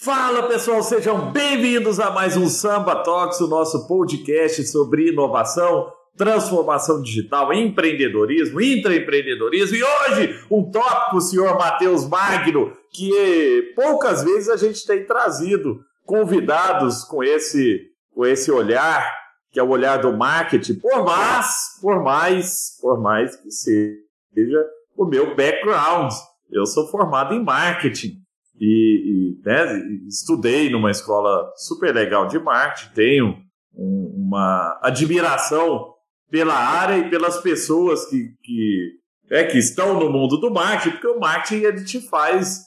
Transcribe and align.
Fala 0.00 0.46
pessoal, 0.46 0.80
sejam 0.80 1.32
bem-vindos 1.32 1.98
a 1.98 2.08
mais 2.08 2.36
um 2.36 2.48
Samba 2.48 3.02
Talks, 3.02 3.40
o 3.40 3.48
nosso 3.48 3.88
podcast 3.88 4.64
sobre 4.68 5.08
inovação, 5.08 5.92
transformação 6.16 7.02
digital, 7.02 7.52
empreendedorismo, 7.52 8.60
intraempreendedorismo 8.60 9.76
e 9.76 9.82
hoje 9.82 10.46
um 10.48 10.70
tópico, 10.70 11.20
senhor 11.20 11.58
Matheus 11.58 12.08
Magno, 12.08 12.72
que 12.92 13.72
poucas 13.74 14.22
vezes 14.22 14.48
a 14.48 14.56
gente 14.56 14.86
tem 14.86 15.04
trazido 15.04 15.80
convidados 16.06 17.02
com 17.02 17.24
esse, 17.24 17.90
com 18.14 18.24
esse 18.24 18.52
olhar, 18.52 19.12
que 19.50 19.58
é 19.58 19.64
o 19.64 19.70
olhar 19.70 19.96
do 19.96 20.16
marketing, 20.16 20.76
por 20.76 21.04
mais, 21.04 21.76
por 21.82 22.04
mais, 22.04 22.78
por 22.80 23.00
mais 23.00 23.34
que 23.34 23.50
seja 23.50 24.64
o 24.96 25.04
meu 25.04 25.34
background. 25.34 26.12
Eu 26.52 26.66
sou 26.66 26.86
formado 26.86 27.34
em 27.34 27.42
marketing 27.42 28.27
e, 28.60 29.36
e 29.36 29.46
né, 29.46 29.80
estudei 30.08 30.70
numa 30.70 30.90
escola 30.90 31.52
super 31.56 31.94
legal 31.94 32.26
de 32.26 32.38
marketing, 32.38 32.94
tenho 32.94 33.36
um, 33.74 34.26
uma 34.26 34.78
admiração 34.82 35.94
pela 36.30 36.54
área 36.54 36.98
e 36.98 37.10
pelas 37.10 37.40
pessoas 37.40 38.04
que, 38.06 38.34
que, 38.42 38.92
é, 39.30 39.44
que 39.44 39.58
estão 39.58 39.98
no 39.98 40.10
mundo 40.10 40.38
do 40.38 40.52
marketing, 40.52 40.90
porque 40.96 41.08
o 41.08 41.20
marketing 41.20 41.64
ele 41.64 41.84
te 41.84 42.00
faz 42.00 42.60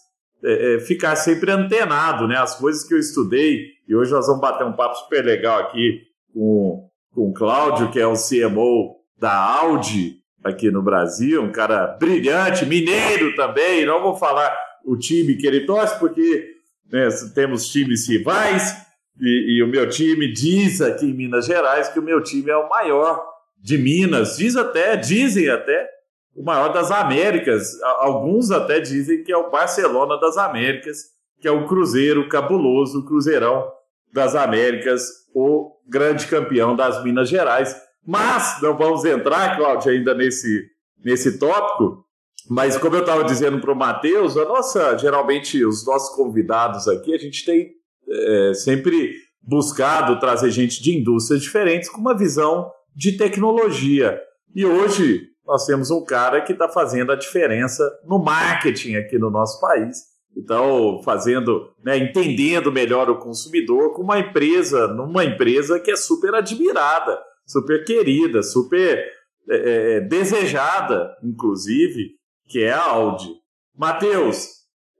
é, 0.43 0.75
é, 0.75 0.79
ficar 0.79 1.15
sempre 1.15 1.51
antenado, 1.51 2.27
né? 2.27 2.37
As 2.37 2.55
coisas 2.55 2.83
que 2.83 2.93
eu 2.93 2.99
estudei, 2.99 3.65
e 3.87 3.95
hoje 3.95 4.11
nós 4.11 4.25
vamos 4.25 4.41
bater 4.41 4.65
um 4.65 4.73
papo 4.73 4.95
super 4.95 5.23
legal 5.23 5.59
aqui 5.59 6.01
com, 6.33 6.89
com 7.13 7.29
o 7.29 7.33
Cláudio, 7.33 7.91
que 7.91 7.99
é 7.99 8.07
o 8.07 8.13
CMO 8.13 8.95
da 9.19 9.33
Audi 9.33 10.15
aqui 10.43 10.71
no 10.71 10.81
Brasil, 10.81 11.43
um 11.43 11.51
cara 11.51 11.85
brilhante, 11.99 12.65
mineiro 12.65 13.35
também, 13.35 13.85
não 13.85 14.01
vou 14.01 14.15
falar 14.15 14.51
o 14.85 14.97
time 14.97 15.35
que 15.35 15.47
ele 15.47 15.65
torce, 15.65 15.97
porque 15.99 16.55
né, 16.91 17.07
temos 17.33 17.69
times 17.69 18.07
rivais, 18.07 18.75
e, 19.19 19.57
e, 19.57 19.63
o 19.63 19.67
meu 19.67 19.87
time 19.87 20.31
diz 20.31 20.81
aqui 20.81 21.05
em 21.05 21.13
Minas 21.13 21.45
Gerais 21.45 21.89
que 21.89 21.99
o 21.99 22.03
meu 22.03 22.23
time 22.23 22.49
é 22.49 22.57
o 22.57 22.69
maior 22.69 23.23
de 23.61 23.77
Minas, 23.77 24.37
diz 24.37 24.55
até, 24.55 24.95
dizem 24.95 25.49
até, 25.49 25.87
o 26.35 26.43
maior 26.43 26.69
das 26.69 26.91
Américas. 26.91 27.79
Alguns 27.99 28.51
até 28.51 28.79
dizem 28.79 29.23
que 29.23 29.31
é 29.31 29.37
o 29.37 29.51
Barcelona 29.51 30.19
das 30.19 30.37
Américas, 30.37 30.97
que 31.39 31.47
é 31.47 31.51
o 31.51 31.67
Cruzeiro 31.67 32.27
cabuloso, 32.29 32.99
o 32.99 33.05
Cruzeirão 33.05 33.69
das 34.13 34.35
Américas, 34.35 35.07
o 35.33 35.71
grande 35.87 36.27
campeão 36.27 36.75
das 36.75 37.03
Minas 37.03 37.29
Gerais. 37.29 37.75
Mas 38.05 38.61
não 38.61 38.77
vamos 38.77 39.05
entrar, 39.05 39.55
Cláudio, 39.57 39.91
ainda 39.91 40.13
nesse, 40.13 40.67
nesse 41.03 41.37
tópico, 41.37 42.03
mas 42.49 42.77
como 42.77 42.95
eu 42.95 43.01
estava 43.01 43.23
dizendo 43.23 43.59
para 43.59 43.71
o 43.71 43.75
Matheus, 43.75 44.35
a 44.37 44.45
nossa, 44.45 44.97
geralmente 44.97 45.63
os 45.63 45.85
nossos 45.85 46.15
convidados 46.15 46.87
aqui, 46.87 47.13
a 47.13 47.17
gente 47.17 47.45
tem 47.45 47.69
é, 48.09 48.53
sempre 48.53 49.13
buscado 49.41 50.19
trazer 50.19 50.51
gente 50.51 50.81
de 50.81 50.97
indústrias 50.97 51.41
diferentes 51.41 51.89
com 51.89 51.99
uma 51.99 52.17
visão 52.17 52.71
de 52.95 53.13
tecnologia. 53.13 54.19
E 54.55 54.65
hoje 54.65 55.27
nós 55.45 55.65
temos 55.65 55.89
um 55.91 56.03
cara 56.03 56.41
que 56.41 56.53
está 56.53 56.67
fazendo 56.67 57.11
a 57.11 57.15
diferença 57.15 57.89
no 58.05 58.19
marketing 58.19 58.95
aqui 58.95 59.17
no 59.17 59.29
nosso 59.29 59.59
país. 59.59 60.11
Então, 60.35 61.01
fazendo, 61.03 61.73
né, 61.83 61.97
entendendo 61.97 62.71
melhor 62.71 63.09
o 63.09 63.19
consumidor 63.19 63.93
com 63.93 64.01
uma 64.01 64.19
empresa, 64.19 64.87
numa 64.87 65.25
empresa 65.25 65.79
que 65.79 65.91
é 65.91 65.95
super 65.95 66.33
admirada, 66.33 67.19
super 67.45 67.83
querida, 67.83 68.41
super 68.41 69.03
é, 69.49 69.97
é 69.97 70.01
desejada, 70.01 71.11
inclusive, 71.21 72.11
que 72.51 72.63
é 72.63 72.73
a 72.73 72.83
Audi. 72.83 73.29
Matheus, 73.75 74.49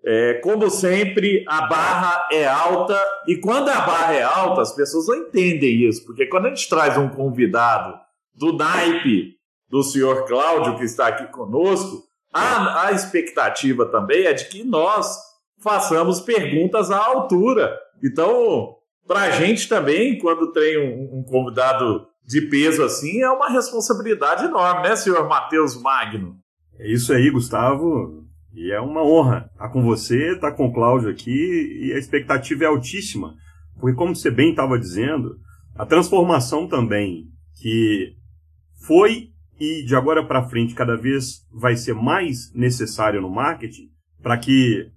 é, 0.03 0.35
como 0.35 0.69
sempre, 0.69 1.43
a 1.47 1.67
barra 1.67 2.29
é 2.31 2.47
alta 2.47 2.97
e 3.27 3.35
quando 3.35 3.69
a 3.69 3.81
barra 3.81 4.13
é 4.13 4.23
alta, 4.23 4.61
as 4.61 4.73
pessoas 4.73 5.07
não 5.07 5.15
entendem 5.15 5.87
isso, 5.87 6.05
porque 6.05 6.25
quando 6.25 6.45
a 6.45 6.49
gente 6.49 6.69
traz 6.69 6.97
um 6.97 7.09
convidado 7.09 7.99
do 8.33 8.53
naipe 8.53 9.35
do 9.69 9.83
senhor 9.83 10.25
Cláudio, 10.25 10.77
que 10.77 10.85
está 10.85 11.07
aqui 11.07 11.27
conosco, 11.27 12.03
a, 12.33 12.87
a 12.87 12.91
expectativa 12.93 13.85
também 13.85 14.25
é 14.25 14.33
de 14.33 14.45
que 14.45 14.63
nós 14.63 15.17
façamos 15.59 16.21
perguntas 16.21 16.89
à 16.89 16.97
altura. 16.97 17.77
Então, 18.03 18.75
para 19.05 19.21
a 19.21 19.31
gente 19.31 19.67
também, 19.67 20.17
quando 20.17 20.51
tem 20.51 20.79
um, 20.79 21.19
um 21.19 21.23
convidado 21.23 22.07
de 22.25 22.41
peso 22.49 22.83
assim, 22.83 23.21
é 23.21 23.29
uma 23.29 23.49
responsabilidade 23.49 24.45
enorme, 24.45 24.87
né, 24.87 24.95
senhor 24.95 25.27
Matheus 25.27 25.79
Magno? 25.79 26.40
É 26.81 26.91
isso 26.91 27.13
aí, 27.13 27.29
Gustavo. 27.29 28.25
E 28.53 28.71
é 28.71 28.81
uma 28.81 29.03
honra 29.03 29.49
estar 29.53 29.69
com 29.69 29.83
você, 29.83 30.33
estar 30.33 30.51
com 30.53 30.65
o 30.65 30.73
Cláudio 30.73 31.09
aqui, 31.09 31.79
e 31.79 31.93
a 31.93 31.97
expectativa 31.97 32.63
é 32.63 32.67
altíssima. 32.67 33.35
Porque, 33.79 33.95
como 33.95 34.15
você 34.15 34.31
bem 34.31 34.49
estava 34.49 34.79
dizendo, 34.79 35.37
a 35.75 35.85
transformação 35.85 36.67
também 36.67 37.27
que 37.61 38.15
foi 38.85 39.29
e 39.59 39.85
de 39.85 39.95
agora 39.95 40.25
para 40.25 40.49
frente 40.49 40.73
cada 40.73 40.97
vez 40.97 41.45
vai 41.53 41.75
ser 41.75 41.93
mais 41.93 42.51
necessária 42.55 43.21
no 43.21 43.29
marketing 43.29 43.89
para 44.21 44.35
que 44.37 44.87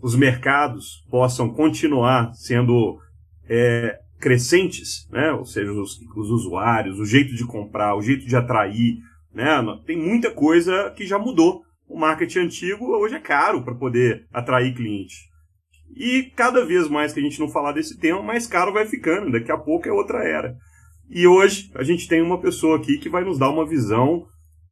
os 0.00 0.16
mercados 0.16 1.04
possam 1.10 1.50
continuar 1.50 2.32
sendo 2.32 2.98
é, 3.46 3.98
crescentes, 4.18 5.06
né? 5.10 5.30
ou 5.32 5.44
seja, 5.44 5.70
os, 5.70 6.00
os 6.16 6.30
usuários, 6.30 6.98
o 6.98 7.04
jeito 7.04 7.34
de 7.34 7.46
comprar, 7.46 7.94
o 7.96 8.02
jeito 8.02 8.26
de 8.26 8.34
atrair, 8.34 8.96
né? 9.34 9.60
Tem 9.86 9.96
muita 9.96 10.30
coisa 10.30 10.92
que 10.96 11.06
já 11.06 11.18
mudou. 11.18 11.62
O 11.88 11.98
marketing 11.98 12.40
antigo 12.40 12.86
hoje 12.96 13.14
é 13.14 13.20
caro 13.20 13.62
para 13.62 13.74
poder 13.74 14.26
atrair 14.32 14.74
cliente. 14.74 15.16
E 15.96 16.32
cada 16.34 16.64
vez 16.64 16.88
mais 16.88 17.12
que 17.12 17.20
a 17.20 17.22
gente 17.22 17.38
não 17.38 17.48
falar 17.48 17.72
desse 17.72 17.98
tema, 17.98 18.22
mais 18.22 18.46
caro 18.46 18.72
vai 18.72 18.86
ficando. 18.86 19.30
Daqui 19.30 19.52
a 19.52 19.58
pouco 19.58 19.88
é 19.88 19.92
outra 19.92 20.24
era. 20.24 20.56
E 21.08 21.26
hoje 21.26 21.70
a 21.74 21.82
gente 21.82 22.08
tem 22.08 22.22
uma 22.22 22.40
pessoa 22.40 22.78
aqui 22.78 22.98
que 22.98 23.08
vai 23.08 23.22
nos 23.22 23.38
dar 23.38 23.50
uma 23.50 23.66
visão 23.66 24.26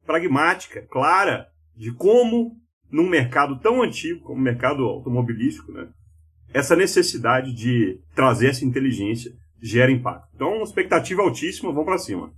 pragmática, 0.07 0.87
clara, 0.91 1.47
de 1.77 1.93
como, 1.93 2.57
num 2.91 3.09
mercado 3.09 3.59
tão 3.61 3.83
antigo 3.83 4.21
como 4.25 4.41
o 4.41 4.43
mercado 4.43 4.83
automobilístico, 4.85 5.73
né, 5.73 5.89
essa 6.53 6.77
necessidade 6.77 7.55
de 7.55 8.01
trazer 8.15 8.49
essa 8.49 8.65
inteligência 8.65 9.33
gera 9.61 9.91
impacto. 9.91 10.29
Então, 10.35 10.63
expectativa 10.63 11.23
altíssima, 11.23 11.71
vamos 11.71 11.87
para 11.87 11.99
cima. 11.99 12.33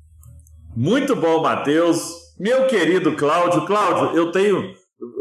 Muito 0.77 1.15
bom, 1.15 1.41
Matheus. 1.41 2.35
Meu 2.39 2.67
querido 2.67 3.15
Cláudio. 3.15 3.65
Cláudio, 3.65 4.17
eu 4.17 4.33
tenho, 4.33 4.75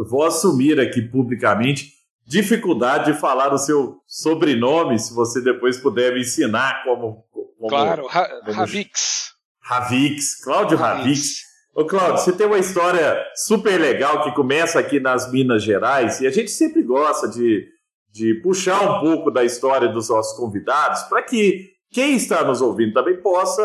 vou 0.09 0.23
assumir 0.23 0.79
aqui 0.79 0.99
publicamente, 0.99 1.91
dificuldade 2.25 3.11
de 3.11 3.19
falar 3.19 3.53
o 3.53 3.57
seu 3.59 4.01
sobrenome, 4.07 4.97
se 4.97 5.13
você 5.13 5.41
depois 5.41 5.77
puder 5.77 6.13
me 6.13 6.21
ensinar 6.21 6.83
como. 6.83 7.23
como 7.31 7.69
claro, 7.69 8.07
Ra 8.07 8.27
como... 8.39 8.51
Ravix. 8.51 9.33
Ravix, 9.61 10.43
Cláudio 10.43 10.75
Ravix. 10.75 11.43
Ô 11.75 11.85
Cláudio, 11.85 12.23
você 12.23 12.33
tem 12.33 12.47
uma 12.47 12.57
história 12.57 13.23
super 13.35 13.79
legal 13.79 14.23
que 14.23 14.33
começa 14.33 14.79
aqui 14.79 14.99
nas 14.99 15.31
Minas 15.31 15.61
Gerais 15.61 16.19
e 16.19 16.27
a 16.27 16.31
gente 16.31 16.49
sempre 16.49 16.81
gosta 16.81 17.27
de, 17.27 17.67
de 18.11 18.35
puxar 18.41 18.81
um 18.81 18.99
pouco 19.01 19.29
da 19.29 19.43
história 19.43 19.87
dos 19.87 20.09
nossos 20.09 20.35
convidados 20.37 21.03
para 21.03 21.21
que 21.21 21.73
quem 21.91 22.15
está 22.15 22.43
nos 22.43 22.59
ouvindo 22.59 22.93
também 22.93 23.21
possa 23.21 23.63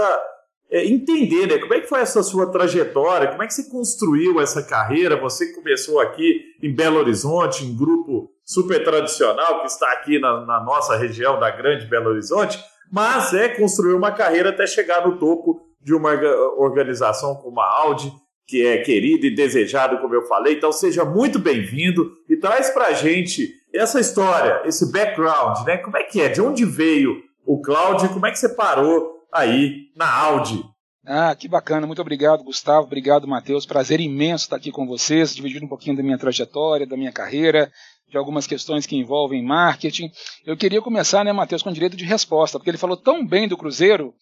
é, 0.71 0.85
entender 0.85 1.47
né, 1.47 1.59
como 1.59 1.73
é 1.75 1.81
que 1.81 1.89
foi 1.89 2.01
essa 2.01 2.23
sua 2.23 2.51
trajetória, 2.51 3.29
como 3.29 3.43
é 3.43 3.47
que 3.47 3.55
você 3.55 3.71
construiu 3.71 4.41
essa 4.41 4.63
carreira. 4.63 5.17
Você 5.17 5.53
começou 5.55 5.99
aqui 6.01 6.43
em 6.63 6.75
Belo 6.75 6.99
Horizonte, 6.99 7.65
em 7.65 7.77
grupo 7.77 8.31
super 8.45 8.83
tradicional 8.83 9.61
que 9.61 9.67
está 9.67 9.91
aqui 9.93 10.19
na, 10.19 10.45
na 10.45 10.63
nossa 10.63 10.97
região 10.97 11.39
da 11.39 11.51
Grande 11.51 11.87
Belo 11.87 12.11
Horizonte, 12.11 12.59
mas 12.91 13.33
é 13.33 13.49
construir 13.49 13.95
uma 13.95 14.13
carreira 14.13 14.51
até 14.51 14.67
chegar 14.67 15.07
no 15.07 15.19
topo 15.19 15.61
de 15.83 15.95
uma 15.95 16.13
organização 16.57 17.35
como 17.37 17.61
a 17.61 17.67
Audi, 17.83 18.13
que 18.47 18.67
é 18.67 18.79
querida 18.79 19.27
e 19.27 19.35
desejada, 19.35 19.99
como 19.99 20.15
eu 20.15 20.23
falei. 20.27 20.55
Então 20.55 20.73
seja 20.73 21.05
muito 21.05 21.39
bem-vindo 21.39 22.13
e 22.29 22.37
traz 22.37 22.71
para 22.71 22.87
a 22.87 22.93
gente 22.93 23.55
essa 23.75 24.01
história, 24.01 24.63
esse 24.65 24.91
background, 24.91 25.67
né? 25.67 25.77
Como 25.79 25.97
é 25.97 26.03
que 26.03 26.21
é? 26.21 26.29
De 26.29 26.41
onde 26.41 26.65
veio 26.65 27.23
o 27.45 27.61
Cláudio? 27.61 28.09
Como 28.09 28.27
é 28.27 28.31
que 28.31 28.39
você 28.39 28.49
parou 28.49 29.18
aí 29.33 29.91
na 29.97 30.11
Audi. 30.11 30.65
Ah, 31.07 31.35
que 31.35 31.49
bacana. 31.49 31.87
Muito 31.87 32.03
obrigado, 32.03 32.45
Gustavo. 32.45 32.87
Obrigado, 32.87 33.27
Matheus. 33.27 33.65
Prazer 33.65 33.99
imenso 34.01 34.45
estar 34.45 34.57
aqui 34.57 34.71
com 34.71 34.87
vocês, 34.87 35.35
dividir 35.35 35.63
um 35.63 35.69
pouquinho 35.69 35.97
da 35.97 36.03
minha 36.03 36.19
trajetória, 36.19 36.87
da 36.87 36.97
minha 36.97 37.13
carreira. 37.13 37.73
de 38.11 38.17
algumas 38.17 38.47
questões 38.47 38.87
que 38.87 38.97
envolvem 38.97 39.45
marketing. 39.45 40.11
Eu 40.47 40.57
queria 40.57 40.81
começar, 40.81 41.23
né, 41.25 41.33
Matheus, 41.33 41.63
com 41.63 41.71
direito 41.71 41.97
de 41.97 42.05
resposta, 42.05 42.59
porque 42.59 42.71
ele 42.71 42.79
falou 42.79 42.97
tão 42.97 43.27
bem 43.27 43.47
do 43.47 43.57
Cruzeiro 43.57 44.15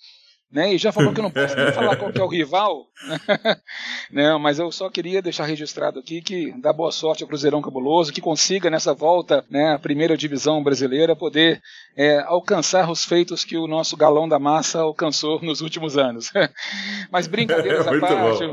né? 0.50 0.74
E 0.74 0.78
já 0.78 0.92
falou 0.92 1.12
que 1.12 1.18
eu 1.18 1.24
não 1.24 1.30
posso 1.30 1.56
nem 1.56 1.72
falar 1.72 1.96
qual 1.96 2.10
é 2.14 2.22
o 2.22 2.28
rival, 2.28 2.86
né? 4.10 4.36
Mas 4.38 4.58
eu 4.58 4.70
só 4.70 4.88
queria 4.88 5.20
deixar 5.20 5.44
registrado 5.44 5.98
aqui 5.98 6.22
que 6.22 6.52
dá 6.60 6.72
boa 6.72 6.92
sorte 6.92 7.22
ao 7.22 7.28
Cruzeirão 7.28 7.60
Cabuloso, 7.60 8.12
que 8.12 8.20
consiga 8.20 8.70
nessa 8.70 8.94
volta, 8.94 9.44
né, 9.50 9.74
a 9.74 9.78
primeira 9.78 10.16
divisão 10.16 10.62
brasileira, 10.62 11.16
poder 11.16 11.60
é, 11.96 12.20
alcançar 12.20 12.90
os 12.90 13.04
feitos 13.04 13.44
que 13.44 13.56
o 13.56 13.66
nosso 13.66 13.96
galão 13.96 14.28
da 14.28 14.38
massa 14.38 14.80
alcançou 14.80 15.40
nos 15.44 15.60
últimos 15.60 15.98
anos. 15.98 16.30
Mas 17.10 17.26
brincadeiras 17.26 17.86
à 17.86 17.98
parte, 17.98 18.44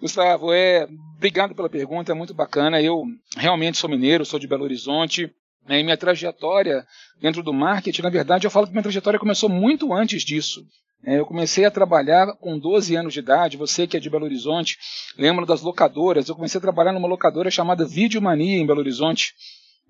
Gustavo, 0.00 0.52
é, 0.52 0.88
obrigado 1.16 1.54
pela 1.54 1.68
pergunta, 1.68 2.12
é 2.12 2.14
muito 2.14 2.34
bacana. 2.34 2.82
Eu 2.82 3.04
realmente 3.36 3.78
sou 3.78 3.88
mineiro, 3.88 4.24
sou 4.24 4.38
de 4.38 4.46
Belo 4.46 4.64
Horizonte. 4.64 5.32
Né, 5.66 5.80
e 5.80 5.82
minha 5.82 5.96
trajetória 5.96 6.84
dentro 7.20 7.42
do 7.42 7.52
marketing, 7.52 8.02
na 8.02 8.10
verdade, 8.10 8.46
eu 8.46 8.50
falo 8.50 8.66
que 8.66 8.72
minha 8.72 8.82
trajetória 8.82 9.18
começou 9.18 9.48
muito 9.48 9.92
antes 9.94 10.22
disso. 10.22 10.64
É, 11.06 11.18
eu 11.18 11.26
comecei 11.26 11.64
a 11.64 11.70
trabalhar 11.70 12.34
com 12.36 12.58
12 12.58 12.96
anos 12.96 13.12
de 13.12 13.20
idade. 13.20 13.56
Você 13.56 13.86
que 13.86 13.96
é 13.96 14.00
de 14.00 14.08
Belo 14.08 14.24
Horizonte, 14.24 14.78
lembra 15.18 15.44
das 15.44 15.60
locadoras? 15.60 16.28
Eu 16.28 16.34
comecei 16.34 16.58
a 16.58 16.62
trabalhar 16.62 16.92
numa 16.92 17.08
locadora 17.08 17.50
chamada 17.50 17.84
Videomania 17.84 18.56
em 18.56 18.66
Belo 18.66 18.80
Horizonte, 18.80 19.34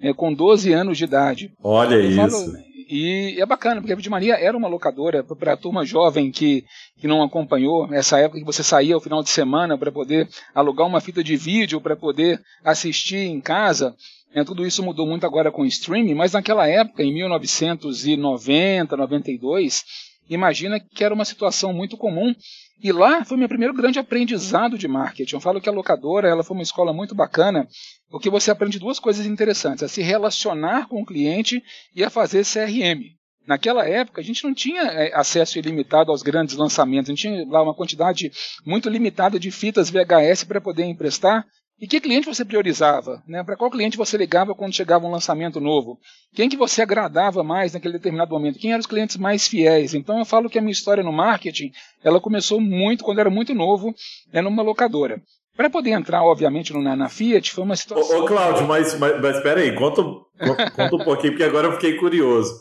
é, 0.01 0.13
com 0.13 0.33
12 0.35 0.73
anos 0.73 0.99
de 0.99 1.05
idade. 1.05 1.53
Olha 1.63 1.95
eu 1.95 2.11
isso. 2.11 2.17
Falo, 2.17 2.65
e 2.89 3.41
é 3.41 3.47
bacana, 3.47 3.81
porque 3.81 3.93
a 3.93 3.97
Videomania 3.97 4.35
era 4.35 4.57
uma 4.57 4.69
locadora 4.69 5.23
para 5.23 5.55
a 5.55 5.57
turma 5.57 5.85
jovem 5.85 6.31
que, 6.31 6.65
que 6.99 7.07
não 7.07 7.23
acompanhou 7.23 7.93
essa 7.95 8.19
época 8.19 8.41
que 8.41 8.45
você 8.45 8.63
saía 8.63 8.95
ao 8.95 9.01
final 9.01 9.23
de 9.23 9.31
semana 9.31 9.79
para 9.79 9.91
poder 9.91 10.29
alugar 10.55 10.87
uma 10.87 11.01
fita 11.01 11.23
de 11.23 11.37
vídeo 11.37 11.81
para 11.81 11.97
poder 11.97 12.41
assistir 12.63 13.27
em 13.27 13.41
casa. 13.41 13.95
É, 14.35 14.43
tudo 14.43 14.67
isso 14.67 14.83
mudou 14.83 15.07
muito 15.07 15.25
agora 15.25 15.53
com 15.53 15.63
o 15.63 15.67
streaming, 15.67 16.15
mas 16.15 16.33
naquela 16.33 16.67
época, 16.67 17.05
em 17.05 17.15
1990, 17.15 18.97
92, 18.97 19.85
imagina 20.29 20.81
que 20.81 21.05
era 21.05 21.15
uma 21.15 21.25
situação 21.25 21.73
muito 21.73 21.97
comum. 21.97 22.35
E 22.83 22.91
lá 22.91 23.25
foi 23.25 23.37
meu 23.37 23.49
primeiro 23.49 23.73
grande 23.73 24.01
aprendizado 24.01 24.77
de 24.77 24.89
marketing. 24.89 25.37
Eu 25.37 25.41
falo 25.41 25.61
que 25.61 25.69
a 25.69 25.73
locadora 25.73 26.29
ela 26.29 26.43
foi 26.43 26.57
uma 26.57 26.65
escola 26.65 26.93
muito 26.93 27.15
bacana, 27.15 27.69
porque 28.11 28.29
você 28.29 28.51
aprende 28.51 28.81
duas 28.81 28.99
coisas 28.99 29.25
interessantes: 29.25 29.85
a 29.85 29.89
se 29.89 30.03
relacionar 30.03 30.89
com 30.89 31.01
o 31.01 31.07
cliente 31.07 31.63
e 31.95 32.03
a 32.03 32.11
fazer 32.11 32.45
CRM. 32.45 33.15
Naquela 33.47 33.87
época, 33.87 34.21
a 34.21 34.25
gente 34.25 34.43
não 34.43 34.53
tinha 34.53 34.83
é, 34.83 35.15
acesso 35.15 35.59
ilimitado 35.59 36.11
aos 36.11 36.23
grandes 36.23 36.57
lançamentos, 36.57 37.09
a 37.09 37.15
gente 37.15 37.23
tinha 37.23 37.47
lá 37.47 37.63
uma 37.63 37.75
quantidade 37.75 38.33
muito 38.67 38.89
limitada 38.89 39.39
de 39.39 39.51
fitas 39.53 39.91
VHS 39.91 40.45
para 40.45 40.61
poder 40.61 40.85
emprestar, 40.85 41.47
e 41.81 41.89
que 41.89 42.01
cliente 42.01 42.27
você 42.27 42.45
priorizava? 42.45 43.23
Né? 43.27 43.43
Para 43.43 43.57
qual 43.57 43.71
cliente 43.71 43.97
você 43.97 44.17
ligava 44.17 44.55
quando 44.55 44.75
chegava 44.75 45.07
um 45.07 45.11
lançamento 45.11 45.61
novo? 45.61 45.99
Quem 46.35 46.49
que 46.49 46.57
você 46.57 46.83
agradava 46.83 47.43
mais 47.43 47.73
naquele 47.73 47.95
determinado 47.95 48.33
momento? 48.33 48.59
Quem 48.59 48.71
eram 48.71 48.81
os 48.81 48.87
clientes 48.87 49.17
mais 49.17 49.49
fiéis? 49.49 49.93
Então 49.93 50.19
eu 50.19 50.25
falo 50.25 50.49
que 50.49 50.59
a 50.59 50.63
minha 50.63 50.73
história 50.73 51.03
no 51.03 51.13
marketing, 51.13 51.73
ela 52.03 52.21
começou 52.21 52.61
muito 52.61 53.03
quando 53.03 53.19
era 53.19 53.31
muito 53.31 53.55
novo, 53.55 53.95
né, 54.33 54.41
numa 54.41 54.63
locadora. 54.63 55.21
Para 55.57 55.71
poder 55.71 55.91
entrar, 55.91 56.23
obviamente, 56.25 56.73
na, 56.73 56.97
na, 56.97 57.09
Fiat, 57.09 57.53
foi 57.53 57.63
uma 57.63 57.77
situação. 57.77 58.21
Ô, 58.21 58.25
ô 58.25 58.27
Cláudio, 58.27 58.67
mas, 58.67 58.99
mas, 58.99 59.21
mas 59.21 59.41
peraí, 59.41 59.75
conta, 59.75 60.03
conta 60.75 60.97
um 60.97 61.05
pouquinho, 61.05 61.33
porque 61.33 61.45
agora 61.45 61.69
eu 61.69 61.73
fiquei 61.73 61.97
curioso. 61.97 62.53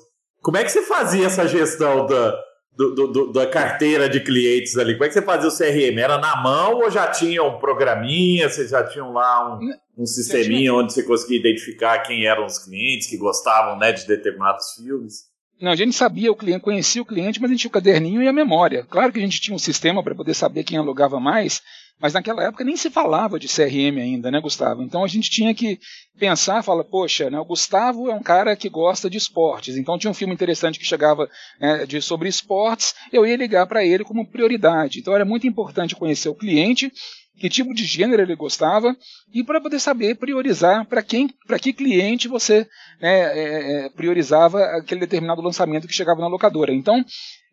Como 0.42 0.58
é 0.58 0.64
que 0.64 0.70
você 0.70 0.84
fazia 0.84 1.26
essa 1.26 1.48
gestão 1.48 2.06
da, 2.06 2.36
do, 2.76 3.08
do, 3.08 3.32
da 3.32 3.46
carteira 3.46 4.10
de 4.10 4.20
clientes 4.20 4.78
ali? 4.78 4.94
Como 4.94 5.06
é 5.06 5.08
que 5.08 5.14
você 5.14 5.22
fazia 5.22 5.48
o 5.48 5.56
CRM? 5.56 6.00
Era 6.00 6.18
na 6.18 6.42
mão 6.42 6.80
ou 6.80 6.90
já 6.90 7.08
tinha 7.08 7.44
um 7.44 7.60
programinha? 7.60 8.50
Vocês 8.50 8.72
já 8.72 8.84
tinham 8.84 9.14
lá 9.14 9.58
um, 9.58 9.70
um 9.98 10.06
sisteminha 10.06 10.74
onde 10.74 10.94
você 10.94 11.04
conseguia 11.04 11.40
identificar 11.40 12.00
quem 12.00 12.26
eram 12.26 12.46
os 12.46 12.58
clientes 12.58 13.08
que 13.08 13.18
gostavam 13.18 13.78
né, 13.78 13.92
de 13.92 14.08
determinados 14.08 14.74
filmes? 14.76 15.32
Não, 15.62 15.72
a 15.72 15.76
gente 15.76 15.96
sabia 15.96 16.32
o 16.32 16.36
cliente, 16.36 16.62
conhecia 16.62 17.02
o 17.02 17.06
cliente, 17.06 17.40
mas 17.40 17.50
a 17.50 17.54
gente 17.54 17.62
tinha 17.62 17.70
o 17.70 17.74
caderninho 17.74 18.22
e 18.22 18.28
a 18.28 18.34
memória. 18.34 18.86
Claro 18.90 19.14
que 19.14 19.20
a 19.20 19.22
gente 19.22 19.40
tinha 19.40 19.56
um 19.56 19.60
sistema 19.60 20.04
para 20.04 20.16
poder 20.16 20.34
saber 20.34 20.64
quem 20.64 20.78
alugava 20.78 21.20
mais, 21.20 21.62
mas 22.00 22.14
naquela 22.14 22.44
época 22.44 22.64
nem 22.64 22.76
se 22.76 22.90
falava 22.90 23.40
de 23.40 23.48
CRM 23.48 24.00
ainda, 24.00 24.30
né, 24.30 24.42
Gustavo? 24.42 24.84
Então 24.84 25.04
a 25.04 25.08
gente 25.08 25.30
tinha 25.30 25.54
que 25.54 25.80
pensar, 26.18 26.64
fala, 26.64 26.84
poxa, 26.84 27.30
né, 27.30 27.40
o 27.40 27.46
Gustavo 27.46 28.10
é 28.10 28.14
um 28.14 28.22
cara 28.22 28.56
que 28.56 28.70
gosta 28.70 29.10
de 29.10 29.18
esportes, 29.18 29.78
então 29.78 29.98
tinha 29.98 30.12
um 30.12 30.14
filme 30.14 30.34
interessante 30.34 30.78
que 30.78 30.86
chegava 30.86 31.30
né, 31.60 31.86
de, 31.86 32.02
sobre 32.02 32.28
esportes, 32.28 32.94
eu 33.12 33.26
ia 33.26 33.38
ligar 33.38 33.68
para 33.68 33.86
ele 33.86 34.04
como 34.04 34.30
prioridade. 34.30 35.00
Então 35.00 35.16
era 35.16 35.26
muito 35.26 35.48
importante 35.48 35.96
conhecer 35.96 36.30
o 36.30 36.36
cliente, 36.36 36.92
que 37.38 37.50
tipo 37.50 37.74
de 37.74 37.84
gênero 37.84 38.22
ele 38.22 38.36
gostava 38.36 38.96
e 39.34 39.44
para 39.44 39.60
poder 39.60 39.80
saber 39.80 40.16
priorizar 40.16 40.86
para 40.86 41.02
quem, 41.02 41.30
para 41.48 41.60
que 41.60 41.74
cliente 41.74 42.28
você 42.28 42.68
né, 43.02 43.10
é, 43.12 43.86
é, 43.86 43.90
priorizava 43.90 44.64
aquele 44.78 45.02
determinado 45.02 45.42
lançamento 45.42 45.88
que 45.88 45.94
chegava 45.94 46.22
na 46.22 46.28
locadora. 46.28 46.74
Então 46.74 47.04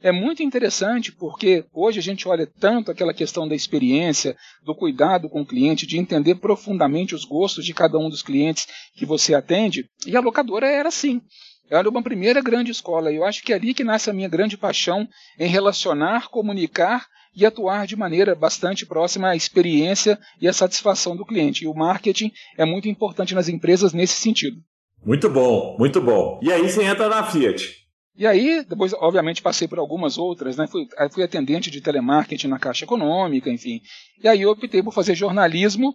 é 0.03 0.13
muito 0.13 0.43
interessante 0.43 1.13
porque 1.13 1.65
hoje 1.73 1.99
a 1.99 2.03
gente 2.03 2.27
olha 2.29 2.47
tanto 2.59 2.91
aquela 2.91 3.13
questão 3.13 3.47
da 3.47 3.55
experiência, 3.55 4.37
do 4.65 4.75
cuidado 4.75 5.29
com 5.29 5.43
o 5.43 5.47
cliente, 5.47 5.87
de 5.87 5.99
entender 5.99 6.37
profundamente 6.37 7.15
os 7.15 7.25
gostos 7.25 7.65
de 7.65 7.75
cada 7.75 7.99
um 7.99 8.09
dos 8.09 8.23
clientes 8.23 8.67
que 8.95 9.05
você 9.05 9.35
atende, 9.35 9.87
e 10.07 10.17
a 10.17 10.21
locadora 10.21 10.67
era 10.67 10.89
assim. 10.89 11.21
Era 11.71 11.89
uma 11.89 12.03
primeira 12.03 12.41
grande 12.41 12.73
escola. 12.73 13.13
Eu 13.13 13.25
acho 13.25 13.45
que 13.45 13.53
é 13.53 13.57
ali 13.57 13.73
que 13.73 13.85
nasce 13.85 14.11
a 14.11 14.13
minha 14.13 14.29
grande 14.29 14.57
paixão 14.57 15.07
em 15.39 15.47
relacionar, 15.47 16.29
comunicar 16.29 17.07
e 17.35 17.47
atuar 17.47 17.87
de 17.87 17.97
maneira 17.97 18.35
bastante 18.35 18.85
próxima 18.85 19.29
à 19.29 19.37
experiência 19.37 20.19
e 20.41 20.49
à 20.49 20.53
satisfação 20.53 21.17
do 21.17 21.25
cliente. 21.25 21.65
E 21.65 21.69
o 21.69 21.75
marketing 21.75 22.33
é 22.57 22.65
muito 22.65 22.89
importante 22.89 23.35
nas 23.35 23.49
empresas 23.49 23.93
nesse 23.93 24.15
sentido. 24.15 24.57
Muito 25.05 25.31
bom, 25.31 25.77
muito 25.79 26.01
bom. 26.01 26.39
E 26.43 26.53
aí 26.53 26.63
você 26.63 26.85
entra 26.85 27.09
na 27.09 27.25
Fiat. 27.25 27.81
E 28.17 28.27
aí, 28.27 28.63
depois, 28.69 28.93
obviamente, 28.93 29.41
passei 29.41 29.67
por 29.67 29.79
algumas 29.79 30.19
outras, 30.19 30.57
né? 30.57 30.67
Fui, 30.67 30.87
fui 31.11 31.23
atendente 31.23 31.71
de 31.71 31.81
telemarketing 31.81 32.49
na 32.49 32.59
Caixa 32.59 32.85
Econômica, 32.85 33.49
enfim. 33.49 33.81
E 34.23 34.29
aí 34.29 34.43
eu 34.43 34.51
optei 34.51 34.83
por 34.83 34.93
fazer 34.93 35.15
jornalismo 35.15 35.95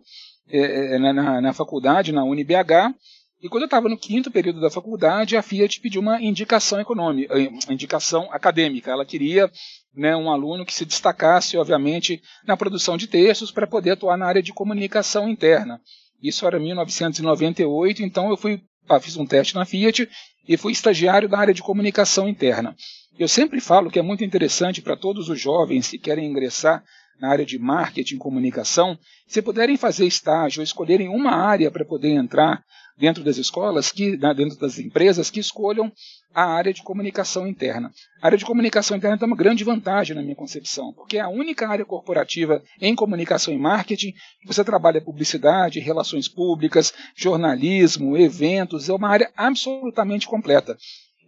é, 0.49 0.97
na, 0.97 1.41
na 1.41 1.53
faculdade, 1.53 2.11
na 2.11 2.23
UniBH. 2.23 2.95
E 3.41 3.49
quando 3.49 3.63
eu 3.63 3.67
estava 3.67 3.89
no 3.89 3.97
quinto 3.97 4.31
período 4.31 4.61
da 4.61 4.71
faculdade, 4.71 5.37
a 5.37 5.41
Fiat 5.41 5.79
pediu 5.81 6.01
uma 6.01 6.21
indicação 6.21 6.79
econômica, 6.79 7.37
eh, 7.37 7.49
indicação 7.69 8.31
acadêmica. 8.31 8.91
Ela 8.91 9.05
queria 9.05 9.51
né, 9.93 10.15
um 10.15 10.31
aluno 10.31 10.65
que 10.65 10.73
se 10.73 10.85
destacasse, 10.85 11.57
obviamente, 11.57 12.21
na 12.45 12.57
produção 12.57 12.97
de 12.97 13.07
textos 13.07 13.51
para 13.51 13.67
poder 13.67 13.91
atuar 13.91 14.17
na 14.17 14.25
área 14.25 14.41
de 14.41 14.53
comunicação 14.53 15.29
interna. 15.29 15.81
Isso 16.21 16.47
era 16.47 16.59
1998, 16.59 18.01
então 18.01 18.29
eu 18.29 18.37
fui 18.37 18.61
ah, 18.87 18.99
fiz 18.99 19.17
um 19.17 19.25
teste 19.25 19.55
na 19.55 19.65
Fiat 19.65 20.07
e 20.47 20.57
fui 20.57 20.71
estagiário 20.71 21.27
da 21.27 21.39
área 21.39 21.53
de 21.53 21.61
comunicação 21.61 22.29
interna. 22.29 22.75
Eu 23.17 23.27
sempre 23.27 23.59
falo 23.59 23.89
que 23.89 23.97
é 23.97 24.01
muito 24.01 24.23
interessante 24.23 24.81
para 24.81 24.95
todos 24.95 25.29
os 25.29 25.39
jovens 25.39 25.89
que 25.89 25.97
querem 25.97 26.29
ingressar 26.29 26.83
na 27.19 27.29
área 27.29 27.45
de 27.45 27.57
marketing 27.57 28.15
e 28.15 28.19
comunicação, 28.19 28.97
se 29.25 29.41
puderem 29.41 29.77
fazer 29.77 30.05
estágio, 30.05 30.61
escolherem 30.61 31.07
uma 31.07 31.31
área 31.31 31.71
para 31.71 31.85
poder 31.85 32.09
entrar 32.09 32.61
dentro 32.97 33.23
das 33.23 33.37
escolas, 33.37 33.91
que, 33.91 34.15
dentro 34.15 34.57
das 34.57 34.79
empresas, 34.79 35.29
que 35.29 35.39
escolham 35.39 35.91
a 36.33 36.43
área 36.43 36.73
de 36.73 36.83
comunicação 36.83 37.47
interna. 37.47 37.91
A 38.21 38.27
área 38.27 38.37
de 38.37 38.45
comunicação 38.45 38.97
interna 38.97 39.17
tem 39.17 39.27
uma 39.27 39.37
grande 39.37 39.63
vantagem 39.63 40.15
na 40.15 40.21
minha 40.21 40.35
concepção, 40.35 40.93
porque 40.93 41.17
é 41.17 41.21
a 41.21 41.29
única 41.29 41.67
área 41.67 41.85
corporativa 41.85 42.61
em 42.81 42.95
comunicação 42.95 43.53
e 43.53 43.57
marketing 43.57 44.11
que 44.11 44.47
você 44.47 44.63
trabalha 44.63 45.01
publicidade, 45.01 45.79
relações 45.79 46.27
públicas, 46.27 46.93
jornalismo, 47.15 48.17
eventos, 48.17 48.89
é 48.89 48.93
uma 48.93 49.09
área 49.09 49.31
absolutamente 49.35 50.27
completa. 50.27 50.77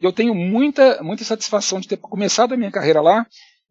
Eu 0.02 0.12
tenho 0.12 0.36
muita, 0.36 1.02
muita 1.02 1.24
satisfação 1.24 1.80
de 1.80 1.88
ter 1.88 1.98
começado 1.98 2.54
a 2.54 2.58
minha 2.58 2.72
carreira 2.72 3.02
lá, 3.02 3.26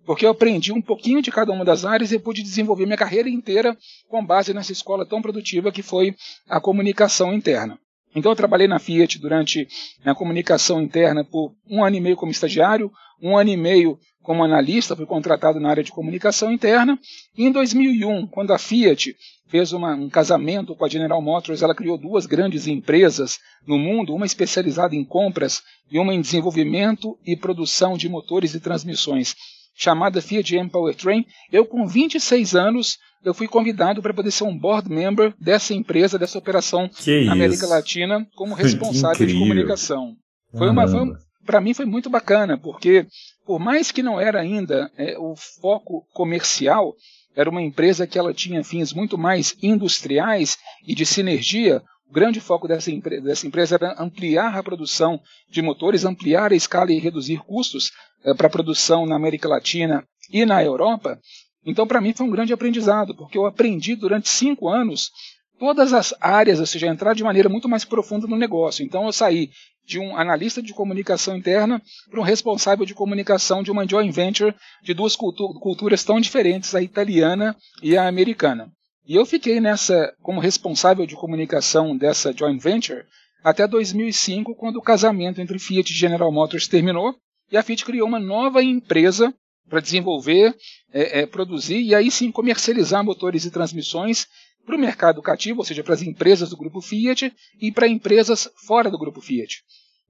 porque 0.07 0.25
eu 0.25 0.31
aprendi 0.31 0.73
um 0.73 0.81
pouquinho 0.81 1.21
de 1.21 1.31
cada 1.31 1.53
uma 1.53 1.65
das 1.65 1.85
áreas 1.85 2.13
e 2.13 2.19
pude 2.19 2.43
desenvolver 2.43 2.87
minha 2.87 2.97
carreira 2.97 3.29
inteira 3.29 3.77
com 4.09 4.25
base 4.25 4.55
nessa 4.55 4.73
escola 4.73 5.05
tão 5.05 5.21
produtiva 5.21 5.73
que 5.73 5.83
foi 5.83 6.15
a 6.49 6.61
comunicação 6.61 7.33
interna. 7.35 7.79
Então 8.17 8.33
eu 8.33 8.37
trabalhei 8.37 8.67
na 8.67 8.79
Fiat 8.79 9.19
durante 9.19 9.69
a 10.03 10.15
comunicação 10.15 10.81
interna 10.81 11.23
por 11.23 11.55
um 11.69 11.85
ano 11.85 11.97
e 11.97 12.01
meio 12.01 12.17
como 12.17 12.33
estagiário, 12.33 12.91
um 13.21 13.37
ano 13.37 13.51
e 13.51 13.57
meio 13.59 13.99
como 14.23 14.43
analista, 14.43 14.97
fui 14.97 15.05
contratado 15.05 15.61
na 15.61 15.69
área 15.69 15.85
de 15.85 15.93
comunicação 15.93 16.51
interna. 16.51 16.99
E 17.37 17.45
em 17.45 17.53
2001, 17.53 18.27
quando 18.29 18.55
a 18.55 18.59
Fiat 18.59 19.15
fez 19.49 19.73
uma, 19.73 19.95
um 19.95 20.09
casamento 20.09 20.75
com 20.75 20.85
a 20.87 20.89
General 20.89 21.21
Motors, 21.21 21.61
ela 21.61 21.75
criou 21.75 21.99
duas 21.99 22.25
grandes 22.25 22.67
empresas 22.67 23.39
no 23.67 23.79
mundo, 23.79 24.15
uma 24.15 24.27
especializada 24.27 24.97
em 24.97 25.05
compras 25.05 25.63
e 25.91 25.99
uma 25.99 26.15
em 26.15 26.21
desenvolvimento 26.21 27.19
e 27.25 27.37
produção 27.37 27.99
de 27.99 28.09
motores 28.09 28.55
e 28.55 28.61
transmissões, 28.61 29.37
chamada 29.75 30.23
Fiat 30.23 30.57
M 30.57 30.71
Powertrain. 30.71 31.27
Eu, 31.53 31.67
com 31.67 31.87
26 31.87 32.57
anos, 32.57 32.99
eu 33.25 33.35
fui 33.35 33.49
convidado 33.49 34.01
para 34.01 34.15
poder 34.15 34.31
ser 34.31 34.45
um 34.45 34.57
board 34.57 34.89
member 34.89 35.35
dessa 35.41 35.75
empresa, 35.75 36.19
dessa 36.19 36.39
operação 36.39 36.89
que 36.89 37.25
na 37.25 37.33
América 37.33 37.65
isso? 37.65 37.69
Latina, 37.69 38.27
como 38.37 38.55
responsável 38.55 39.27
de 39.27 39.35
comunicação. 39.35 40.15
Foi 40.57 40.71
uma, 40.71 40.87
foi, 40.87 41.01
para 41.45 41.61
mim 41.61 41.75
foi 41.75 41.85
muito 41.85 42.09
bacana, 42.09 42.57
porque 42.57 43.07
por 43.45 43.59
mais 43.59 43.91
que 43.91 44.03
não 44.03 44.21
era 44.21 44.41
ainda 44.41 44.91
é, 44.97 45.19
o 45.19 45.35
foco 45.61 46.07
comercial, 46.13 46.95
era 47.35 47.51
uma 47.51 47.63
empresa 47.63 48.07
que 48.07 48.19
ela 48.19 48.33
tinha 48.33 48.65
fins 48.65 48.93
muito 48.93 49.19
mais 49.19 49.55
industriais 49.63 50.57
e 50.87 50.95
de 50.95 51.05
sinergia 51.05 51.83
O 52.09 52.13
grande 52.13 52.41
foco 52.41 52.69
dessa, 52.69 52.91
empre 52.91 53.21
dessa 53.21 53.47
empresa 53.47 53.75
era 53.75 54.01
ampliar 54.01 54.57
a 54.57 54.63
produção 54.63 55.21
de 55.51 55.61
motores, 55.61 56.05
ampliar 56.05 56.53
a 56.53 56.57
escala 56.57 56.93
e 56.93 56.99
reduzir 56.99 57.39
custos 57.39 57.91
eh, 58.25 58.33
para 58.33 58.47
a 58.47 58.51
produção 58.51 59.05
na 59.07 59.17
América 59.17 59.49
Latina 59.49 60.05
e 60.31 60.47
na 60.47 60.63
Europa. 60.63 61.19
Então, 61.67 61.87
para 61.87 62.01
mim, 62.01 62.13
foi 62.15 62.25
um 62.25 62.31
grande 62.31 62.53
aprendizado, 62.53 63.15
porque 63.15 63.37
eu 63.37 63.45
aprendi 63.45 63.97
durante 63.97 64.29
cinco 64.29 64.69
anos 64.69 65.11
todas 65.59 65.93
as 65.93 66.15
áreas, 66.21 66.61
ou 66.61 66.67
seja, 66.67 66.87
entrar 66.87 67.15
de 67.15 67.25
maneira 67.25 67.49
muito 67.49 67.69
mais 67.69 67.85
profunda 67.85 68.27
no 68.27 68.37
negócio. 68.37 68.85
Então, 68.85 69.07
eu 69.07 69.13
saí 69.13 69.51
de 69.85 69.99
um 69.99 70.17
analista 70.17 70.63
de 70.63 70.73
comunicação 70.73 71.37
interna 71.37 71.83
para 72.11 72.21
um 72.21 72.25
responsável 72.25 72.85
de 72.85 72.95
comunicação 72.95 73.63
de 73.63 73.71
uma 73.71 73.87
joint 73.89 74.13
venture 74.13 74.55
de 74.83 74.93
duas 74.93 75.15
cultu 75.15 75.55
culturas 75.61 76.05
tão 76.05 76.21
diferentes, 76.21 76.75
a 76.75 76.83
italiana 76.83 77.57
e 77.83 77.97
a 77.97 78.07
americana. 78.07 78.71
E 79.07 79.15
eu 79.15 79.25
fiquei 79.25 79.61
nessa 79.61 80.13
como 80.23 80.41
responsável 80.41 81.07
de 81.07 81.15
comunicação 81.15 81.97
dessa 81.97 82.33
joint 82.33 82.61
venture 82.61 83.05
até 83.45 83.67
2005, 83.67 84.57
quando 84.57 84.77
o 84.77 84.83
casamento 84.83 85.41
entre 85.41 85.59
Fiat 85.59 85.93
e 85.93 85.97
General 85.97 86.33
Motors 86.33 86.67
terminou 86.67 87.15
e 87.51 87.57
a 87.57 87.63
Fiat 87.63 87.85
criou 87.85 88.09
uma 88.09 88.19
nova 88.19 88.61
empresa 88.63 89.33
para 89.69 89.81
desenvolver, 89.81 90.55
é, 90.93 91.21
é, 91.21 91.27
produzir 91.27 91.81
e 91.81 91.95
aí 91.95 92.11
sim 92.11 92.31
comercializar 92.31 93.05
motores 93.05 93.45
e 93.45 93.51
transmissões 93.51 94.27
para 94.65 94.77
o 94.77 94.79
mercado 94.79 95.23
cativo, 95.23 95.61
ou 95.61 95.65
seja, 95.65 95.85
para 95.85 95.95
as 95.95 96.03
empresas 96.03 96.51
do 96.51 96.57
grupo 96.57 96.81
Fiat 96.81 97.33
e 97.61 97.71
para 97.71 97.87
empresas 97.87 98.49
fora 98.67 98.91
do 98.91 98.99
grupo 98.99 99.21
Fiat. 99.21 99.63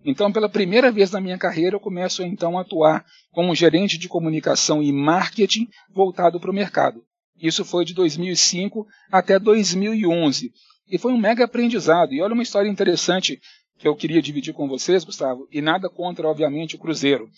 Então, 0.05 0.33
pela 0.33 0.49
primeira 0.49 0.91
vez 0.91 1.11
na 1.11 1.21
minha 1.21 1.37
carreira, 1.37 1.77
eu 1.77 1.81
começo 1.81 2.23
então 2.23 2.57
a 2.57 2.63
atuar 2.63 3.05
como 3.33 3.55
gerente 3.55 3.99
de 3.99 4.09
comunicação 4.09 4.83
e 4.83 4.93
marketing 4.93 5.69
voltado 5.93 6.39
para 6.39 6.51
o 6.51 6.55
mercado. 6.55 7.03
Isso 7.41 7.65
foi 7.65 7.85
de 7.85 7.93
2005 7.93 8.87
até 9.11 9.39
2011. 9.39 10.53
E 10.89 10.99
foi 10.99 11.13
um 11.13 11.19
mega 11.19 11.45
aprendizado. 11.45 12.15
E 12.15 12.23
olha 12.23 12.35
uma 12.35 12.43
história 12.43 12.69
interessante 12.69 13.41
que 13.79 13.87
eu 13.87 13.95
queria 13.95 14.23
dividir 14.23 14.55
com 14.55 14.69
vocês, 14.69 15.05
Gustavo, 15.05 15.47
e 15.53 15.61
nada 15.61 15.91
contra, 15.91 16.29
obviamente, 16.29 16.77
o 16.77 16.79
Cruzeiro. 16.79 17.29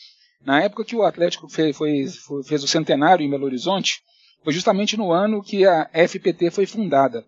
Na 0.45 0.63
época 0.63 0.85
que 0.85 0.97
o 0.97 1.03
Atlético 1.03 1.49
fez, 1.49 1.77
foi, 1.77 2.07
fez 2.47 2.63
o 2.63 2.69
centenário 2.69 3.25
em 3.25 3.31
Belo 3.31 3.45
Horizonte, 3.45 4.01
foi 4.43 4.53
justamente 4.53 4.97
no 4.97 5.13
ano 5.13 5.43
que 5.43 5.67
a 5.67 5.91
FPT 5.93 6.51
foi 6.51 6.67
fundada. 6.67 7.25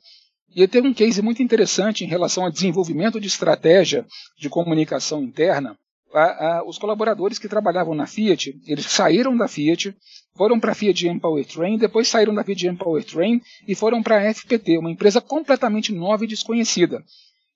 E 0.54 0.66
teve 0.66 0.88
um 0.88 0.94
case 0.94 1.22
muito 1.22 1.42
interessante 1.42 2.04
em 2.04 2.08
relação 2.08 2.44
ao 2.44 2.50
desenvolvimento 2.50 3.20
de 3.20 3.28
estratégia 3.28 4.06
de 4.38 4.48
comunicação 4.48 5.22
interna. 5.22 5.78
A, 6.12 6.22
a, 6.22 6.64
os 6.64 6.76
colaboradores 6.76 7.38
que 7.38 7.48
trabalhavam 7.48 7.94
na 7.94 8.06
Fiat, 8.06 8.58
eles 8.66 8.86
saíram 8.86 9.36
da 9.36 9.46
Fiat, 9.46 9.94
foram 10.36 10.58
para 10.58 10.72
a 10.72 10.74
Fiat 10.74 11.06
Empower 11.06 11.44
Train, 11.44 11.78
depois 11.78 12.08
saíram 12.08 12.34
da 12.34 12.42
Fiat 12.42 12.66
Empower 12.66 13.04
Train 13.04 13.40
e 13.66 13.76
foram 13.76 14.02
para 14.02 14.18
a 14.18 14.34
FPT, 14.34 14.78
uma 14.78 14.90
empresa 14.90 15.20
completamente 15.20 15.92
nova 15.92 16.24
e 16.24 16.28
desconhecida. 16.28 17.04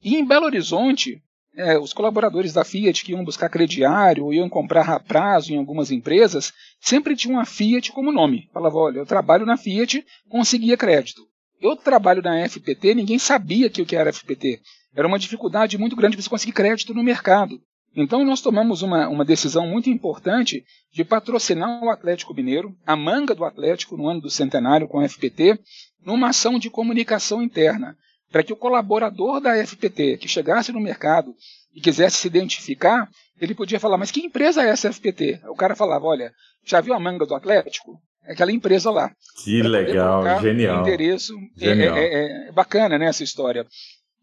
E 0.02 0.16
em 0.16 0.24
Belo 0.24 0.46
Horizonte, 0.46 1.20
é, 1.56 1.78
os 1.78 1.92
colaboradores 1.92 2.52
da 2.52 2.64
Fiat 2.64 3.04
que 3.04 3.12
iam 3.12 3.24
buscar 3.24 3.48
crediário, 3.48 4.32
iam 4.32 4.48
comprar 4.48 4.88
a 4.88 5.00
prazo 5.00 5.52
em 5.52 5.56
algumas 5.56 5.90
empresas, 5.90 6.52
sempre 6.80 7.16
tinham 7.16 7.38
a 7.38 7.44
Fiat 7.44 7.92
como 7.92 8.12
nome. 8.12 8.48
Falava, 8.52 8.76
olha, 8.76 8.98
eu 8.98 9.06
trabalho 9.06 9.46
na 9.46 9.56
Fiat, 9.56 10.04
conseguia 10.28 10.76
crédito. 10.76 11.22
Eu 11.60 11.76
trabalho 11.76 12.22
na 12.22 12.48
FPT, 12.48 12.94
ninguém 12.94 13.18
sabia 13.18 13.70
que 13.70 13.80
o 13.80 13.86
que 13.86 13.96
era 13.96 14.12
FPT. 14.12 14.60
Era 14.94 15.08
uma 15.08 15.18
dificuldade 15.18 15.78
muito 15.78 15.96
grande 15.96 16.16
você 16.16 16.28
conseguir 16.28 16.52
crédito 16.52 16.92
no 16.92 17.02
mercado. 17.02 17.60
Então 17.96 18.24
nós 18.24 18.40
tomamos 18.40 18.82
uma, 18.82 19.08
uma 19.08 19.24
decisão 19.24 19.66
muito 19.66 19.88
importante 19.88 20.64
de 20.92 21.04
patrocinar 21.04 21.82
o 21.82 21.90
Atlético 21.90 22.34
Mineiro, 22.34 22.76
a 22.84 22.96
manga 22.96 23.34
do 23.34 23.44
Atlético 23.44 23.96
no 23.96 24.08
ano 24.08 24.20
do 24.20 24.30
centenário 24.30 24.88
com 24.88 24.98
a 24.98 25.08
FPT, 25.08 25.58
numa 26.04 26.30
ação 26.30 26.58
de 26.58 26.68
comunicação 26.68 27.40
interna, 27.40 27.96
para 28.30 28.42
que 28.42 28.52
o 28.52 28.56
colaborador 28.56 29.40
da 29.40 29.54
FPT 29.64 30.18
que 30.18 30.28
chegasse 30.28 30.72
no 30.72 30.80
mercado 30.80 31.34
e 31.74 31.80
quisesse 31.80 32.16
se 32.16 32.26
identificar, 32.26 33.08
ele 33.40 33.54
podia 33.54 33.80
falar, 33.80 33.98
mas 33.98 34.10
que 34.10 34.20
empresa 34.20 34.62
é 34.62 34.68
essa 34.68 34.92
FPT? 34.92 35.40
O 35.48 35.56
cara 35.56 35.74
falava, 35.74 36.06
olha, 36.06 36.32
já 36.64 36.80
viu 36.80 36.94
a 36.94 37.00
manga 37.00 37.26
do 37.26 37.34
Atlético? 37.34 38.00
É 38.26 38.32
aquela 38.32 38.52
empresa 38.52 38.90
lá. 38.90 39.10
Que 39.42 39.62
legal, 39.62 40.40
genial. 40.40 40.80
endereço. 40.80 41.34
É, 41.60 41.66
genial. 41.66 41.96
É, 41.96 42.04
é, 42.04 42.48
é, 42.48 42.52
bacana 42.52 42.98
né, 42.98 43.06
essa 43.06 43.22
história. 43.22 43.66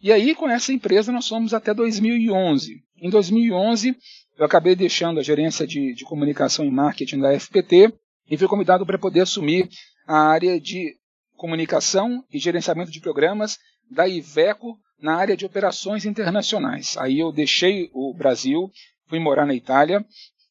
E 0.02 0.12
aí, 0.12 0.34
com 0.34 0.50
essa 0.50 0.74
empresa, 0.74 1.12
nós 1.12 1.28
fomos 1.28 1.54
até 1.54 1.74
2011. 1.74 2.82
Em 3.00 3.10
2011, 3.10 3.96
eu 4.38 4.46
acabei 4.46 4.76
deixando 4.76 5.20
a 5.20 5.24
gerência 5.24 5.68
de, 5.68 5.94
de 5.94 6.04
comunicação 6.04 6.66
e 6.66 6.72
marketing 6.72 7.20
da 7.20 7.40
FPT 7.40 7.94
e 8.30 8.38
fui 8.38 8.48
convidado 8.48 8.86
para 8.86 8.98
poder 8.98 9.22
assumir 9.22 9.70
a 10.08 10.18
área 10.18 10.60
de 10.60 10.96
comunicação 11.36 12.24
e 12.34 12.40
gerenciamento 12.40 12.92
de 12.92 13.00
programas 13.00 13.58
da 13.92 14.08
Iveco 14.08 14.78
na 15.02 15.16
área 15.16 15.36
de 15.36 15.46
operações 15.46 16.06
internacionais. 16.06 16.96
Aí 16.98 17.20
eu 17.20 17.32
deixei 17.32 17.90
o 17.94 18.14
Brasil, 18.14 18.72
fui 19.08 19.20
morar 19.20 19.46
na 19.46 19.54
Itália, 19.54 20.06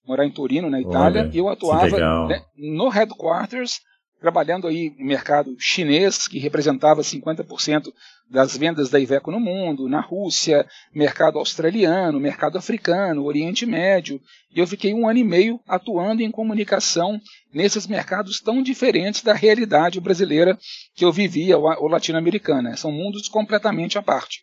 morar 0.07 0.27
em 0.27 0.31
Torino, 0.31 0.69
na 0.69 0.81
Itália, 0.81 1.23
Olha, 1.23 1.31
e 1.33 1.39
eu 1.39 1.49
atuava 1.49 2.27
né, 2.27 2.43
no 2.57 2.89
headquarters 2.89 3.81
trabalhando 4.21 4.69
aí 4.69 4.95
no 4.99 5.07
mercado 5.07 5.57
chinês, 5.59 6.29
que 6.29 6.39
representava 6.39 7.01
50% 7.01 7.93
das 8.29 8.57
vendas 8.57 8.91
da 8.91 9.01
Iveco 9.01 9.31
no 9.31 9.41
mundo, 9.41 9.89
na 9.89 10.01
Rússia, 10.01 10.67
mercado 10.95 11.39
australiano, 11.39 12.21
mercado 12.21 12.59
africano, 12.59 13.25
Oriente 13.25 13.65
Médio, 13.65 14.21
e 14.55 14.61
eu 14.61 14.67
fiquei 14.67 14.93
um 14.93 15.09
ano 15.09 15.19
e 15.19 15.25
meio 15.25 15.59
atuando 15.67 16.23
em 16.23 16.31
comunicação 16.31 17.19
nesses 17.53 17.87
mercados 17.87 18.41
tão 18.41 18.63
diferentes 18.63 19.23
da 19.23 19.33
realidade 19.33 20.01
brasileira 20.01 20.57
que 20.95 21.05
eu 21.05 21.11
vivia 21.11 21.57
ou 21.57 21.89
latino-americana. 21.89 22.77
São 22.77 22.93
mundos 22.93 23.27
completamente 23.27 23.99
à 23.99 24.03
parte. 24.03 24.43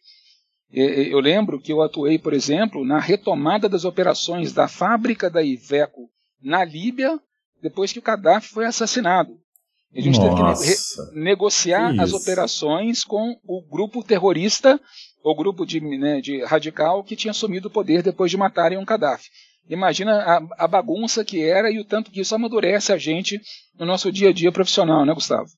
Eu 0.69 1.19
lembro 1.19 1.61
que 1.61 1.71
eu 1.71 1.81
atuei, 1.81 2.19
por 2.19 2.33
exemplo, 2.33 2.83
na 2.83 2.99
retomada 2.99 3.69
das 3.69 3.85
operações 3.85 4.51
da 4.51 4.67
fábrica 4.67 5.29
da 5.29 5.41
Iveco 5.41 6.09
na 6.41 6.65
Líbia, 6.65 7.17
depois 7.61 7.93
que 7.93 7.99
o 7.99 8.01
Gaddafi 8.01 8.49
foi 8.49 8.65
assassinado. 8.65 9.39
A 9.95 10.01
gente 10.01 10.19
Nossa, 10.19 10.63
teve 10.63 10.75
que 10.75 11.19
negociar 11.19 11.93
que 11.93 12.01
as 12.01 12.13
operações 12.13 13.03
com 13.03 13.35
o 13.45 13.61
grupo 13.61 14.03
terrorista, 14.03 14.79
o 15.23 15.35
grupo 15.35 15.65
de, 15.65 15.79
né, 15.79 16.21
de 16.21 16.43
radical 16.43 17.03
que 17.03 17.15
tinha 17.15 17.31
assumido 17.31 17.67
o 17.67 17.71
poder 17.71 18.03
depois 18.03 18.29
de 18.29 18.37
matarem 18.37 18.77
um 18.77 18.85
Gaddafi. 18.85 19.29
Imagina 19.69 20.13
a, 20.13 20.65
a, 20.65 20.67
bagunça 20.67 21.25
que 21.25 21.41
era 21.41 21.69
e 21.69 21.79
o 21.79 21.85
tanto 21.85 22.09
que 22.09 22.21
isso 22.21 22.33
amadurece 22.33 22.93
a 22.93 22.97
gente 22.97 23.39
no 23.77 23.85
nosso 23.85 24.11
dia 24.11 24.29
a 24.29 24.33
dia 24.33 24.51
profissional, 24.51 25.05
né, 25.05 25.13
Gustavo? 25.13 25.49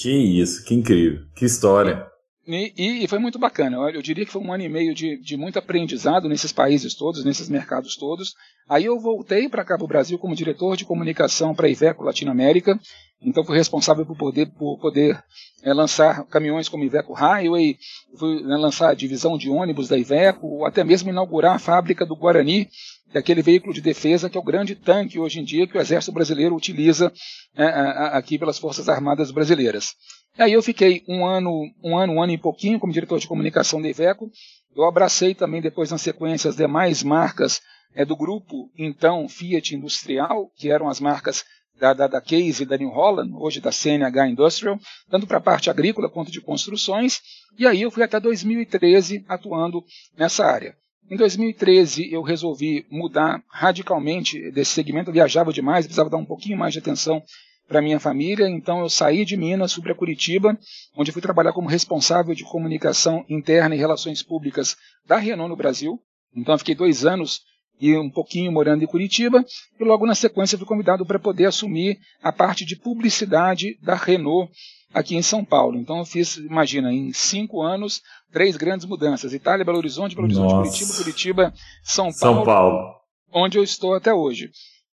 Que 0.00 0.40
isso, 0.40 0.64
que 0.64 0.74
incrível, 0.74 1.24
que 1.34 1.44
história. 1.44 2.06
E, 2.46 2.72
e, 2.76 3.04
e 3.04 3.08
foi 3.08 3.18
muito 3.18 3.38
bacana. 3.38 3.76
Eu, 3.76 3.96
eu, 3.96 4.02
diria 4.02 4.24
que 4.24 4.30
foi 4.30 4.40
um 4.40 4.52
ano 4.52 4.62
e 4.62 4.68
meio 4.68 4.94
de, 4.94 5.20
de 5.20 5.36
muito 5.36 5.58
aprendizado 5.58 6.28
nesses 6.28 6.52
países 6.52 6.94
todos, 6.94 7.24
nesses 7.24 7.48
mercados 7.48 7.96
todos. 7.96 8.34
Aí 8.68 8.84
eu 8.84 9.00
voltei 9.00 9.48
para 9.48 9.64
cá 9.64 9.76
para 9.76 9.84
o 9.84 9.88
Brasil 9.88 10.18
como 10.18 10.36
diretor 10.36 10.76
de 10.76 10.84
comunicação 10.84 11.54
para 11.54 11.66
a 11.66 11.70
Iveco 11.70 12.04
Latinoamérica. 12.04 12.78
Então 13.22 13.44
fui 13.44 13.56
responsável 13.56 14.04
por 14.04 14.16
poder, 14.16 14.46
por 14.46 14.78
poder 14.78 15.22
é, 15.62 15.72
lançar 15.72 16.24
caminhões 16.26 16.68
como 16.68 16.84
Iveco 16.84 17.12
Highway, 17.12 17.78
fui 18.18 18.42
né, 18.42 18.56
lançar 18.56 18.90
a 18.90 18.94
divisão 18.94 19.38
de 19.38 19.48
ônibus 19.48 19.88
da 19.88 19.96
Iveco, 19.96 20.64
até 20.64 20.84
mesmo 20.84 21.10
inaugurar 21.10 21.56
a 21.56 21.58
fábrica 21.58 22.04
do 22.04 22.14
Guarani, 22.14 22.68
é 23.14 23.18
aquele 23.18 23.40
veículo 23.40 23.72
de 23.72 23.80
defesa 23.80 24.28
que 24.28 24.36
é 24.36 24.40
o 24.40 24.44
grande 24.44 24.74
tanque 24.74 25.18
hoje 25.18 25.40
em 25.40 25.44
dia 25.44 25.66
que 25.66 25.78
o 25.78 25.80
Exército 25.80 26.12
Brasileiro 26.12 26.54
utiliza 26.54 27.12
é, 27.56 27.64
aqui 28.12 28.38
pelas 28.38 28.58
Forças 28.58 28.88
Armadas 28.88 29.30
Brasileiras. 29.30 29.94
Aí 30.38 30.52
eu 30.52 30.62
fiquei 30.62 31.02
um 31.08 31.24
ano, 31.24 31.50
um 31.82 31.96
ano, 31.96 32.12
um 32.14 32.22
ano 32.22 32.32
e 32.32 32.38
pouquinho 32.38 32.78
como 32.78 32.92
diretor 32.92 33.18
de 33.18 33.26
comunicação 33.26 33.80
da 33.80 33.88
Iveco. 33.88 34.30
Eu 34.76 34.84
abracei 34.84 35.34
também 35.34 35.62
depois 35.62 35.90
na 35.90 35.96
sequência 35.96 36.50
as 36.50 36.56
demais 36.56 37.02
marcas 37.02 37.62
é, 37.94 38.04
do 38.04 38.14
grupo, 38.14 38.70
então 38.76 39.26
Fiat 39.26 39.74
Industrial, 39.74 40.50
que 40.54 40.70
eram 40.70 40.88
as 40.88 41.00
marcas 41.00 41.42
da, 41.78 41.92
da, 41.92 42.06
da 42.06 42.20
Case 42.20 42.62
e 42.62 42.66
da 42.66 42.76
New 42.76 42.90
Holland, 42.90 43.32
hoje 43.34 43.60
da 43.60 43.72
CNH 43.72 44.28
Industrial, 44.28 44.78
tanto 45.10 45.26
para 45.26 45.38
a 45.38 45.40
parte 45.40 45.70
agrícola 45.70 46.08
quanto 46.08 46.30
de 46.30 46.40
construções, 46.40 47.20
e 47.58 47.66
aí 47.66 47.82
eu 47.82 47.90
fui 47.90 48.02
até 48.02 48.18
2013 48.18 49.24
atuando 49.28 49.84
nessa 50.16 50.44
área. 50.44 50.76
Em 51.10 51.16
2013 51.16 52.12
eu 52.12 52.22
resolvi 52.22 52.84
mudar 52.90 53.42
radicalmente 53.48 54.50
desse 54.50 54.72
segmento, 54.72 55.10
eu 55.10 55.14
viajava 55.14 55.52
demais, 55.52 55.86
precisava 55.86 56.10
dar 56.10 56.16
um 56.16 56.24
pouquinho 56.24 56.58
mais 56.58 56.72
de 56.72 56.80
atenção 56.80 57.22
para 57.68 57.82
minha 57.82 57.98
família, 57.98 58.48
então 58.48 58.80
eu 58.80 58.88
saí 58.88 59.24
de 59.24 59.36
Minas, 59.36 59.72
fui 59.72 59.82
para 59.82 59.94
Curitiba, 59.94 60.56
onde 60.96 61.12
fui 61.12 61.22
trabalhar 61.22 61.52
como 61.52 61.68
responsável 61.68 62.34
de 62.34 62.44
comunicação 62.44 63.24
interna 63.28 63.74
e 63.74 63.78
relações 63.78 64.22
públicas 64.22 64.76
da 65.04 65.16
Renault 65.16 65.50
no 65.50 65.56
Brasil. 65.56 66.00
Então 66.34 66.54
eu 66.54 66.58
fiquei 66.58 66.74
dois 66.74 67.04
anos 67.04 67.40
e 67.80 67.96
um 67.96 68.10
pouquinho 68.10 68.50
morando 68.50 68.82
em 68.82 68.86
Curitiba, 68.86 69.44
e 69.78 69.84
logo 69.84 70.06
na 70.06 70.14
sequência 70.14 70.56
fui 70.56 70.66
convidado 70.66 71.04
para 71.04 71.18
poder 71.18 71.46
assumir 71.46 71.98
a 72.22 72.32
parte 72.32 72.64
de 72.64 72.76
publicidade 72.76 73.78
da 73.82 73.94
Renault 73.94 74.50
aqui 74.92 75.14
em 75.14 75.22
São 75.22 75.44
Paulo. 75.44 75.78
Então 75.78 75.98
eu 75.98 76.04
fiz, 76.04 76.36
imagina, 76.36 76.92
em 76.92 77.12
cinco 77.12 77.62
anos, 77.62 78.00
três 78.32 78.56
grandes 78.56 78.86
mudanças: 78.86 79.34
Itália, 79.34 79.64
Belo 79.64 79.78
Horizonte, 79.78 80.14
Belo 80.14 80.26
Horizonte, 80.26 80.52
Nossa. 80.52 80.70
Curitiba, 80.70 80.96
Curitiba, 80.96 81.54
São 81.82 82.12
Paulo, 82.12 82.36
São 82.36 82.44
Paulo, 82.44 82.94
onde 83.32 83.58
eu 83.58 83.62
estou 83.62 83.94
até 83.94 84.12
hoje. 84.12 84.50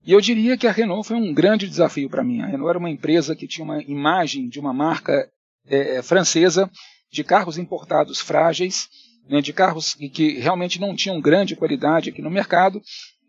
E 0.06 0.14
eu 0.14 0.22
diria 0.22 0.58
que 0.58 0.68
a 0.68 0.72
Renault 0.72 1.08
foi 1.08 1.18
um 1.18 1.34
grande 1.34 1.68
desafio 1.68 2.10
para 2.10 2.24
mim. 2.24 2.42
A 2.42 2.46
Renault 2.46 2.70
era 2.70 2.80
uma 2.80 2.90
empresa 2.90 3.36
que 3.36 3.48
tinha 3.48 3.66
uma 3.66 3.82
imagem 3.84 4.48
de 4.48 4.60
uma 4.60 4.72
marca 4.72 5.30
é, 5.68 6.02
francesa 6.02 6.70
de 7.12 7.24
carros 7.24 7.58
importados 7.58 8.20
frágeis, 8.20 8.88
né, 9.30 9.42
de 9.42 9.54
carros 9.54 9.94
que 9.94 10.40
realmente 10.40 10.80
não 10.80 10.96
tinham 10.96 11.22
grande 11.22 11.56
qualidade 11.56 12.10
aqui 12.10 12.22
no 12.22 12.30
mercado, 12.30 12.82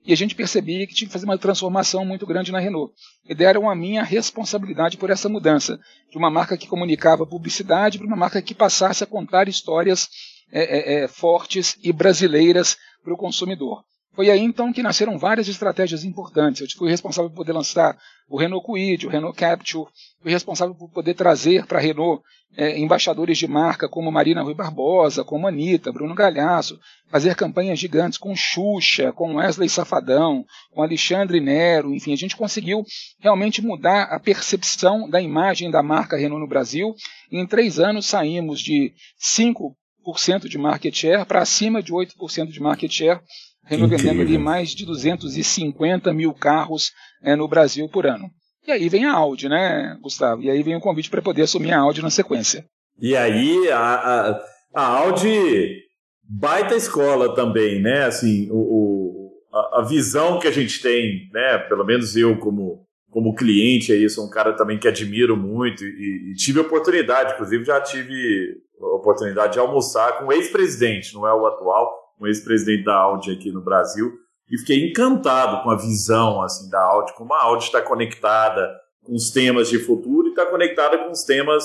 e 0.05 0.12
a 0.12 0.17
gente 0.17 0.35
percebia 0.35 0.87
que 0.87 0.95
tinha 0.95 1.07
que 1.07 1.12
fazer 1.12 1.26
uma 1.26 1.37
transformação 1.37 2.05
muito 2.05 2.26
grande 2.26 2.50
na 2.50 2.59
Renault. 2.59 2.95
E 3.28 3.35
deram 3.35 3.69
a 3.69 3.75
minha 3.75 4.02
responsabilidade 4.02 4.97
por 4.97 5.11
essa 5.11 5.28
mudança, 5.28 5.78
de 6.11 6.17
uma 6.17 6.31
marca 6.31 6.57
que 6.57 6.67
comunicava 6.67 7.26
publicidade 7.26 7.99
para 7.99 8.07
uma 8.07 8.17
marca 8.17 8.40
que 8.40 8.55
passasse 8.55 9.05
a 9.05 9.07
contar 9.07 9.49
histórias 9.49 10.09
é, 10.50 10.62
é, 10.62 11.05
é 11.05 11.09
fortes 11.09 11.76
e 11.83 11.93
brasileiras 11.93 12.78
para 13.05 13.12
o 13.12 13.19
consumidor. 13.19 13.85
Foi 14.18 14.30
aí 14.30 14.40
então 14.40 14.72
que 14.72 14.82
nasceram 14.82 15.16
várias 15.16 15.46
estratégias 15.46 16.02
importantes. 16.02 16.60
Eu 16.60 16.76
fui 16.76 16.90
responsável 16.90 17.30
por 17.30 17.37
poder 17.37 17.52
lançar 17.52 17.96
o 18.28 18.37
Renault 18.37 18.66
Kwid, 18.66 19.06
o 19.06 19.08
Renault 19.08 19.38
Capture, 19.38 19.88
fui 20.20 20.32
responsável 20.32 20.75
por 20.75 20.90
poder 20.90 21.14
trazer 21.14 21.64
para 21.66 21.78
a 21.78 21.80
Renault 21.80 22.20
é, 22.56 22.76
embaixadores 22.80 23.38
de 23.38 23.46
marca 23.46 23.88
como 23.88 24.10
Marina 24.10 24.42
Rui 24.42 24.54
Barbosa, 24.54 25.22
como 25.22 25.46
Anitta, 25.46 25.92
Bruno 25.92 26.16
Galhaço, 26.16 26.80
fazer 27.08 27.37
campanhas 27.37 27.78
gigantes 27.78 28.18
com 28.18 28.34
Xuxa, 28.34 29.12
com 29.12 29.37
Wesley 29.37 29.68
Safadão, 29.68 30.44
com 30.72 30.82
Alexandre 30.82 31.38
Nero, 31.38 31.94
enfim, 31.94 32.12
a 32.12 32.16
gente 32.16 32.37
conseguiu 32.37 32.84
realmente 33.20 33.62
mudar 33.62 34.08
a 34.10 34.18
percepção 34.18 35.08
da 35.08 35.22
imagem 35.22 35.70
da 35.70 35.80
marca 35.80 36.16
Renault 36.16 36.40
no 36.40 36.48
Brasil. 36.48 36.92
Em 37.30 37.46
três 37.46 37.78
anos 37.78 38.06
saímos 38.06 38.58
de 38.58 38.92
5% 39.22 40.48
de 40.48 40.58
market 40.58 40.92
share 40.92 41.25
para 41.25 41.40
acima 41.40 41.80
de 41.80 41.92
8% 41.92 42.50
de 42.50 42.60
market 42.60 42.90
share 42.90 43.20
Renault 43.68 43.94
vendendo 43.94 44.22
ali 44.22 44.38
mais 44.38 44.70
de 44.70 44.87
250 44.87 46.12
mil 46.12 46.32
carros 46.32 46.90
é, 47.22 47.37
no 47.37 47.46
Brasil 47.46 47.88
por 47.88 48.06
ano. 48.06 48.30
E 48.66 48.72
aí 48.72 48.88
vem 48.88 49.04
a 49.04 49.12
Audi, 49.12 49.48
né, 49.48 49.96
Gustavo? 50.02 50.42
E 50.42 50.50
aí 50.50 50.62
vem 50.62 50.76
o 50.76 50.80
convite 50.80 51.10
para 51.10 51.22
poder 51.22 51.42
assumir 51.42 51.72
a 51.72 51.80
Audi 51.80 52.02
na 52.02 52.10
sequência. 52.10 52.64
E 53.00 53.14
aí 53.14 53.70
a, 53.70 53.78
a, 53.78 54.40
a 54.75 54.87
Audi 54.98 55.84
baita 56.22 56.75
escola 56.75 57.34
também, 57.34 57.80
né? 57.80 58.04
Assim, 58.04 58.48
o, 58.50 58.56
o 58.56 59.32
a, 59.52 59.80
a, 59.80 59.82
visão 59.82 60.38
que 60.38 60.48
a 60.48 60.50
gente 60.50 60.82
tem, 60.82 61.28
né? 61.32 61.58
Pelo 61.68 61.84
menos 61.84 62.16
eu 62.16 62.38
como 62.38 62.87
como 63.10 63.34
cliente 63.34 63.90
aí, 63.90 64.06
sou 64.10 64.26
um 64.26 64.30
cara 64.30 64.52
também 64.52 64.78
que 64.78 64.87
admiro 64.87 65.34
muito 65.34 65.82
e, 65.82 66.30
e 66.30 66.34
tive 66.34 66.60
oportunidade, 66.60 67.32
inclusive 67.32 67.64
já 67.64 67.80
tive 67.80 68.54
a 68.78 68.96
oportunidade 68.96 69.54
de 69.54 69.58
almoçar 69.58 70.18
com 70.18 70.26
o 70.26 70.32
ex-presidente, 70.32 71.14
não 71.14 71.26
é 71.26 71.32
o 71.32 71.46
atual, 71.46 71.98
um 72.20 72.26
ex-presidente 72.26 72.84
da 72.84 72.94
Audi 72.94 73.32
aqui 73.32 73.50
no 73.50 73.62
Brasil, 73.62 74.12
e 74.50 74.58
fiquei 74.58 74.88
encantado 74.90 75.62
com 75.62 75.70
a 75.70 75.76
visão 75.76 76.42
assim 76.42 76.70
da 76.70 76.80
Audi, 76.80 77.14
como 77.14 77.34
a 77.34 77.42
Audi 77.42 77.64
está 77.64 77.82
conectada 77.82 78.75
com 79.02 79.14
os 79.14 79.30
temas 79.30 79.68
de 79.68 79.78
futuro 79.78 80.28
e 80.28 80.30
está 80.30 80.46
conectada 80.46 80.98
com 80.98 81.10
os 81.10 81.22
temas 81.25 81.64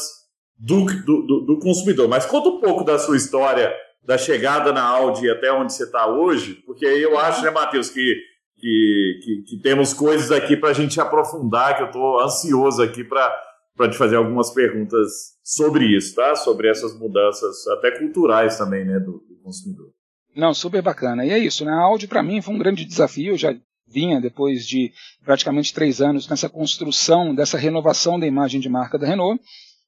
do, 0.58 0.86
do, 0.86 1.46
do, 1.46 1.60
consumidor. 1.60 2.08
Mas 2.08 2.26
conta 2.26 2.50
um 2.50 2.60
pouco 2.60 2.84
da 2.84 3.00
sua 3.00 3.16
história, 3.16 3.74
da 4.04 4.18
chegada 4.18 4.72
na 4.74 4.84
Audi 4.84 5.30
até 5.30 5.52
onde 5.52 5.74
você 5.74 5.84
está 5.84 6.08
hoje, 6.08 6.56
porque 6.66 6.86
eu 6.86 7.18
acho, 7.18 7.42
né, 7.44 7.50
Matheus, 7.50 7.90
que, 7.90 8.16
que, 8.58 9.20
que, 9.24 9.44
que 9.48 9.62
temos 9.62 9.94
coisas 9.94 10.32
aqui 10.32 10.58
para 10.58 10.70
a 10.70 10.74
gente 10.74 11.00
aprofundar, 11.00 11.78
que 11.78 11.84
eu 11.84 11.88
estou 11.88 12.20
ansioso 12.20 12.82
aqui 12.82 13.04
para 13.04 13.34
para 13.76 13.90
te 13.90 13.98
fazer 13.98 14.16
algumas 14.16 14.52
perguntas 14.52 15.34
sobre 15.44 15.86
isso, 15.86 16.16
tá? 16.16 16.36
Sobre 16.36 16.70
essas 16.70 16.98
mudanças, 16.98 17.68
até 17.68 17.92
culturais 17.92 18.58
também, 18.58 18.86
né, 18.86 19.00
do, 19.00 19.14
do 19.28 19.36
consumidor. 19.44 19.93
Não, 20.36 20.54
super 20.54 20.82
bacana. 20.82 21.26
E 21.26 21.32
é 21.32 21.38
isso, 21.38 21.64
né? 21.64 21.72
A 21.72 21.82
Audi 21.82 22.08
para 22.08 22.24
mim 22.24 22.42
foi 22.42 22.54
um 22.54 22.58
grande 22.58 22.86
desafio. 22.86 23.34
Eu 23.34 23.38
já 23.38 23.56
vinha 23.88 24.20
depois 24.20 24.66
de 24.66 24.92
praticamente 25.24 25.74
três 25.74 26.02
anos 26.02 26.28
nessa 26.28 26.50
construção, 26.50 27.36
dessa 27.36 27.58
renovação 27.58 28.20
da 28.20 28.26
imagem 28.26 28.60
de 28.60 28.70
marca 28.70 28.98
da 28.98 29.08
Renault. 29.08 29.42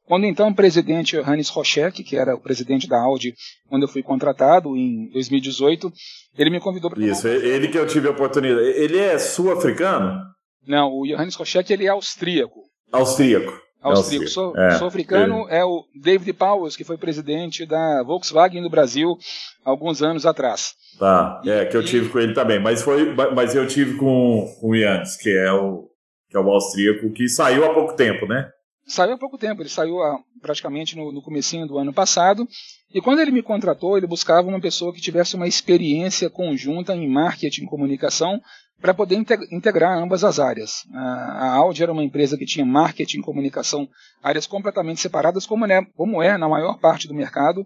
Quando 0.05 0.25
então 0.25 0.49
o 0.49 0.55
presidente 0.55 1.17
Hannes 1.17 1.49
Rochek, 1.49 2.03
que 2.03 2.15
era 2.15 2.35
o 2.35 2.39
presidente 2.39 2.87
da 2.87 3.01
Audi 3.01 3.33
quando 3.67 3.83
eu 3.83 3.87
fui 3.87 4.03
contratado 4.03 4.77
em 4.77 5.09
2018, 5.11 5.91
ele 6.37 6.51
me 6.51 6.59
convidou 6.59 6.91
para 6.91 7.03
Isso, 7.03 7.27
ele 7.27 7.69
que 7.69 7.77
eu 7.77 7.87
tive 7.87 8.07
a 8.07 8.11
oportunidade. 8.11 8.67
Ele 8.67 8.99
é 8.99 9.17
sul-africano? 9.17 10.21
Não, 10.67 10.91
o 10.93 11.07
Johannes 11.07 11.33
Rochek 11.33 11.73
ele 11.73 11.85
é 11.85 11.89
austríaco. 11.89 12.61
Austríaco 12.91 13.64
austríaco. 13.89 14.57
É, 14.57 14.75
africano 14.75 15.47
é. 15.49 15.59
é. 15.59 15.65
o 15.65 15.83
David 15.95 16.33
Powers, 16.33 16.75
que 16.75 16.83
foi 16.83 16.97
presidente 16.97 17.65
da 17.65 18.03
Volkswagen 18.03 18.61
no 18.61 18.69
Brasil 18.69 19.17
alguns 19.63 20.01
anos 20.01 20.25
atrás. 20.25 20.73
Tá, 20.97 21.41
é, 21.45 21.65
que 21.65 21.75
eu 21.75 21.83
tive 21.83 22.09
com 22.09 22.19
ele 22.19 22.33
também. 22.33 22.59
Mas, 22.59 22.81
foi, 22.81 23.13
mas 23.33 23.53
eu 23.55 23.67
tive 23.67 23.97
com, 23.97 24.47
com 24.59 24.69
o 24.69 24.75
Yannis, 24.75 25.17
que 25.17 25.29
é 25.29 25.51
o, 25.51 25.89
que 26.29 26.37
é 26.37 26.39
o 26.39 26.49
austríaco, 26.49 27.11
que 27.11 27.27
saiu 27.27 27.65
há 27.65 27.73
pouco 27.73 27.95
tempo, 27.95 28.25
né? 28.25 28.49
Saiu 28.87 29.13
há 29.13 29.17
pouco 29.17 29.37
tempo, 29.37 29.63
ele 29.63 29.69
saiu 29.69 29.99
há, 30.01 30.19
praticamente 30.41 30.95
no, 30.95 31.11
no 31.11 31.21
comecinho 31.21 31.67
do 31.67 31.77
ano 31.77 31.91
passado. 31.91 32.47
E 32.93 33.01
quando 33.01 33.19
ele 33.19 33.31
me 33.31 33.41
contratou, 33.41 33.97
ele 33.97 34.07
buscava 34.07 34.47
uma 34.47 34.61
pessoa 34.61 34.93
que 34.93 35.01
tivesse 35.01 35.35
uma 35.35 35.47
experiência 35.47 36.29
conjunta 36.29 36.95
em 36.95 37.09
marketing 37.09 37.63
e 37.63 37.67
comunicação 37.67 38.39
para 38.81 38.93
poder 38.93 39.15
integrar 39.51 39.97
ambas 39.97 40.23
as 40.23 40.39
áreas. 40.39 40.83
A 40.93 41.53
Audi 41.55 41.83
era 41.83 41.91
uma 41.91 42.03
empresa 42.03 42.37
que 42.37 42.45
tinha 42.45 42.65
marketing 42.65 43.21
comunicação, 43.21 43.87
áreas 44.21 44.45
completamente 44.45 45.01
separadas, 45.01 45.45
como 45.45 45.65
é, 45.65 45.85
como 45.95 46.21
é 46.21 46.37
na 46.37 46.47
maior 46.47 46.77
parte 46.79 47.07
do 47.07 47.13
mercado, 47.13 47.65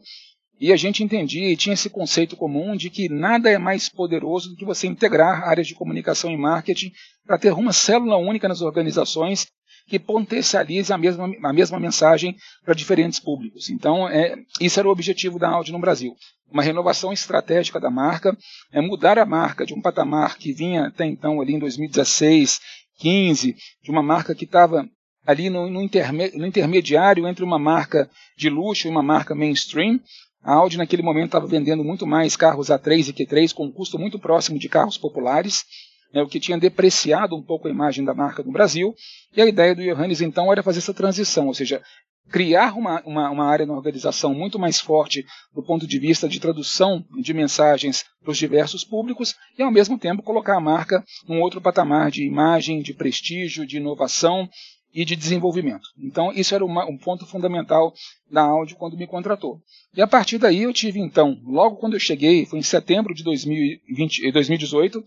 e 0.60 0.74
a 0.74 0.76
gente 0.76 1.04
entendia 1.04 1.50
e 1.50 1.56
tinha 1.56 1.74
esse 1.74 1.90
conceito 1.90 2.36
comum 2.36 2.76
de 2.76 2.90
que 2.90 3.08
nada 3.08 3.50
é 3.50 3.58
mais 3.58 3.88
poderoso 3.88 4.50
do 4.50 4.56
que 4.58 4.66
você 4.66 4.88
integrar 4.88 5.48
áreas 5.48 5.68
de 5.68 5.76
comunicação 5.76 6.30
e 6.30 6.38
marketing 6.38 6.92
para 7.26 7.38
ter 7.38 7.54
uma 7.54 7.72
célula 7.72 8.18
única 8.18 8.48
nas 8.48 8.62
organizações 8.62 9.48
que 9.90 10.00
potencialize 10.00 10.94
a 10.94 10.98
mesma, 10.98 11.30
a 11.44 11.54
mesma 11.54 11.80
mensagem 11.80 12.38
para 12.64 12.74
diferentes 12.74 13.20
públicos. 13.20 13.70
Então, 13.70 14.08
é, 14.08 14.36
isso 14.62 14.80
era 14.80 14.88
o 14.88 14.92
objetivo 14.92 15.40
da 15.40 15.50
Audi 15.50 15.72
no 15.72 15.80
Brasil 15.80 16.16
uma 16.52 16.64
renovação 16.64 17.14
estratégica 17.14 17.80
da 17.80 17.90
marca, 17.90 18.36
é 18.72 18.82
mudar 18.82 19.20
a 19.20 19.26
marca 19.26 19.66
de 19.66 19.74
um 19.74 19.82
patamar 19.82 20.38
que 20.38 20.52
vinha 20.52 20.88
até 20.88 21.06
então 21.06 21.40
ali 21.40 21.54
em 21.54 21.60
2016, 21.60 22.60
15, 22.98 23.56
de 23.84 23.92
uma 23.92 24.04
marca 24.04 24.36
que 24.36 24.46
estava 24.46 24.88
ali 25.26 25.50
no, 25.50 25.70
no, 25.70 25.82
interme, 25.82 26.32
no, 26.32 26.46
intermediário 26.46 27.28
entre 27.28 27.44
uma 27.44 27.60
marca 27.60 28.10
de 28.38 28.50
luxo 28.50 28.88
e 28.88 28.90
uma 28.90 29.04
marca 29.04 29.36
mainstream. 29.36 30.00
A 30.42 30.54
Audi 30.54 30.78
naquele 30.78 31.04
momento 31.04 31.28
estava 31.28 31.48
vendendo 31.48 31.84
muito 31.84 32.08
mais 32.08 32.36
carros 32.36 32.68
A3 32.68 33.10
e 33.10 33.14
Q3 33.14 33.54
com 33.54 33.66
um 33.66 33.72
custo 33.72 34.00
muito 34.00 34.18
próximo 34.18 34.58
de 34.58 34.70
carros 34.70 34.98
populares, 34.98 35.66
né, 36.14 36.22
o 36.22 36.28
que 36.28 36.40
tinha 36.40 36.58
depreciado 36.58 37.36
um 37.36 37.44
pouco 37.44 37.68
a 37.68 37.72
imagem 37.72 38.04
da 38.04 38.14
marca 38.14 38.44
no 38.44 38.52
Brasil. 38.52 38.94
E 39.36 39.42
a 39.42 39.46
ideia 39.46 39.76
do 39.76 39.84
Johannes 39.84 40.22
então 40.22 40.52
era 40.52 40.64
fazer 40.64 40.80
essa 40.80 40.94
transição, 40.94 41.48
ou 41.48 41.54
seja, 41.54 41.82
criar 42.30 42.78
uma, 42.78 43.02
uma, 43.06 43.30
uma, 43.30 43.46
área 43.46 43.66
na 43.66 43.74
organização 43.74 44.34
muito 44.34 44.60
mais 44.60 44.80
forte 44.80 45.26
do 45.54 45.64
ponto 45.64 45.88
de 45.88 46.00
vista 46.00 46.30
de 46.30 46.40
tradução 46.40 47.04
de 47.20 47.34
mensagens 47.34 48.06
para 48.22 48.32
os 48.32 48.38
diversos 48.38 48.84
públicos 48.84 49.36
e, 49.58 49.64
ao 49.64 49.72
mesmo 49.72 49.98
tempo, 49.98 50.24
colocar 50.24 50.56
a 50.56 50.62
marca 50.62 51.04
num 51.28 51.42
outro 51.42 51.60
patamar 51.60 52.12
de 52.12 52.26
imagem, 52.26 52.82
de 52.82 52.94
prestígio, 52.94 53.66
de 53.66 53.78
inovação 53.78 54.48
e 54.94 55.06
de 55.06 55.16
desenvolvimento. 55.16 55.88
Então, 55.98 56.32
isso 56.34 56.54
era 56.56 56.66
uma, 56.66 56.86
um 56.86 56.98
ponto 56.98 57.26
fundamental 57.26 57.94
da 58.30 58.42
Audi 58.42 58.76
quando 58.76 58.98
me 58.98 59.08
contratou. 59.08 59.60
E 59.96 60.02
a 60.02 60.08
partir 60.08 60.38
daí 60.38 60.64
eu 60.64 60.74
tive, 60.74 61.00
então, 61.00 61.40
logo 61.46 61.78
quando 61.78 61.94
eu 61.94 62.00
cheguei, 62.00 62.46
foi 62.46 62.60
em 62.60 62.64
setembro 62.64 63.14
de 63.14 63.24
2020, 63.24 64.32
2018, 64.32 65.04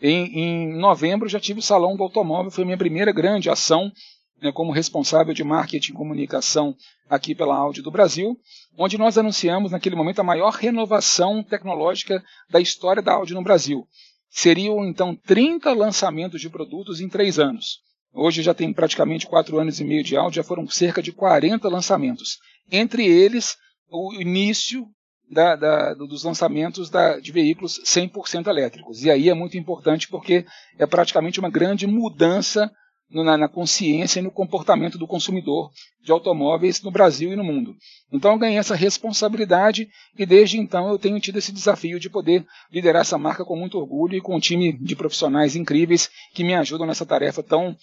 em, 0.00 0.40
em 0.40 0.78
novembro 0.78 1.28
já 1.28 1.40
tive 1.40 1.60
o 1.60 1.62
Salão 1.62 1.96
do 1.96 2.02
Automóvel, 2.02 2.50
foi 2.50 2.64
minha 2.64 2.78
primeira 2.78 3.12
grande 3.12 3.50
ação 3.50 3.92
né, 4.40 4.52
como 4.52 4.72
responsável 4.72 5.34
de 5.34 5.42
marketing 5.42 5.92
e 5.92 5.94
comunicação 5.94 6.76
aqui 7.08 7.34
pela 7.34 7.56
Audi 7.56 7.82
do 7.82 7.90
Brasil, 7.90 8.38
onde 8.76 8.96
nós 8.96 9.18
anunciamos 9.18 9.72
naquele 9.72 9.96
momento 9.96 10.20
a 10.20 10.24
maior 10.24 10.52
renovação 10.52 11.42
tecnológica 11.42 12.22
da 12.48 12.60
história 12.60 13.02
da 13.02 13.14
Audi 13.14 13.34
no 13.34 13.42
Brasil. 13.42 13.86
Seriam 14.30 14.84
então 14.84 15.16
30 15.16 15.72
lançamentos 15.72 16.40
de 16.40 16.50
produtos 16.50 17.00
em 17.00 17.08
três 17.08 17.38
anos. 17.38 17.80
Hoje 18.12 18.42
já 18.42 18.54
tem 18.54 18.72
praticamente 18.72 19.26
quatro 19.26 19.58
anos 19.58 19.80
e 19.80 19.84
meio 19.84 20.04
de 20.04 20.16
Audi, 20.16 20.36
já 20.36 20.42
foram 20.42 20.68
cerca 20.68 21.02
de 21.02 21.12
40 21.12 21.68
lançamentos. 21.68 22.38
Entre 22.70 23.06
eles, 23.06 23.56
o 23.90 24.14
início 24.14 24.86
da, 25.30 25.56
da, 25.56 25.94
dos 25.94 26.24
lançamentos 26.24 26.88
da, 26.90 27.18
de 27.18 27.30
veículos 27.32 27.80
100% 27.84 28.46
elétricos. 28.46 29.04
E 29.04 29.10
aí 29.10 29.28
é 29.28 29.34
muito 29.34 29.58
importante 29.58 30.08
porque 30.08 30.46
é 30.78 30.86
praticamente 30.86 31.38
uma 31.38 31.50
grande 31.50 31.86
mudança 31.86 32.70
na, 33.10 33.38
na, 33.38 33.48
consciência 33.48 34.20
e 34.20 34.22
no 34.22 34.30
comportamento 34.30 34.98
do 34.98 35.06
consumidor 35.06 35.70
de 36.02 36.12
automóveis 36.12 36.82
no 36.82 36.90
Brasil 36.90 37.32
e 37.32 37.36
no 37.36 37.44
mundo. 37.44 37.74
Então 38.12 38.32
eu 38.32 38.38
ganhei 38.38 38.58
essa 38.58 38.74
responsabilidade 38.74 39.88
e 40.16 40.26
desde 40.26 40.58
então 40.58 40.88
eu 40.88 40.98
tenho 40.98 41.18
tido 41.18 41.38
esse 41.38 41.52
desafio 41.52 41.98
de 41.98 42.10
poder 42.10 42.46
liderar 42.70 43.02
essa 43.02 43.16
marca 43.16 43.44
com 43.44 43.56
muito 43.56 43.78
orgulho 43.78 44.16
e 44.16 44.20
com 44.20 44.36
um 44.36 44.40
time 44.40 44.72
de 44.72 44.94
profissionais 44.94 45.56
incríveis 45.56 46.10
que 46.34 46.44
me 46.44 46.54
ajudam 46.54 46.86
nessa 46.86 47.06
tarefa 47.06 47.42
tão, 47.42 47.74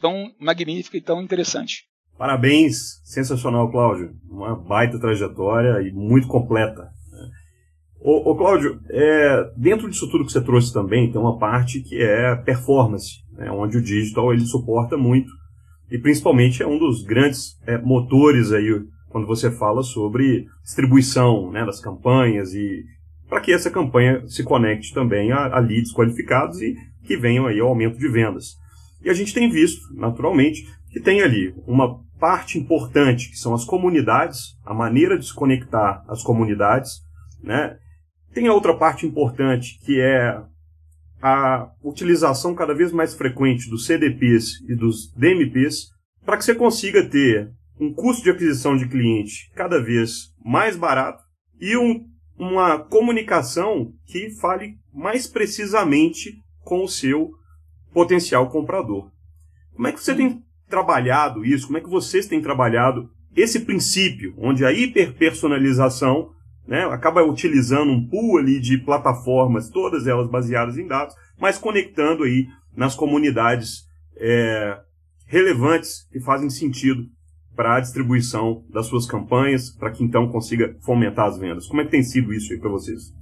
tão 0.00 0.32
magnífica 0.38 0.96
e 0.96 1.00
tão 1.00 1.22
interessante. 1.22 1.84
Parabéns, 2.22 3.02
sensacional, 3.02 3.68
Cláudio. 3.68 4.12
Uma 4.30 4.54
baita 4.54 4.96
trajetória 4.96 5.82
e 5.82 5.90
muito 5.90 6.28
completa. 6.28 6.88
Ô, 8.00 8.30
ô 8.30 8.36
Cláudio, 8.36 8.78
é, 8.90 9.50
dentro 9.56 9.90
disso 9.90 10.08
tudo 10.08 10.24
que 10.24 10.30
você 10.30 10.40
trouxe 10.40 10.72
também, 10.72 11.10
tem 11.10 11.20
uma 11.20 11.36
parte 11.36 11.80
que 11.80 12.00
é 12.00 12.36
performance 12.36 13.14
né, 13.32 13.50
onde 13.50 13.76
o 13.76 13.82
digital 13.82 14.32
ele 14.32 14.46
suporta 14.46 14.96
muito 14.96 15.32
e 15.90 15.98
principalmente 15.98 16.62
é 16.62 16.66
um 16.66 16.78
dos 16.78 17.02
grandes 17.02 17.58
é, 17.66 17.76
motores 17.76 18.52
aí 18.52 18.70
quando 19.08 19.26
você 19.26 19.50
fala 19.50 19.82
sobre 19.82 20.46
distribuição 20.62 21.50
né, 21.50 21.66
das 21.66 21.80
campanhas 21.80 22.54
e 22.54 22.84
para 23.28 23.40
que 23.40 23.52
essa 23.52 23.68
campanha 23.68 24.24
se 24.28 24.44
conecte 24.44 24.94
também 24.94 25.32
a, 25.32 25.56
a 25.56 25.58
leads 25.58 25.92
qualificados 25.92 26.62
e 26.62 26.76
que 27.02 27.16
venham 27.16 27.48
aí 27.48 27.58
ao 27.58 27.66
aumento 27.66 27.98
de 27.98 28.08
vendas. 28.08 28.54
E 29.04 29.10
a 29.10 29.12
gente 29.12 29.34
tem 29.34 29.50
visto, 29.50 29.92
naturalmente, 29.96 30.64
que 30.92 31.00
tem 31.00 31.22
ali 31.22 31.52
uma 31.66 32.00
parte 32.22 32.56
importante, 32.56 33.30
que 33.30 33.36
são 33.36 33.52
as 33.52 33.64
comunidades, 33.64 34.56
a 34.64 34.72
maneira 34.72 35.18
de 35.18 35.26
se 35.26 35.34
conectar 35.34 36.04
às 36.06 36.22
comunidades, 36.22 37.00
né? 37.42 37.76
Tem 38.32 38.46
a 38.46 38.54
outra 38.54 38.78
parte 38.78 39.04
importante, 39.04 39.76
que 39.84 40.00
é 40.00 40.40
a 41.20 41.68
utilização 41.82 42.54
cada 42.54 42.76
vez 42.76 42.92
mais 42.92 43.12
frequente 43.12 43.68
dos 43.68 43.86
CDPs 43.86 44.60
e 44.68 44.76
dos 44.76 45.12
DMPs, 45.16 45.88
para 46.24 46.36
que 46.36 46.44
você 46.44 46.54
consiga 46.54 47.04
ter 47.04 47.50
um 47.80 47.92
custo 47.92 48.22
de 48.22 48.30
aquisição 48.30 48.76
de 48.76 48.88
cliente 48.88 49.50
cada 49.56 49.82
vez 49.82 50.32
mais 50.44 50.76
barato 50.76 51.24
e 51.60 51.76
um, 51.76 52.06
uma 52.38 52.78
comunicação 52.78 53.92
que 54.06 54.30
fale 54.40 54.76
mais 54.94 55.26
precisamente 55.26 56.38
com 56.60 56.84
o 56.84 56.88
seu 56.88 57.32
potencial 57.92 58.48
comprador. 58.48 59.10
Como 59.74 59.88
é 59.88 59.92
que 59.92 60.00
você 60.00 60.14
tem 60.14 60.40
trabalhado 60.72 61.44
isso? 61.44 61.66
Como 61.66 61.76
é 61.76 61.82
que 61.82 61.90
vocês 61.90 62.26
têm 62.26 62.40
trabalhado 62.40 63.10
esse 63.36 63.60
princípio, 63.60 64.34
onde 64.38 64.64
a 64.64 64.72
hiperpersonalização 64.72 66.30
né, 66.66 66.84
acaba 66.86 67.22
utilizando 67.22 67.92
um 67.92 68.08
pool 68.08 68.38
ali 68.38 68.58
de 68.58 68.78
plataformas, 68.78 69.68
todas 69.68 70.06
elas 70.06 70.30
baseadas 70.30 70.78
em 70.78 70.86
dados, 70.86 71.14
mas 71.38 71.58
conectando 71.58 72.24
aí 72.24 72.46
nas 72.74 72.94
comunidades 72.94 73.82
é, 74.16 74.78
relevantes 75.26 76.08
que 76.10 76.20
fazem 76.20 76.48
sentido 76.48 77.04
para 77.54 77.76
a 77.76 77.80
distribuição 77.80 78.64
das 78.70 78.86
suas 78.86 79.04
campanhas, 79.04 79.70
para 79.76 79.90
que 79.90 80.02
então 80.02 80.30
consiga 80.30 80.74
fomentar 80.80 81.26
as 81.26 81.36
vendas. 81.36 81.66
Como 81.66 81.82
é 81.82 81.84
que 81.84 81.90
tem 81.90 82.02
sido 82.02 82.32
isso 82.32 82.50
aí 82.50 82.58
para 82.58 82.70
vocês? 82.70 83.12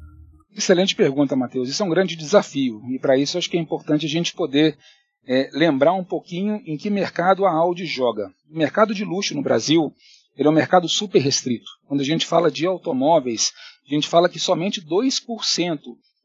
Excelente 0.56 0.94
pergunta, 0.94 1.34
Matheus. 1.34 1.68
Isso 1.68 1.82
é 1.82 1.86
um 1.86 1.90
grande 1.90 2.14
desafio 2.14 2.80
e 2.92 2.98
para 3.00 3.18
isso 3.18 3.36
acho 3.36 3.50
que 3.50 3.56
é 3.56 3.60
importante 3.60 4.06
a 4.06 4.08
gente 4.08 4.34
poder 4.34 4.76
é, 5.32 5.48
lembrar 5.52 5.92
um 5.92 6.02
pouquinho 6.02 6.60
em 6.66 6.76
que 6.76 6.90
mercado 6.90 7.46
a 7.46 7.52
Audi 7.52 7.86
joga. 7.86 8.32
O 8.50 8.58
mercado 8.58 8.92
de 8.92 9.04
luxo 9.04 9.32
no 9.32 9.42
Brasil 9.42 9.94
ele 10.36 10.48
é 10.48 10.50
um 10.50 10.54
mercado 10.54 10.88
super 10.88 11.20
restrito. 11.20 11.70
Quando 11.86 12.00
a 12.00 12.04
gente 12.04 12.26
fala 12.26 12.50
de 12.50 12.66
automóveis, 12.66 13.52
a 13.88 13.94
gente 13.94 14.08
fala 14.08 14.28
que 14.28 14.40
somente 14.40 14.80
2% 14.80 15.78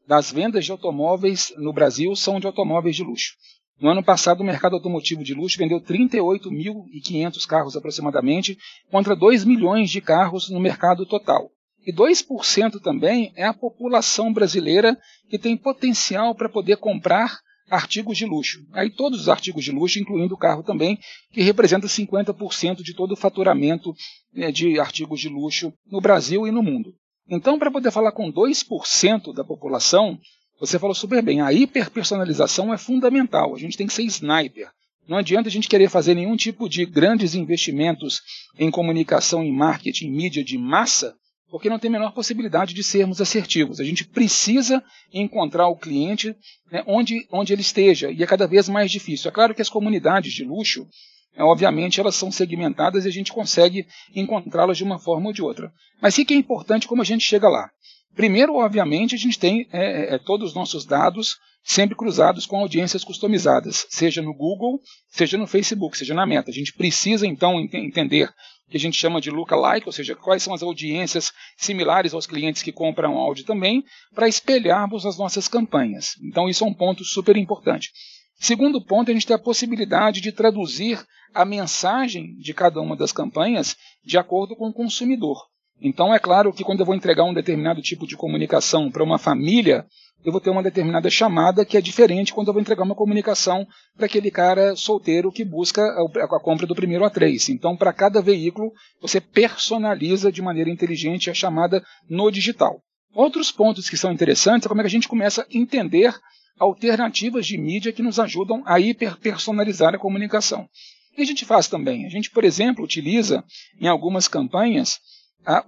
das 0.08 0.32
vendas 0.32 0.64
de 0.64 0.72
automóveis 0.72 1.52
no 1.56 1.72
Brasil 1.72 2.16
são 2.16 2.40
de 2.40 2.48
automóveis 2.48 2.96
de 2.96 3.04
luxo. 3.04 3.34
No 3.80 3.90
ano 3.90 4.02
passado, 4.02 4.40
o 4.40 4.44
mercado 4.44 4.74
automotivo 4.74 5.22
de 5.22 5.34
luxo 5.34 5.58
vendeu 5.58 5.80
38.500 5.80 7.46
carros 7.46 7.76
aproximadamente, 7.76 8.58
contra 8.90 9.14
2 9.14 9.44
milhões 9.44 9.88
de 9.88 10.00
carros 10.00 10.50
no 10.50 10.58
mercado 10.58 11.06
total. 11.06 11.48
E 11.86 11.92
2% 11.92 12.80
também 12.82 13.32
é 13.36 13.44
a 13.44 13.54
população 13.54 14.32
brasileira 14.32 14.98
que 15.28 15.38
tem 15.38 15.56
potencial 15.56 16.34
para 16.34 16.48
poder 16.48 16.78
comprar 16.78 17.38
artigos 17.70 18.16
de 18.16 18.24
luxo. 18.24 18.64
Aí 18.72 18.90
todos 18.90 19.20
os 19.20 19.28
artigos 19.28 19.64
de 19.64 19.72
luxo, 19.72 19.98
incluindo 19.98 20.34
o 20.34 20.38
carro 20.38 20.62
também, 20.62 20.98
que 21.32 21.42
representa 21.42 21.86
50% 21.86 22.82
de 22.82 22.94
todo 22.94 23.12
o 23.12 23.16
faturamento 23.16 23.94
né, 24.32 24.52
de 24.52 24.78
artigos 24.78 25.20
de 25.20 25.28
luxo 25.28 25.72
no 25.90 26.00
Brasil 26.00 26.46
e 26.46 26.50
no 26.50 26.62
mundo. 26.62 26.94
Então, 27.28 27.58
para 27.58 27.70
poder 27.70 27.90
falar 27.90 28.12
com 28.12 28.32
2% 28.32 29.34
da 29.34 29.42
população, 29.42 30.18
você 30.60 30.78
falou 30.78 30.94
super 30.94 31.22
bem, 31.22 31.40
a 31.40 31.52
hiperpersonalização 31.52 32.72
é 32.72 32.78
fundamental, 32.78 33.54
a 33.54 33.58
gente 33.58 33.76
tem 33.76 33.86
que 33.86 33.92
ser 33.92 34.04
sniper. 34.04 34.70
Não 35.08 35.18
adianta 35.18 35.48
a 35.48 35.52
gente 35.52 35.68
querer 35.68 35.88
fazer 35.88 36.14
nenhum 36.14 36.36
tipo 36.36 36.68
de 36.68 36.84
grandes 36.84 37.34
investimentos 37.34 38.20
em 38.58 38.70
comunicação, 38.70 39.42
em 39.44 39.52
marketing, 39.52 40.06
em 40.06 40.12
mídia 40.12 40.42
de 40.42 40.56
massa, 40.58 41.14
porque 41.50 41.68
não 41.68 41.78
tem 41.78 41.88
a 41.88 41.92
menor 41.92 42.12
possibilidade 42.12 42.74
de 42.74 42.82
sermos 42.82 43.20
assertivos. 43.20 43.80
A 43.80 43.84
gente 43.84 44.04
precisa 44.04 44.82
encontrar 45.12 45.68
o 45.68 45.76
cliente 45.76 46.34
né, 46.70 46.82
onde, 46.86 47.26
onde 47.30 47.52
ele 47.52 47.62
esteja, 47.62 48.10
e 48.10 48.22
é 48.22 48.26
cada 48.26 48.46
vez 48.46 48.68
mais 48.68 48.90
difícil. 48.90 49.28
É 49.28 49.32
claro 49.32 49.54
que 49.54 49.62
as 49.62 49.68
comunidades 49.68 50.32
de 50.32 50.44
luxo, 50.44 50.86
é, 51.34 51.42
obviamente, 51.42 52.00
elas 52.00 52.16
são 52.16 52.30
segmentadas 52.30 53.04
e 53.04 53.08
a 53.08 53.12
gente 53.12 53.32
consegue 53.32 53.86
encontrá-las 54.14 54.76
de 54.76 54.84
uma 54.84 54.98
forma 54.98 55.28
ou 55.28 55.32
de 55.32 55.42
outra. 55.42 55.72
Mas 56.00 56.16
o 56.16 56.24
que 56.24 56.34
é 56.34 56.36
importante 56.36 56.88
como 56.88 57.02
a 57.02 57.04
gente 57.04 57.24
chega 57.24 57.48
lá? 57.48 57.70
Primeiro, 58.14 58.56
obviamente, 58.56 59.14
a 59.14 59.18
gente 59.18 59.38
tem 59.38 59.68
é, 59.72 60.12
é, 60.12 60.14
é 60.14 60.18
todos 60.18 60.50
os 60.50 60.54
nossos 60.54 60.84
dados 60.84 61.36
sempre 61.62 61.96
cruzados 61.96 62.46
com 62.46 62.60
audiências 62.60 63.02
customizadas, 63.02 63.86
seja 63.90 64.22
no 64.22 64.32
Google, 64.32 64.80
seja 65.08 65.36
no 65.36 65.48
Facebook, 65.48 65.98
seja 65.98 66.14
na 66.14 66.24
Meta. 66.24 66.50
A 66.50 66.54
gente 66.54 66.72
precisa, 66.72 67.26
então, 67.26 67.60
ent 67.60 67.74
entender 67.74 68.32
que 68.68 68.76
a 68.76 68.80
gente 68.80 68.96
chama 68.96 69.20
de 69.20 69.30
lookalike, 69.30 69.86
ou 69.86 69.92
seja, 69.92 70.14
quais 70.14 70.42
são 70.42 70.52
as 70.52 70.62
audiências 70.62 71.32
similares 71.56 72.12
aos 72.12 72.26
clientes 72.26 72.62
que 72.62 72.72
compram 72.72 73.16
áudio 73.16 73.44
também, 73.44 73.84
para 74.14 74.28
espelharmos 74.28 75.06
as 75.06 75.16
nossas 75.16 75.46
campanhas. 75.48 76.14
Então, 76.22 76.48
isso 76.48 76.64
é 76.64 76.66
um 76.66 76.74
ponto 76.74 77.04
super 77.04 77.36
importante. 77.36 77.90
Segundo 78.38 78.84
ponto, 78.84 79.10
a 79.10 79.14
gente 79.14 79.26
tem 79.26 79.36
a 79.36 79.38
possibilidade 79.38 80.20
de 80.20 80.32
traduzir 80.32 81.02
a 81.34 81.44
mensagem 81.44 82.34
de 82.36 82.52
cada 82.52 82.80
uma 82.80 82.96
das 82.96 83.12
campanhas 83.12 83.76
de 84.04 84.18
acordo 84.18 84.56
com 84.56 84.68
o 84.68 84.72
consumidor. 84.72 85.38
Então, 85.80 86.14
é 86.14 86.18
claro 86.18 86.52
que 86.52 86.64
quando 86.64 86.80
eu 86.80 86.86
vou 86.86 86.94
entregar 86.94 87.24
um 87.24 87.34
determinado 87.34 87.82
tipo 87.82 88.06
de 88.06 88.16
comunicação 88.16 88.90
para 88.90 89.04
uma 89.04 89.18
família, 89.18 89.86
eu 90.26 90.32
vou 90.32 90.40
ter 90.40 90.50
uma 90.50 90.62
determinada 90.62 91.08
chamada 91.08 91.64
que 91.64 91.76
é 91.76 91.80
diferente 91.80 92.34
quando 92.34 92.48
eu 92.48 92.52
vou 92.52 92.60
entregar 92.60 92.82
uma 92.82 92.96
comunicação 92.96 93.64
para 93.96 94.06
aquele 94.06 94.28
cara 94.28 94.74
solteiro 94.74 95.30
que 95.30 95.44
busca 95.44 95.80
a, 95.80 96.40
compra 96.40 96.66
do 96.66 96.74
primeiro 96.74 97.04
A3. 97.04 97.50
Então, 97.50 97.76
para 97.76 97.92
cada 97.92 98.20
veículo, 98.20 98.72
você 99.00 99.20
personaliza 99.20 100.32
de 100.32 100.42
maneira 100.42 100.68
inteligente 100.68 101.30
a 101.30 101.34
chamada 101.34 101.80
no 102.10 102.28
digital. 102.28 102.82
Outros 103.14 103.52
pontos 103.52 103.88
que 103.88 103.96
são 103.96 104.12
interessantes 104.12 104.66
é 104.66 104.68
como 104.68 104.80
é 104.80 104.82
que 104.82 104.88
a 104.88 104.90
gente 104.90 105.06
começa 105.06 105.42
a 105.42 105.46
entender 105.56 106.12
alternativas 106.58 107.46
de 107.46 107.56
mídia 107.56 107.92
que 107.92 108.02
nos 108.02 108.18
ajudam 108.18 108.64
a 108.66 108.80
hiperpersonalizar 108.80 109.94
a 109.94 109.98
comunicação. 109.98 110.68
O 111.12 111.14
que 111.14 111.22
a 111.22 111.26
gente 111.26 111.44
faz 111.44 111.68
também? 111.68 112.04
A 112.04 112.08
gente, 112.08 112.32
por 112.32 112.42
exemplo, 112.42 112.84
utiliza 112.84 113.44
em 113.80 113.86
algumas 113.86 114.26
campanhas 114.26 114.98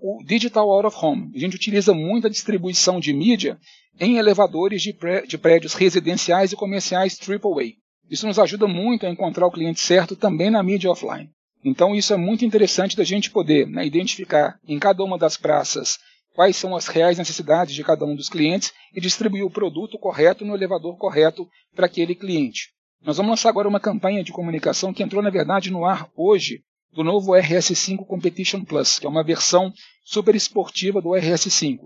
o 0.01 0.23
Digital 0.25 0.71
Out 0.71 0.87
of 0.87 0.97
Home. 1.01 1.31
A 1.35 1.38
gente 1.38 1.57
utiliza 1.57 1.95
muito 1.95 2.27
a 2.27 2.31
distribuição 2.31 2.99
de 2.99 3.12
mídia 3.12 3.59
em 4.01 4.17
elevadores 4.17 4.83
de, 4.83 4.93
pré, 4.93 5.23
de 5.23 5.38
prédios 5.38 5.75
residenciais 5.75 6.53
e 6.53 6.57
comerciais 6.57 7.19
AAA. 7.19 7.75
Isso 8.11 8.27
nos 8.27 8.38
ajuda 8.38 8.67
muito 8.67 9.07
a 9.07 9.11
encontrar 9.11 9.47
o 9.47 9.51
cliente 9.51 9.81
certo 9.81 10.17
também 10.17 10.51
na 10.51 10.62
mídia 10.62 10.91
offline. 10.91 11.31
Então 11.64 11.95
isso 11.95 12.12
é 12.14 12.17
muito 12.17 12.45
interessante 12.45 12.97
da 12.97 13.05
gente 13.05 13.31
poder 13.31 13.67
né, 13.67 13.85
identificar 13.85 14.59
em 14.67 14.79
cada 14.79 15.03
uma 15.03 15.19
das 15.19 15.37
praças 15.37 15.99
quais 16.35 16.57
são 16.57 16.77
as 16.77 16.87
reais 16.87 17.19
necessidades 17.19 17.75
de 17.75 17.83
cada 17.83 18.05
um 18.05 18.14
dos 18.14 18.29
clientes 18.29 18.73
e 18.95 19.01
distribuir 19.01 19.45
o 19.45 19.51
produto 19.51 19.99
correto 19.99 20.45
no 20.45 20.55
elevador 20.55 20.97
correto 20.97 21.49
para 21.75 21.87
aquele 21.87 22.14
cliente. 22.14 22.69
Nós 23.03 23.17
vamos 23.17 23.31
lançar 23.31 23.49
agora 23.49 23.69
uma 23.69 23.81
campanha 23.81 24.23
de 24.23 24.33
comunicação 24.33 24.93
que 24.93 25.03
entrou, 25.03 25.23
na 25.23 25.31
verdade, 25.31 25.71
no 25.71 25.85
ar 25.85 26.09
hoje, 26.17 26.62
do 26.99 27.05
novo 27.05 27.31
RS5 27.31 28.05
Competition 28.05 28.65
Plus, 28.65 28.99
que 28.99 29.07
é 29.07 29.09
uma 29.09 29.23
versão 29.23 29.73
super 30.05 30.35
esportiva 30.35 31.01
do 31.01 31.11
RS5. 31.11 31.79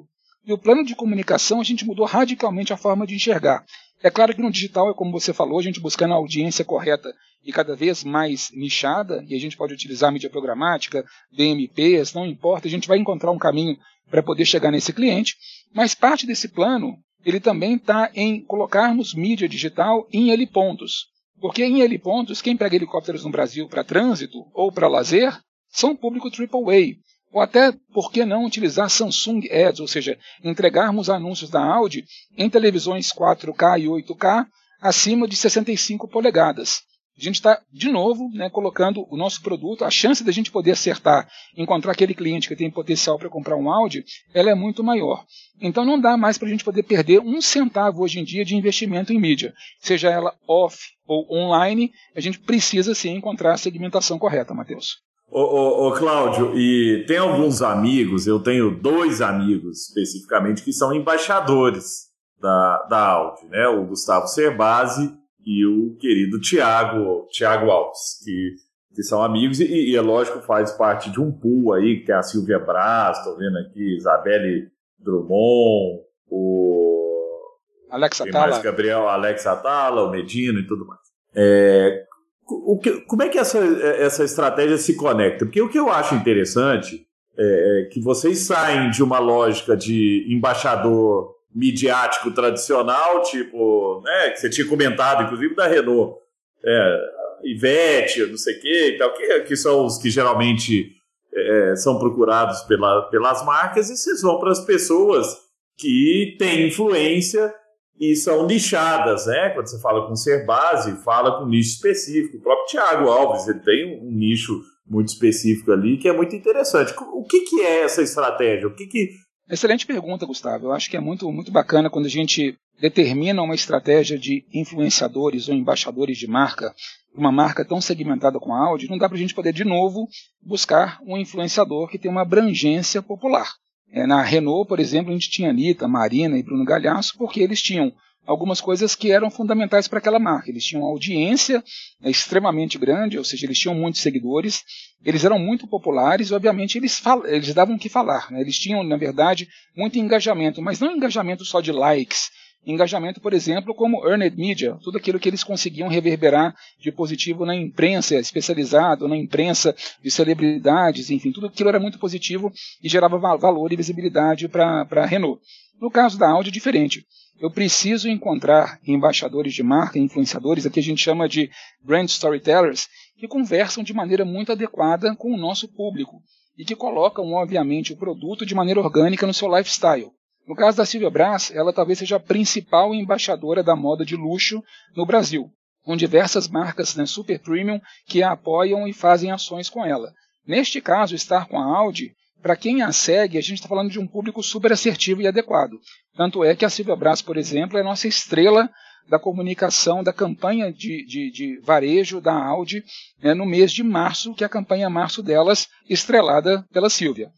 E 0.43 0.55
o 0.55 0.57
plano 0.57 0.83
de 0.83 0.95
comunicação 0.95 1.61
a 1.61 1.63
gente 1.63 1.85
mudou 1.85 2.07
radicalmente 2.07 2.73
a 2.73 2.79
forma 2.79 3.07
de 3.07 3.15
enxergar. 3.15 3.63
É 4.03 4.11
claro 4.11 4.35
que 4.35 4.41
no 4.41 4.51
digital 4.51 4.91
é 4.91 4.95
como 4.95 5.13
você 5.13 5.35
falou, 5.35 5.59
a 5.59 5.63
gente 5.63 5.81
buscando 5.81 6.15
a 6.15 6.17
audiência 6.17 6.65
correta 6.65 7.13
e 7.45 7.53
cada 7.53 7.77
vez 7.77 8.03
mais 8.03 8.51
nichada, 8.55 9.23
e 9.29 9.35
a 9.35 9.39
gente 9.39 9.55
pode 9.55 9.75
utilizar 9.75 10.11
mídia 10.11 10.31
programática, 10.31 11.05
DMPs, 11.31 12.15
não 12.15 12.27
importa, 12.27 12.67
a 12.67 12.71
gente 12.71 12.89
vai 12.89 12.97
encontrar 12.97 13.33
um 13.33 13.39
caminho 13.39 13.77
para 14.11 14.23
poder 14.23 14.47
chegar 14.47 14.71
nesse 14.71 14.95
cliente, 14.95 15.37
mas 15.75 15.95
parte 15.95 16.27
desse 16.27 16.49
plano 16.49 16.97
ele 17.23 17.39
também 17.39 17.75
está 17.75 18.11
em 18.15 18.41
colocarmos 18.41 19.13
mídia 19.13 19.47
digital 19.47 20.09
em 20.11 20.31
L 20.31 20.47
pontos. 20.47 21.12
Porque 21.43 21.65
em 21.65 21.83
L 21.83 21.99
pontos, 21.99 22.41
quem 22.41 22.57
pega 22.57 22.77
helicópteros 22.77 23.25
no 23.25 23.31
Brasil 23.33 23.69
para 23.69 23.83
trânsito 23.83 24.47
ou 24.55 24.71
para 24.71 24.87
lazer 24.87 25.37
são 25.69 25.97
público 25.97 26.29
AAA. 26.29 26.95
Ou 27.33 27.41
até, 27.41 27.73
por 27.93 28.13
que 28.13 28.25
não 28.25 28.47
utilizar 28.47 28.89
Samsung 28.89 29.49
Ads, 29.51 29.81
ou 29.81 29.89
seja, 29.89 30.17
entregarmos 30.45 31.11
anúncios 31.11 31.51
da 31.51 31.61
Audi 31.61 32.05
em 32.39 32.49
televisões 32.49 33.13
4K 33.13 33.81
e 33.81 33.87
8K 33.87 34.47
acima 34.81 35.27
de 35.27 35.35
65 35.35 36.07
polegadas. 36.07 36.83
A 37.19 37.23
gente 37.23 37.37
está, 37.37 37.61
de 37.71 37.91
novo, 37.91 38.31
né, 38.33 38.49
colocando 38.49 39.07
o 39.11 39.17
nosso 39.17 39.43
produto, 39.43 39.85
a 39.85 39.91
chance 39.91 40.25
da 40.25 40.33
gente 40.33 40.51
poder 40.51 40.73
acertar, 40.73 41.29
encontrar 41.57 41.93
aquele 41.93 42.15
cliente 42.15 42.49
que 42.49 42.57
tem 42.57 42.71
potencial 42.71 43.19
para 43.19 43.29
comprar 43.29 43.57
um 43.57 43.71
Audi, 43.71 44.05
ela 44.35 44.51
é 44.51 44.55
muito 44.55 44.83
maior. 44.83 45.25
Então 45.61 45.85
não 45.85 46.01
dá 46.01 46.17
mais 46.17 46.39
para 46.39 46.49
a 46.49 46.51
gente 46.51 46.65
poder 46.65 46.83
perder 46.83 47.21
um 47.21 47.41
centavo 47.41 48.03
hoje 48.03 48.19
em 48.19 48.25
dia 48.25 48.45
de 48.45 48.57
investimento 48.57 49.13
em 49.13 49.21
mídia. 49.21 49.53
Seja 49.79 50.11
ela 50.11 50.35
off 50.49 50.79
ou 51.07 51.27
online, 51.31 51.93
a 52.17 52.21
gente 52.21 52.41
precisa 52.41 52.95
sim 52.95 53.11
encontrar 53.11 53.53
a 53.53 53.59
segmentação 53.59 54.19
correta, 54.19 54.55
Matheus. 54.55 54.97
Ô, 55.31 55.41
ô, 55.41 55.89
ô, 55.89 55.93
Cláudio, 55.93 56.59
e 56.59 57.05
tem 57.07 57.17
alguns 57.19 57.63
amigos, 57.63 58.27
eu 58.27 58.41
tenho 58.43 58.71
dois 58.81 59.21
amigos 59.21 59.89
especificamente 59.89 60.63
que 60.63 60.73
são 60.73 60.95
embaixadores 60.95 62.11
da, 62.39 62.87
da 62.89 63.07
Audi, 63.09 63.47
né? 63.49 63.67
O 63.69 63.87
Gustavo 63.87 64.27
Cerbasi 64.27 65.22
e 65.45 65.67
o 65.67 65.97
querido 65.97 66.41
Tiago, 66.41 67.27
Tiago 67.31 67.71
Alves, 67.71 68.21
que 68.25 68.57
que 68.95 69.03
são 69.03 69.23
amigos, 69.23 69.59
e, 69.61 69.65
e, 69.65 69.97
é 69.97 70.01
lógico, 70.01 70.41
faz 70.43 70.71
parte 70.73 71.11
de 71.11 71.21
um 71.21 71.33
pool 71.33 71.73
aí, 71.73 72.01
que 72.01 72.07
tem 72.07 72.15
a 72.15 72.23
Silvia 72.23 72.59
Braz, 72.59 73.19
estou 73.19 73.37
vendo 73.37 73.57
aqui, 73.59 73.97
Isabelle 73.97 74.69
Drummond, 74.99 76.03
o. 76.29 77.49
Alex 77.91 78.21
Atala. 78.21 78.61
Gabriel 78.61 79.09
Alex 79.09 79.47
Atala, 79.47 80.05
o 80.05 80.11
Medino 80.11 80.61
e 80.61 80.67
tudo 80.67 80.87
mais. 80.87 81.01
É, 81.35 82.05
o 82.49 82.79
que, 82.79 83.01
como 83.03 83.23
é 83.23 83.29
que 83.29 83.39
essa, 83.39 83.59
essa 83.59 84.25
estratégia 84.25 84.77
se 84.77 84.95
conecta? 84.95 85.45
Porque 85.45 85.61
o 85.61 85.69
que 85.69 85.79
eu 85.79 85.91
acho 85.91 86.15
interessante 86.15 87.07
é, 87.37 87.83
é 87.83 87.85
que 87.87 88.01
vocês 88.01 88.41
saem 88.41 88.91
de 88.91 89.03
uma 89.03 89.19
lógica 89.19 89.77
de 89.77 90.27
embaixador 90.29 91.35
midiático 91.55 92.31
tradicional, 92.33 93.23
tipo, 93.23 94.01
né, 94.05 94.31
que 94.31 94.41
você 94.41 94.51
tinha 94.51 94.67
comentado, 94.67 95.25
inclusive 95.25 95.55
da 95.55 95.67
Renault, 95.67 96.19
é, 96.65 96.99
Ivete, 97.45 98.27
não 98.27 98.37
sei 98.37 98.57
o 98.57 98.61
quê, 98.61 98.89
e 98.95 98.99
tal, 98.99 99.13
que, 99.13 99.41
que 99.41 99.57
são 99.57 99.85
os 99.85 99.99
que 99.99 100.11
geralmente 100.11 100.93
é, 101.35 101.77
são 101.77 101.99
procurados 101.99 102.61
pela, 102.63 103.03
pelas 103.11 103.45
marcas, 103.45 103.91
e 103.91 103.97
vocês 103.97 104.23
vão 104.23 104.39
para 104.39 104.53
as 104.53 104.65
pessoas 104.65 105.37
que 105.79 106.37
têm 106.39 106.69
influência 106.69 107.53
e 107.99 108.17
são 108.17 108.47
nichadas, 108.47 109.27
né? 109.27 109.51
Quando 109.51 109.69
você 109.69 109.81
fala 109.81 110.07
com 110.07 110.17
ser 110.17 110.45
base, 110.45 111.03
fala 111.05 111.39
com 111.39 111.47
nicho 111.47 111.75
específico. 111.75 112.39
O 112.39 112.41
próprio 112.41 112.67
Tiago 112.67 113.09
Alves, 113.09 113.47
ele 113.49 113.61
tem 113.61 114.01
um 114.01 114.11
nicho 114.11 114.61
muito 114.87 115.09
específico 115.09 115.73
ali 115.73 115.97
que 115.97 116.09
é 116.09 116.13
muito 116.13 116.35
interessante. 116.35 116.93
O 116.99 117.25
que, 117.25 117.41
que 117.41 117.61
é 117.61 117.83
essa 117.83 118.03
estratégia? 118.03 118.67
O 118.67 118.75
que, 118.75 118.87
que 118.87 119.11
Excelente 119.49 119.87
pergunta, 119.87 120.27
Gustavo. 120.27 120.67
Eu 120.67 120.73
acho 120.73 120.89
que 120.89 120.97
é 120.97 121.01
muito, 121.01 121.31
muito 121.31 121.51
bacana 121.51 121.91
quando 121.91 122.07
a 122.07 122.11
gente 122.11 122.57
determina 122.81 123.43
uma 123.43 123.55
estratégia 123.55 124.19
de 124.19 124.45
influenciadores 124.53 125.49
ou 125.49 125.55
embaixadores 125.55 126.17
de 126.19 126.27
marca, 126.27 126.75
uma 127.15 127.31
marca 127.31 127.65
tão 127.65 127.81
segmentada 127.81 128.39
com 128.39 128.55
a 128.55 128.59
Audi, 128.67 128.89
não 128.89 128.99
dá 128.99 129.09
para 129.09 129.17
a 129.17 129.21
gente 129.21 129.35
poder 129.35 129.53
de 129.53 129.65
novo 129.65 130.09
buscar 130.41 130.99
um 131.07 131.17
influenciador 131.17 131.89
que 131.89 131.99
tem 131.99 132.11
uma 132.11 132.23
abrangência 132.23 133.03
popular. 133.03 133.53
É, 133.93 134.07
na 134.07 134.23
Renault, 134.23 134.67
por 134.67 134.81
exemplo, 134.81 135.11
a 135.11 135.13
gente 135.13 135.31
tinha 135.31 135.51
Anitta, 135.51 135.87
Marina 135.87 136.39
e 136.39 136.43
Bruno 136.43 136.65
Galhaço, 136.65 137.15
porque 137.19 137.41
eles 137.41 137.61
tinham 137.61 137.93
algumas 138.27 138.61
coisas 138.61 138.95
que 138.95 139.11
eram 139.11 139.31
fundamentais 139.31 139.89
para 139.89 139.99
aquela 139.99 140.19
marca. 140.19 140.51
Eles 140.51 140.65
tinham 140.65 140.83
uma 140.83 140.91
audiência 140.91 141.63
né, 142.01 142.11
extremamente 142.11 142.79
grande, 142.79 143.19
ou 143.19 143.25
seja, 143.25 143.47
eles 143.47 143.59
tinham 143.59 143.75
muitos 143.75 144.01
seguidores, 144.01 144.63
eles 145.05 145.25
eram 145.25 145.39
muito 145.39 145.67
populares 145.67 146.31
e, 146.31 146.35
obviamente, 146.35 146.79
eles, 146.79 147.03
eles 147.27 147.53
davam 147.53 147.75
o 147.75 147.79
que 147.79 147.89
falar. 147.89 148.31
Né? 148.31 148.41
Eles 148.41 148.59
tinham, 148.59 148.83
na 148.83 148.97
verdade, 148.97 149.49
muito 149.77 149.99
engajamento, 149.99 150.63
mas 150.63 150.79
não 150.81 150.95
engajamento 150.95 151.45
só 151.45 151.61
de 151.61 151.73
likes, 151.73 152.31
engajamento, 152.65 153.21
por 153.21 153.33
exemplo, 153.33 153.75
como 153.75 154.07
earned 154.07 154.37
media, 154.37 154.79
tudo 154.85 154.97
aquilo 154.97 155.19
que 155.19 155.29
eles 155.29 155.43
conseguiam 155.43 155.89
reverberar 155.89 156.55
de 156.79 156.93
positivo 156.93 157.45
na 157.45 157.57
imprensa 157.57 158.15
especializada, 158.15 159.09
na 159.09 159.17
imprensa 159.17 159.75
de 160.01 160.11
celebridades, 160.13 161.11
enfim, 161.11 161.33
tudo 161.33 161.49
aquilo 161.49 161.71
era 161.71 161.81
muito 161.81 161.99
positivo 161.99 162.53
e 162.81 162.89
gerava 162.89 163.19
valor 163.19 163.73
e 163.73 163.77
visibilidade 163.77 164.47
para 164.47 164.87
a 164.89 165.07
Renault. 165.07 165.43
No 165.81 165.91
caso 165.91 166.17
da 166.17 166.29
Audi, 166.29 166.53
diferente 166.53 167.05
eu 167.41 167.51
preciso 167.51 168.09
encontrar 168.09 168.79
embaixadores 168.87 169.53
de 169.53 169.63
marca, 169.63 169.99
influenciadores, 169.99 170.65
aqui 170.65 170.81
a 170.81 170.83
gente 170.83 171.03
chama 171.03 171.29
de 171.29 171.51
brand 171.83 172.09
storytellers, 172.09 172.89
que 173.19 173.27
conversam 173.27 173.83
de 173.83 173.93
maneira 173.93 174.25
muito 174.25 174.53
adequada 174.53 175.15
com 175.17 175.33
o 175.33 175.37
nosso 175.37 175.69
público 175.69 176.23
e 176.57 176.65
que 176.65 176.77
colocam, 176.77 177.33
obviamente, 177.33 177.93
o 177.93 177.97
produto 177.97 178.45
de 178.45 178.55
maneira 178.55 178.81
orgânica 178.81 179.27
no 179.27 179.35
seu 179.35 179.49
lifestyle. 179.55 180.11
No 180.47 180.55
caso 180.55 180.77
da 180.77 180.85
Silvia 180.85 181.11
Brás, 181.11 181.51
ela 181.55 181.73
talvez 181.73 181.99
seja 181.99 182.17
a 182.17 182.21
principal 182.21 182.95
embaixadora 182.95 183.63
da 183.63 183.77
moda 183.77 184.05
de 184.05 184.17
luxo 184.17 184.63
no 184.95 185.07
Brasil, 185.07 185.51
com 185.85 185.97
diversas 185.97 186.49
marcas 186.49 186.95
né, 186.97 187.07
super 187.07 187.39
premium 187.39 187.81
que 188.07 188.23
a 188.23 188.33
apoiam 188.33 188.87
e 188.87 188.93
fazem 188.93 189.31
ações 189.31 189.71
com 189.71 189.85
ela. 189.85 190.13
Neste 190.47 190.81
caso, 190.81 191.15
estar 191.15 191.47
com 191.47 191.59
a 191.59 191.65
Audi 191.65 192.15
para 192.43 192.57
quem 192.57 192.83
a 192.83 192.93
segue, 192.93 193.39
a 193.39 193.41
gente 193.41 193.55
está 193.55 193.69
falando 193.69 193.91
de 193.91 194.01
um 194.01 194.07
público 194.07 194.43
super 194.43 194.73
assertivo 194.73 195.23
e 195.23 195.29
adequado. 195.29 195.79
Tanto 196.15 196.43
é 196.45 196.55
que 196.57 196.65
a 196.65 196.71
Silvia 196.71 196.97
Brás, 196.97 197.23
por 197.23 197.37
exemplo, 197.37 197.79
é 197.79 197.81
a 197.81 197.85
nossa 197.85 198.09
estrela 198.09 198.69
da 199.09 199.19
comunicação 199.19 200.03
da 200.03 200.13
campanha 200.13 200.73
de, 200.73 201.05
de, 201.07 201.31
de 201.31 201.61
varejo 201.61 202.21
da 202.21 202.35
Audi 202.35 202.85
né, 203.23 203.35
no 203.35 203.47
mês 203.47 203.73
de 203.73 203.83
março, 203.83 204.35
que 204.35 204.45
é 204.45 204.47
a 204.47 204.51
campanha 204.51 204.91
março 204.91 205.23
delas, 205.23 205.69
estrelada 205.89 206.67
pela 206.73 206.91
Silvia. 206.91 207.31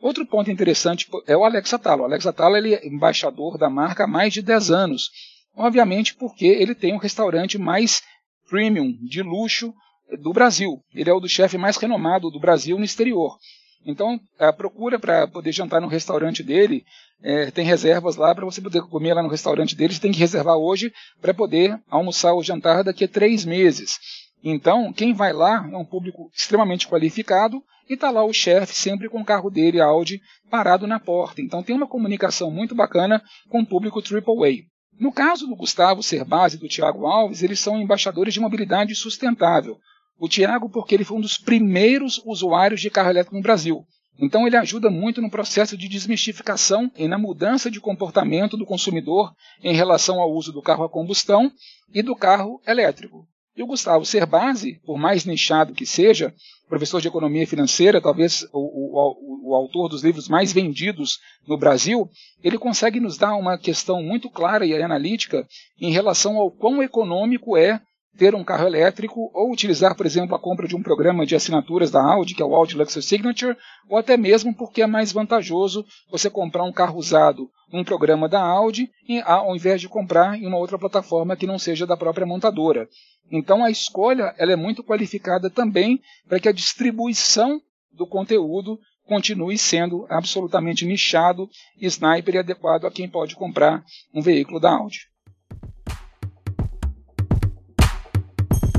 Outro 0.00 0.26
ponto 0.26 0.50
interessante 0.50 1.08
é 1.26 1.36
o 1.36 1.44
Alex 1.44 1.72
Atala. 1.74 2.02
O 2.02 2.04
Alex 2.04 2.26
Atala 2.26 2.58
ele 2.58 2.74
é 2.74 2.86
embaixador 2.86 3.58
da 3.58 3.68
marca 3.68 4.04
há 4.04 4.06
mais 4.06 4.32
de 4.32 4.42
10 4.42 4.70
anos. 4.70 5.10
Obviamente 5.56 6.14
porque 6.14 6.46
ele 6.46 6.74
tem 6.74 6.94
um 6.94 6.98
restaurante 6.98 7.58
mais 7.58 8.00
premium, 8.48 8.96
de 9.02 9.22
luxo, 9.22 9.74
do 10.22 10.32
Brasil. 10.32 10.80
Ele 10.94 11.10
é 11.10 11.12
o 11.12 11.20
do 11.20 11.28
chefe 11.28 11.58
mais 11.58 11.76
renomado 11.76 12.30
do 12.30 12.40
Brasil 12.40 12.78
no 12.78 12.84
exterior. 12.84 13.36
Então, 13.84 14.20
a 14.38 14.52
procura 14.52 14.98
para 14.98 15.26
poder 15.26 15.52
jantar 15.52 15.80
no 15.80 15.86
restaurante 15.86 16.42
dele, 16.42 16.84
é, 17.22 17.50
tem 17.50 17.64
reservas 17.64 18.16
lá 18.16 18.34
para 18.34 18.44
você 18.44 18.60
poder 18.60 18.82
comer 18.82 19.14
lá 19.14 19.22
no 19.22 19.28
restaurante 19.28 19.74
dele. 19.74 19.94
Você 19.94 20.00
tem 20.00 20.12
que 20.12 20.18
reservar 20.18 20.56
hoje 20.56 20.92
para 21.20 21.34
poder 21.34 21.80
almoçar 21.88 22.32
ou 22.32 22.42
jantar 22.42 22.84
daqui 22.84 23.04
a 23.04 23.08
três 23.08 23.44
meses. 23.44 23.98
Então, 24.42 24.92
quem 24.92 25.12
vai 25.12 25.32
lá 25.32 25.68
é 25.72 25.76
um 25.76 25.84
público 25.84 26.30
extremamente 26.34 26.86
qualificado 26.86 27.62
e 27.88 27.94
está 27.94 28.10
lá 28.10 28.24
o 28.24 28.32
chefe 28.32 28.74
sempre 28.74 29.08
com 29.08 29.20
o 29.20 29.24
carro 29.24 29.50
dele, 29.50 29.80
Audi, 29.80 30.20
parado 30.50 30.86
na 30.86 31.00
porta. 31.00 31.40
Então, 31.40 31.62
tem 31.62 31.74
uma 31.74 31.88
comunicação 31.88 32.50
muito 32.50 32.74
bacana 32.74 33.22
com 33.48 33.62
o 33.62 33.66
público 33.66 34.00
AAA. 34.00 34.64
No 34.98 35.12
caso 35.12 35.46
do 35.46 35.56
Gustavo 35.56 36.02
Cerbasi 36.02 36.56
e 36.56 36.60
do 36.60 36.68
Tiago 36.68 37.06
Alves, 37.06 37.42
eles 37.42 37.60
são 37.60 37.80
embaixadores 37.80 38.34
de 38.34 38.40
mobilidade 38.40 38.94
sustentável. 38.94 39.78
O 40.18 40.28
Tiago, 40.28 40.68
porque 40.68 40.94
ele 40.94 41.04
foi 41.04 41.16
um 41.16 41.20
dos 41.20 41.38
primeiros 41.38 42.20
usuários 42.24 42.80
de 42.80 42.90
carro 42.90 43.10
elétrico 43.10 43.36
no 43.36 43.42
Brasil. 43.42 43.84
Então 44.18 44.46
ele 44.46 44.56
ajuda 44.56 44.90
muito 44.90 45.22
no 45.22 45.30
processo 45.30 45.76
de 45.76 45.88
desmistificação 45.88 46.90
e 46.96 47.06
na 47.06 47.16
mudança 47.16 47.70
de 47.70 47.80
comportamento 47.80 48.56
do 48.56 48.66
consumidor 48.66 49.32
em 49.62 49.74
relação 49.74 50.20
ao 50.20 50.32
uso 50.32 50.52
do 50.52 50.60
carro 50.60 50.82
a 50.82 50.88
combustão 50.88 51.52
e 51.94 52.02
do 52.02 52.16
carro 52.16 52.60
elétrico. 52.66 53.26
E 53.56 53.62
o 53.62 53.66
Gustavo 53.66 54.04
Cerbasi, 54.04 54.80
por 54.84 54.98
mais 54.98 55.24
nichado 55.24 55.74
que 55.74 55.86
seja, 55.86 56.32
professor 56.68 57.00
de 57.00 57.08
economia 57.08 57.46
financeira, 57.46 58.00
talvez 58.00 58.44
o, 58.52 58.58
o, 58.60 59.50
o, 59.50 59.54
autor 59.54 59.88
dos 59.88 60.04
livros 60.04 60.28
mais 60.28 60.52
vendidos 60.52 61.18
no 61.46 61.58
Brasil, 61.58 62.08
ele 62.42 62.58
consegue 62.58 63.00
nos 63.00 63.16
dar 63.16 63.34
uma 63.34 63.58
questão 63.58 64.00
muito 64.00 64.30
clara 64.30 64.64
e 64.64 64.80
analítica 64.80 65.44
em 65.80 65.90
relação 65.90 66.36
ao 66.36 66.52
quão 66.52 66.80
econômico 66.82 67.56
é 67.56 67.80
ter 68.16 68.34
um 68.34 68.42
carro 68.42 68.66
elétrico 68.66 69.30
ou 69.32 69.52
utilizar, 69.52 69.94
por 69.94 70.04
exemplo, 70.04 70.34
a 70.34 70.40
compra 70.40 70.66
de 70.66 70.74
um 70.74 70.82
programa 70.82 71.24
de 71.24 71.36
assinaturas 71.36 71.90
da 71.90 72.02
Audi, 72.02 72.34
que 72.34 72.42
é 72.42 72.44
o 72.44 72.54
Audi 72.54 72.76
Luxury 72.76 73.04
Signature, 73.04 73.56
ou 73.88 73.96
até 73.96 74.16
mesmo 74.16 74.54
porque 74.54 74.82
é 74.82 74.86
mais 74.86 75.12
vantajoso 75.12 75.84
você 76.10 76.28
comprar 76.28 76.64
um 76.64 76.72
carro 76.72 76.98
usado 76.98 77.48
num 77.72 77.84
programa 77.84 78.28
da 78.28 78.40
Audi 78.40 78.90
ao 79.24 79.54
invés 79.54 79.80
de 79.80 79.88
comprar 79.88 80.36
em 80.36 80.46
uma 80.46 80.58
outra 80.58 80.78
plataforma 80.78 81.36
que 81.36 81.46
não 81.46 81.58
seja 81.58 81.86
da 81.86 81.96
própria 81.96 82.26
montadora. 82.26 82.88
Então 83.30 83.62
a 83.62 83.70
escolha 83.70 84.34
ela 84.38 84.52
é 84.52 84.56
muito 84.56 84.82
qualificada 84.82 85.50
também 85.50 86.00
para 86.26 86.40
que 86.40 86.48
a 86.48 86.52
distribuição 86.52 87.60
do 87.92 88.06
conteúdo 88.06 88.78
continue 89.06 89.56
sendo 89.56 90.06
absolutamente 90.08 90.84
nichado, 90.84 91.48
sniper 91.80 92.34
e 92.34 92.38
adequado 92.38 92.84
a 92.84 92.90
quem 92.90 93.08
pode 93.08 93.34
comprar 93.36 93.82
um 94.12 94.20
veículo 94.20 94.60
da 94.60 94.70
Audi. 94.70 95.08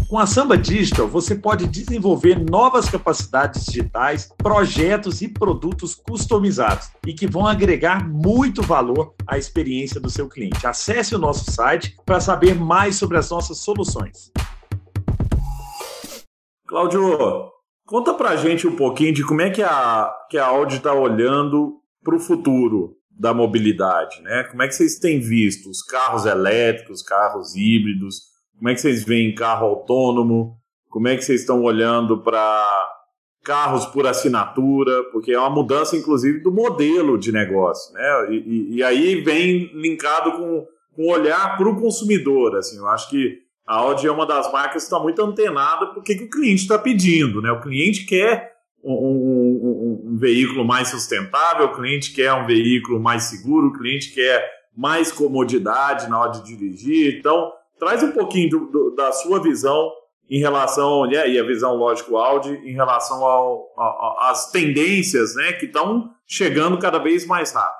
Com 0.09 0.17
a 0.17 0.25
Samba 0.25 0.57
Digital, 0.57 1.07
você 1.07 1.35
pode 1.35 1.67
desenvolver 1.67 2.43
novas 2.49 2.89
capacidades 2.89 3.63
digitais, 3.63 4.27
projetos 4.39 5.21
e 5.21 5.27
produtos 5.27 5.93
customizados 5.93 6.89
e 7.05 7.13
que 7.13 7.27
vão 7.27 7.45
agregar 7.45 8.09
muito 8.09 8.63
valor 8.63 9.13
à 9.27 9.37
experiência 9.37 10.01
do 10.01 10.09
seu 10.09 10.27
cliente. 10.27 10.65
Acesse 10.65 11.13
o 11.13 11.19
nosso 11.19 11.51
site 11.51 11.95
para 12.03 12.19
saber 12.19 12.55
mais 12.55 12.95
sobre 12.95 13.19
as 13.19 13.29
nossas 13.29 13.59
soluções. 13.59 14.31
Cláudio, 16.67 17.51
conta 17.85 18.11
pra 18.15 18.35
gente 18.35 18.65
um 18.65 18.75
pouquinho 18.75 19.13
de 19.13 19.23
como 19.23 19.43
é 19.43 19.51
que 19.51 19.61
a, 19.61 20.11
que 20.27 20.39
a 20.39 20.47
Audi 20.47 20.77
está 20.77 20.91
olhando 20.91 21.83
para 22.03 22.15
o 22.15 22.19
futuro 22.19 22.97
da 23.11 23.31
mobilidade, 23.31 24.23
né? 24.23 24.45
Como 24.45 24.63
é 24.63 24.67
que 24.67 24.73
vocês 24.73 24.97
têm 24.97 25.19
visto 25.19 25.69
os 25.69 25.83
carros 25.83 26.25
elétricos, 26.25 27.03
carros 27.03 27.55
híbridos, 27.55 28.28
como 28.59 28.69
é 28.69 28.75
que 28.75 28.81
vocês 28.81 29.05
veem 29.05 29.33
carro 29.33 29.65
autônomo? 29.65 30.57
Como 30.89 31.07
é 31.07 31.15
que 31.15 31.23
vocês 31.23 31.41
estão 31.41 31.63
olhando 31.63 32.21
para 32.21 32.67
carros 33.43 33.85
por 33.85 34.05
assinatura? 34.05 35.01
Porque 35.13 35.31
é 35.31 35.39
uma 35.39 35.49
mudança, 35.49 35.95
inclusive, 35.95 36.41
do 36.41 36.51
modelo 36.51 37.17
de 37.17 37.31
negócio. 37.31 37.93
Né? 37.93 38.27
E, 38.31 38.35
e, 38.35 38.75
e 38.75 38.83
aí 38.83 39.21
vem 39.21 39.71
linkado 39.73 40.33
com, 40.33 40.67
um 40.97 41.09
olhar 41.09 41.57
para 41.57 41.69
o 41.69 41.79
consumidor. 41.79 42.57
Assim, 42.57 42.77
eu 42.77 42.87
acho 42.89 43.09
que 43.09 43.39
a 43.65 43.75
Audi 43.75 44.05
é 44.05 44.11
uma 44.11 44.25
das 44.25 44.51
marcas 44.51 44.83
que 44.83 44.87
está 44.87 44.99
muito 44.99 45.23
antenada 45.23 45.87
porque 45.87 46.15
que 46.15 46.25
o 46.25 46.29
cliente 46.29 46.63
está 46.63 46.77
pedindo. 46.77 47.41
Né? 47.41 47.49
O 47.51 47.61
cliente 47.61 48.05
quer 48.05 48.51
um, 48.83 48.93
um, 48.93 50.09
um, 50.09 50.11
um, 50.11 50.17
veículo 50.17 50.65
mais 50.65 50.89
sustentável, 50.89 51.67
o 51.67 51.75
cliente 51.75 52.13
quer 52.13 52.33
um 52.33 52.45
veículo 52.45 52.99
mais 52.99 53.23
seguro, 53.23 53.67
o 53.67 53.73
cliente 53.73 54.13
quer 54.13 54.45
mais 54.75 55.11
comodidade 55.11 56.09
na 56.09 56.19
hora 56.19 56.31
de 56.31 56.43
dirigir. 56.43 57.17
Então, 57.17 57.51
Traz 57.79 58.03
um 58.03 58.11
pouquinho 58.11 58.49
do, 58.49 58.59
do, 58.71 58.95
da 58.95 59.11
sua 59.11 59.41
visão 59.41 59.91
em 60.29 60.39
relação, 60.39 61.05
né, 61.07 61.27
e 61.27 61.39
a 61.39 61.43
visão 61.43 61.75
lógico 61.75 62.17
Audi, 62.17 62.49
em 62.49 62.73
relação 62.73 63.19
às 64.19 64.51
tendências 64.51 65.33
né, 65.35 65.53
que 65.53 65.65
estão 65.65 66.13
chegando 66.27 66.77
cada 66.77 66.99
vez 66.99 67.25
mais 67.25 67.51
rápido? 67.51 67.79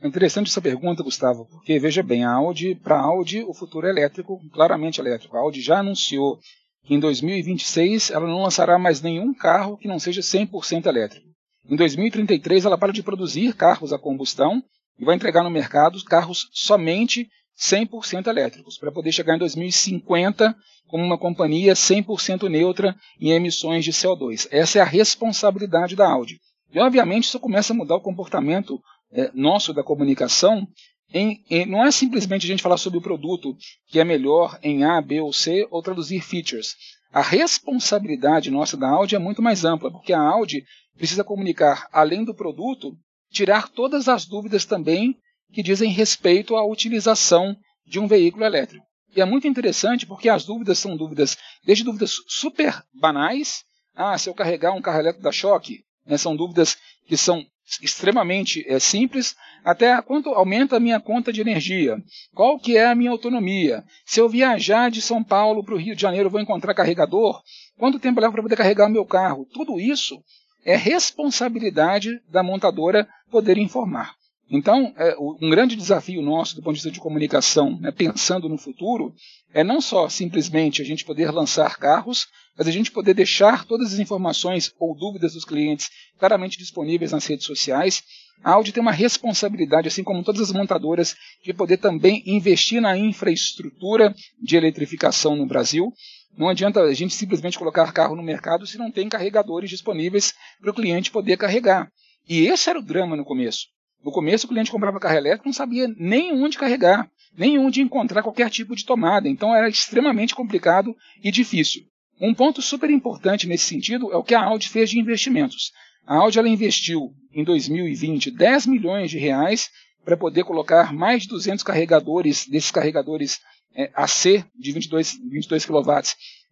É 0.00 0.08
interessante 0.08 0.50
essa 0.50 0.60
pergunta, 0.60 1.02
Gustavo, 1.02 1.46
porque 1.46 1.78
veja 1.78 2.02
bem, 2.02 2.24
a 2.24 2.32
Audi, 2.32 2.74
para 2.74 2.96
a 2.96 3.02
Audi, 3.02 3.44
o 3.44 3.54
futuro 3.54 3.86
é 3.86 3.90
elétrico, 3.90 4.40
claramente 4.52 5.00
elétrico. 5.00 5.36
A 5.36 5.40
Audi 5.40 5.60
já 5.60 5.78
anunciou 5.78 6.38
que 6.84 6.94
em 6.94 7.00
2026 7.00 8.10
ela 8.10 8.26
não 8.26 8.42
lançará 8.42 8.78
mais 8.78 9.00
nenhum 9.00 9.32
carro 9.32 9.78
que 9.78 9.88
não 9.88 9.98
seja 9.98 10.20
100% 10.20 10.86
elétrico. 10.86 11.26
Em 11.66 11.76
2033 11.76 12.66
ela 12.66 12.76
para 12.76 12.92
de 12.92 13.02
produzir 13.02 13.54
carros 13.54 13.92
a 13.92 13.98
combustão 13.98 14.62
e 14.98 15.04
vai 15.04 15.14
entregar 15.14 15.42
no 15.42 15.50
mercado 15.50 16.02
carros 16.04 16.48
somente 16.52 17.28
100% 17.58 18.26
elétricos, 18.26 18.78
para 18.78 18.92
poder 18.92 19.12
chegar 19.12 19.36
em 19.36 19.38
2050 19.38 20.54
como 20.86 21.04
uma 21.04 21.18
companhia 21.18 21.74
100% 21.74 22.48
neutra 22.48 22.94
em 23.20 23.30
emissões 23.30 23.84
de 23.84 23.92
CO2. 23.92 24.48
Essa 24.50 24.78
é 24.78 24.82
a 24.82 24.86
responsabilidade 24.86 25.96
da 25.96 26.08
Audi. 26.08 26.40
E, 26.72 26.78
obviamente, 26.78 27.24
isso 27.24 27.40
começa 27.40 27.72
a 27.72 27.76
mudar 27.76 27.96
o 27.96 28.00
comportamento 28.00 28.80
é, 29.12 29.30
nosso 29.32 29.72
da 29.72 29.82
comunicação. 29.82 30.66
Em, 31.12 31.40
em, 31.48 31.66
não 31.66 31.84
é 31.84 31.90
simplesmente 31.90 32.44
a 32.44 32.48
gente 32.48 32.62
falar 32.62 32.76
sobre 32.76 32.98
o 32.98 33.02
produto 33.02 33.56
que 33.88 34.00
é 34.00 34.04
melhor 34.04 34.58
em 34.62 34.84
A, 34.84 35.00
B 35.00 35.20
ou 35.20 35.32
C, 35.32 35.66
ou 35.70 35.82
traduzir 35.82 36.20
features. 36.20 36.74
A 37.12 37.22
responsabilidade 37.22 38.50
nossa 38.50 38.76
da 38.76 38.88
Audi 38.88 39.14
é 39.14 39.18
muito 39.20 39.40
mais 39.40 39.64
ampla, 39.64 39.90
porque 39.90 40.12
a 40.12 40.20
Audi 40.20 40.64
precisa 40.96 41.22
comunicar, 41.22 41.88
além 41.92 42.24
do 42.24 42.34
produto, 42.34 42.96
tirar 43.30 43.68
todas 43.68 44.08
as 44.08 44.26
dúvidas 44.26 44.64
também 44.64 45.16
que 45.52 45.62
dizem 45.62 45.90
respeito 45.90 46.56
à 46.56 46.64
utilização 46.66 47.56
de 47.86 47.98
um 47.98 48.06
veículo 48.06 48.44
elétrico. 48.44 48.84
E 49.14 49.20
é 49.20 49.24
muito 49.24 49.46
interessante 49.46 50.06
porque 50.06 50.28
as 50.28 50.44
dúvidas 50.44 50.78
são 50.78 50.96
dúvidas, 50.96 51.36
desde 51.64 51.84
dúvidas 51.84 52.16
super 52.26 52.82
banais, 52.92 53.64
ah, 53.94 54.18
se 54.18 54.28
eu 54.28 54.34
carregar 54.34 54.72
um 54.72 54.82
carro 54.82 54.98
elétrico 54.98 55.22
da 55.22 55.30
choque, 55.30 55.84
né, 56.04 56.18
são 56.18 56.34
dúvidas 56.34 56.76
que 57.06 57.16
são 57.16 57.46
extremamente 57.80 58.64
é, 58.68 58.78
simples, 58.78 59.36
até 59.64 60.00
quanto 60.02 60.30
aumenta 60.30 60.76
a 60.76 60.80
minha 60.80 61.00
conta 61.00 61.32
de 61.32 61.40
energia, 61.40 61.96
qual 62.34 62.58
que 62.58 62.76
é 62.76 62.86
a 62.86 62.94
minha 62.94 63.10
autonomia, 63.10 63.84
se 64.04 64.20
eu 64.20 64.28
viajar 64.28 64.90
de 64.90 65.00
São 65.00 65.24
Paulo 65.24 65.64
para 65.64 65.74
o 65.74 65.78
Rio 65.78 65.96
de 65.96 66.02
Janeiro 66.02 66.28
vou 66.28 66.40
encontrar 66.40 66.74
carregador, 66.74 67.40
quanto 67.78 67.98
tempo 67.98 68.20
leva 68.20 68.32
para 68.32 68.42
poder 68.42 68.56
carregar 68.56 68.86
o 68.86 68.92
meu 68.92 69.06
carro, 69.06 69.46
tudo 69.52 69.80
isso 69.80 70.22
é 70.64 70.76
responsabilidade 70.76 72.10
da 72.28 72.42
montadora 72.42 73.08
poder 73.30 73.56
informar. 73.56 74.14
Então, 74.50 74.92
é, 74.96 75.16
um 75.18 75.48
grande 75.48 75.74
desafio 75.74 76.20
nosso 76.20 76.54
do 76.54 76.62
ponto 76.62 76.74
de 76.74 76.78
vista 76.78 76.90
de 76.90 77.00
comunicação, 77.00 77.78
né, 77.80 77.90
pensando 77.90 78.48
no 78.48 78.58
futuro, 78.58 79.14
é 79.52 79.64
não 79.64 79.80
só 79.80 80.08
simplesmente 80.08 80.82
a 80.82 80.84
gente 80.84 81.04
poder 81.04 81.30
lançar 81.30 81.78
carros, 81.78 82.26
mas 82.56 82.68
a 82.68 82.70
gente 82.70 82.90
poder 82.90 83.14
deixar 83.14 83.64
todas 83.64 83.94
as 83.94 83.98
informações 83.98 84.72
ou 84.78 84.94
dúvidas 84.94 85.32
dos 85.32 85.44
clientes 85.44 85.88
claramente 86.18 86.58
disponíveis 86.58 87.12
nas 87.12 87.26
redes 87.26 87.46
sociais. 87.46 88.02
A 88.42 88.52
Audi 88.52 88.72
tem 88.72 88.82
uma 88.82 88.92
responsabilidade, 88.92 89.88
assim 89.88 90.04
como 90.04 90.22
todas 90.22 90.42
as 90.42 90.52
montadoras, 90.52 91.16
de 91.42 91.54
poder 91.54 91.78
também 91.78 92.22
investir 92.26 92.80
na 92.80 92.96
infraestrutura 92.96 94.14
de 94.42 94.56
eletrificação 94.56 95.34
no 95.34 95.46
Brasil. 95.46 95.92
Não 96.36 96.48
adianta 96.48 96.80
a 96.80 96.92
gente 96.92 97.14
simplesmente 97.14 97.58
colocar 97.58 97.92
carro 97.92 98.14
no 98.14 98.22
mercado 98.22 98.66
se 98.66 98.76
não 98.76 98.90
tem 98.90 99.08
carregadores 99.08 99.70
disponíveis 99.70 100.34
para 100.60 100.70
o 100.70 100.74
cliente 100.74 101.10
poder 101.10 101.36
carregar. 101.38 101.90
E 102.28 102.46
esse 102.46 102.68
era 102.68 102.78
o 102.78 102.84
drama 102.84 103.16
no 103.16 103.24
começo. 103.24 103.73
No 104.04 104.12
começo, 104.12 104.44
o 104.44 104.48
cliente 104.50 104.70
comprava 104.70 105.00
carro 105.00 105.16
elétrico 105.16 105.46
não 105.46 105.52
sabia 105.54 105.88
nem 105.96 106.30
onde 106.32 106.58
carregar, 106.58 107.10
nem 107.34 107.58
onde 107.58 107.80
encontrar 107.80 108.22
qualquer 108.22 108.50
tipo 108.50 108.76
de 108.76 108.84
tomada. 108.84 109.28
Então 109.28 109.54
era 109.54 109.66
extremamente 109.66 110.34
complicado 110.34 110.94
e 111.22 111.30
difícil. 111.30 111.82
Um 112.20 112.34
ponto 112.34 112.60
super 112.60 112.90
importante 112.90 113.46
nesse 113.46 113.64
sentido 113.64 114.12
é 114.12 114.16
o 114.16 114.22
que 114.22 114.34
a 114.34 114.44
Audi 114.44 114.68
fez 114.68 114.90
de 114.90 114.98
investimentos. 114.98 115.72
A 116.06 116.16
Audi 116.16 116.38
ela 116.38 116.48
investiu 116.48 117.14
em 117.32 117.42
2020 117.42 118.30
10 118.30 118.66
milhões 118.66 119.10
de 119.10 119.18
reais 119.18 119.70
para 120.04 120.18
poder 120.18 120.44
colocar 120.44 120.92
mais 120.92 121.22
de 121.22 121.28
200 121.28 121.64
carregadores, 121.64 122.46
desses 122.46 122.70
carregadores 122.70 123.40
é, 123.74 123.90
AC 123.94 124.44
de 124.54 124.70
22, 124.70 125.18
22 125.30 125.64
kW, 125.64 125.92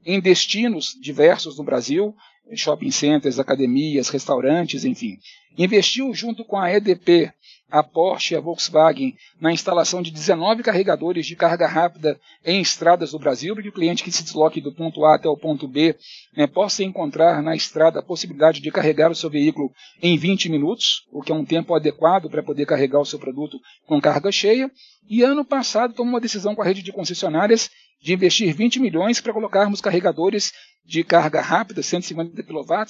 em 0.07 0.21
destinos 0.21 0.97
diversos 1.01 1.59
no 1.59 1.65
Brasil, 1.65 2.15
shopping 2.57 2.91
centers, 2.91 3.39
academias, 3.39 4.09
restaurantes, 4.09 4.85
enfim. 4.85 5.19
Investiu 5.57 6.13
junto 6.15 6.45
com 6.45 6.59
a 6.59 6.73
EDP 6.73 7.31
a 7.73 7.83
Porsche 7.83 8.35
e 8.35 8.37
a 8.37 8.41
Volkswagen 8.41 9.17
na 9.41 9.51
instalação 9.51 10.03
de 10.03 10.11
19 10.11 10.63
carregadores 10.63 11.25
de 11.25 11.35
carga 11.35 11.67
rápida 11.67 12.21
em 12.45 12.61
estradas 12.61 13.13
do 13.13 13.19
Brasil, 13.19 13.55
para 13.55 13.63
que 13.63 13.71
o 13.71 13.73
cliente 13.73 14.05
que 14.05 14.13
se 14.13 14.23
desloque 14.23 14.61
do 14.61 14.75
ponto 14.75 15.07
A 15.07 15.15
até 15.15 15.27
o 15.27 15.39
ponto 15.39 15.67
B 15.67 15.97
né, 16.37 16.47
possa 16.47 16.85
encontrar 16.85 17.43
na 17.43 17.57
estrada 17.57 17.99
a 17.99 18.03
possibilidade 18.03 18.61
de 18.61 18.71
carregar 18.71 19.11
o 19.11 19.15
seu 19.15 19.31
veículo 19.31 19.73
em 20.03 20.19
20 20.19 20.51
minutos, 20.51 21.07
o 21.11 21.23
que 21.23 21.33
é 21.33 21.35
um 21.35 21.47
tempo 21.47 21.75
adequado 21.75 22.29
para 22.29 22.43
poder 22.43 22.67
carregar 22.67 23.01
o 23.01 23.07
seu 23.07 23.19
produto 23.19 23.59
com 23.87 23.99
carga 23.99 24.31
cheia. 24.31 24.71
E 25.09 25.23
ano 25.23 25.43
passado 25.43 25.95
tomou 25.95 26.13
uma 26.13 26.21
decisão 26.21 26.55
com 26.55 26.61
a 26.61 26.67
rede 26.67 26.83
de 26.83 26.93
concessionárias 26.93 27.71
de 28.03 28.13
investir 28.13 28.55
20 28.55 28.81
milhões 28.81 29.19
para 29.19 29.33
colocarmos 29.33 29.81
carregadores 29.81 30.53
de 30.85 31.03
carga 31.03 31.41
rápida, 31.41 31.83
150 31.83 32.43
kW, 32.43 32.85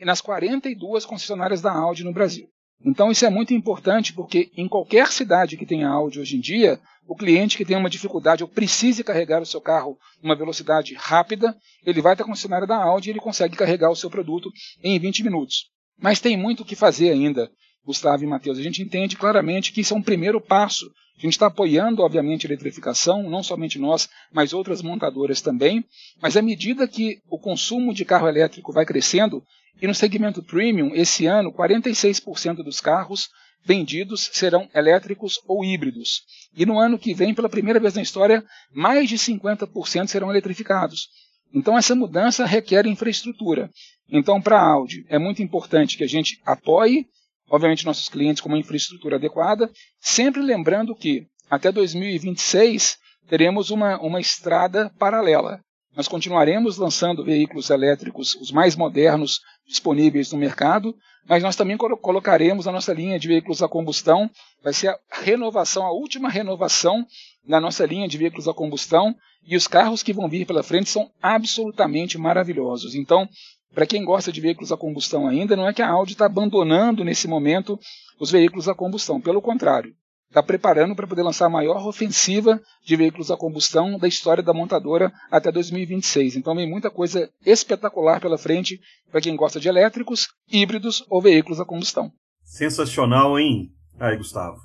nas 0.00 0.20
42 0.20 1.06
concessionárias 1.06 1.62
da 1.62 1.72
Audi 1.72 2.04
no 2.04 2.12
Brasil. 2.12 2.46
Então 2.84 3.10
isso 3.10 3.24
é 3.24 3.30
muito 3.30 3.54
importante 3.54 4.12
porque 4.12 4.50
em 4.56 4.68
qualquer 4.68 5.08
cidade 5.08 5.56
que 5.56 5.66
tenha 5.66 5.88
áudio 5.88 6.22
hoje 6.22 6.36
em 6.36 6.40
dia, 6.40 6.78
o 7.06 7.16
cliente 7.16 7.56
que 7.56 7.64
tem 7.64 7.76
uma 7.76 7.90
dificuldade 7.90 8.42
ou 8.42 8.48
precise 8.48 9.04
carregar 9.04 9.40
o 9.40 9.46
seu 9.46 9.60
carro 9.60 9.98
numa 10.22 10.36
velocidade 10.36 10.94
rápida, 10.94 11.56
ele 11.84 12.02
vai 12.02 12.12
até 12.12 12.22
a 12.22 12.26
concessionária 12.26 12.66
da 12.66 12.76
Audi 12.76 13.08
e 13.08 13.12
ele 13.12 13.20
consegue 13.20 13.56
carregar 13.56 13.90
o 13.90 13.96
seu 13.96 14.10
produto 14.10 14.50
em 14.82 14.98
20 14.98 15.22
minutos. 15.22 15.70
Mas 15.98 16.20
tem 16.20 16.36
muito 16.36 16.62
o 16.62 16.64
que 16.64 16.76
fazer 16.76 17.10
ainda, 17.10 17.50
Gustavo 17.84 18.24
e 18.24 18.26
Matheus. 18.26 18.58
A 18.58 18.62
gente 18.62 18.82
entende 18.82 19.16
claramente 19.16 19.72
que 19.72 19.80
isso 19.80 19.94
é 19.94 19.96
um 19.96 20.02
primeiro 20.02 20.40
passo. 20.40 20.90
A 21.18 21.20
gente 21.20 21.32
está 21.32 21.46
apoiando, 21.46 22.02
obviamente, 22.02 22.46
a 22.46 22.50
eletrificação, 22.50 23.28
não 23.28 23.42
somente 23.42 23.78
nós, 23.78 24.08
mas 24.32 24.52
outras 24.52 24.82
montadoras 24.82 25.40
também. 25.40 25.84
Mas 26.20 26.36
à 26.36 26.42
medida 26.42 26.86
que 26.86 27.20
o 27.30 27.38
consumo 27.38 27.94
de 27.94 28.04
carro 28.04 28.28
elétrico 28.28 28.72
vai 28.72 28.84
crescendo, 28.84 29.42
e 29.80 29.86
no 29.86 29.94
segmento 29.94 30.42
premium, 30.42 30.94
esse 30.94 31.26
ano, 31.26 31.52
46% 31.52 32.56
dos 32.56 32.80
carros 32.80 33.28
vendidos 33.64 34.30
serão 34.32 34.68
elétricos 34.74 35.40
ou 35.46 35.64
híbridos. 35.64 36.22
E 36.56 36.64
no 36.64 36.78
ano 36.78 36.98
que 36.98 37.12
vem, 37.12 37.34
pela 37.34 37.48
primeira 37.48 37.80
vez 37.80 37.94
na 37.94 38.02
história, 38.02 38.44
mais 38.72 39.08
de 39.08 39.16
50% 39.16 40.06
serão 40.06 40.30
eletrificados. 40.30 41.08
Então 41.52 41.76
essa 41.76 41.94
mudança 41.94 42.46
requer 42.46 42.86
infraestrutura. 42.86 43.70
Então 44.08 44.40
para 44.40 44.58
a 44.58 44.66
Audi 44.66 45.04
é 45.08 45.18
muito 45.18 45.42
importante 45.42 45.96
que 45.96 46.04
a 46.04 46.08
gente 46.08 46.40
apoie, 46.44 47.06
obviamente 47.50 47.86
nossos 47.86 48.08
clientes 48.08 48.40
com 48.40 48.48
uma 48.48 48.58
infraestrutura 48.58 49.16
adequada, 49.16 49.70
sempre 50.00 50.42
lembrando 50.42 50.94
que 50.94 51.26
até 51.50 51.70
2026 51.70 52.98
teremos 53.28 53.70
uma, 53.70 53.98
uma 54.00 54.20
estrada 54.20 54.90
paralela. 54.98 55.60
Nós 55.96 56.08
continuaremos 56.08 56.76
lançando 56.76 57.24
veículos 57.24 57.70
elétricos, 57.70 58.34
os 58.34 58.52
mais 58.52 58.76
modernos 58.76 59.40
disponíveis 59.66 60.30
no 60.30 60.38
mercado, 60.38 60.94
mas 61.28 61.42
nós 61.42 61.56
também 61.56 61.76
colocaremos 61.76 62.68
a 62.68 62.72
nossa 62.72 62.92
linha 62.92 63.18
de 63.18 63.26
veículos 63.26 63.62
a 63.62 63.68
combustão, 63.68 64.30
vai 64.62 64.74
ser 64.74 64.88
a 64.88 64.98
renovação, 65.10 65.84
a 65.84 65.92
última 65.92 66.28
renovação 66.28 67.04
na 67.44 67.60
nossa 67.60 67.86
linha 67.86 68.06
de 68.06 68.18
veículos 68.18 68.46
a 68.46 68.52
combustão, 68.54 69.14
e 69.44 69.56
os 69.56 69.66
carros 69.66 70.02
que 70.02 70.12
vão 70.12 70.28
vir 70.28 70.46
pela 70.46 70.62
frente 70.62 70.90
são 70.90 71.10
absolutamente 71.22 72.18
maravilhosos. 72.18 72.94
Então, 72.94 73.28
para 73.74 73.86
quem 73.86 74.04
gosta 74.04 74.32
de 74.32 74.40
veículos 74.40 74.72
a 74.72 74.76
combustão 74.76 75.26
ainda, 75.26 75.56
não 75.56 75.68
é 75.68 75.72
que 75.72 75.82
a 75.82 75.88
Audi 75.88 76.12
está 76.12 76.26
abandonando 76.26 77.04
nesse 77.04 77.28
momento 77.28 77.78
os 78.18 78.30
veículos 78.30 78.68
a 78.68 78.74
combustão, 78.74 79.20
pelo 79.20 79.42
contrário 79.42 79.94
está 80.28 80.42
preparando 80.42 80.94
para 80.94 81.06
poder 81.06 81.22
lançar 81.22 81.46
a 81.46 81.50
maior 81.50 81.86
ofensiva 81.86 82.60
de 82.84 82.96
veículos 82.96 83.30
a 83.30 83.36
combustão 83.36 83.98
da 83.98 84.08
história 84.08 84.42
da 84.42 84.52
montadora 84.52 85.12
até 85.30 85.50
2026. 85.50 86.36
Então 86.36 86.54
vem 86.54 86.68
muita 86.68 86.90
coisa 86.90 87.30
espetacular 87.44 88.20
pela 88.20 88.36
frente 88.36 88.78
para 89.10 89.20
quem 89.20 89.36
gosta 89.36 89.58
de 89.58 89.68
elétricos, 89.68 90.28
híbridos 90.50 91.04
ou 91.08 91.22
veículos 91.22 91.60
a 91.60 91.64
combustão. 91.64 92.10
Sensacional, 92.42 93.38
hein? 93.38 93.70
Aí, 93.98 94.16
Gustavo. 94.16 94.58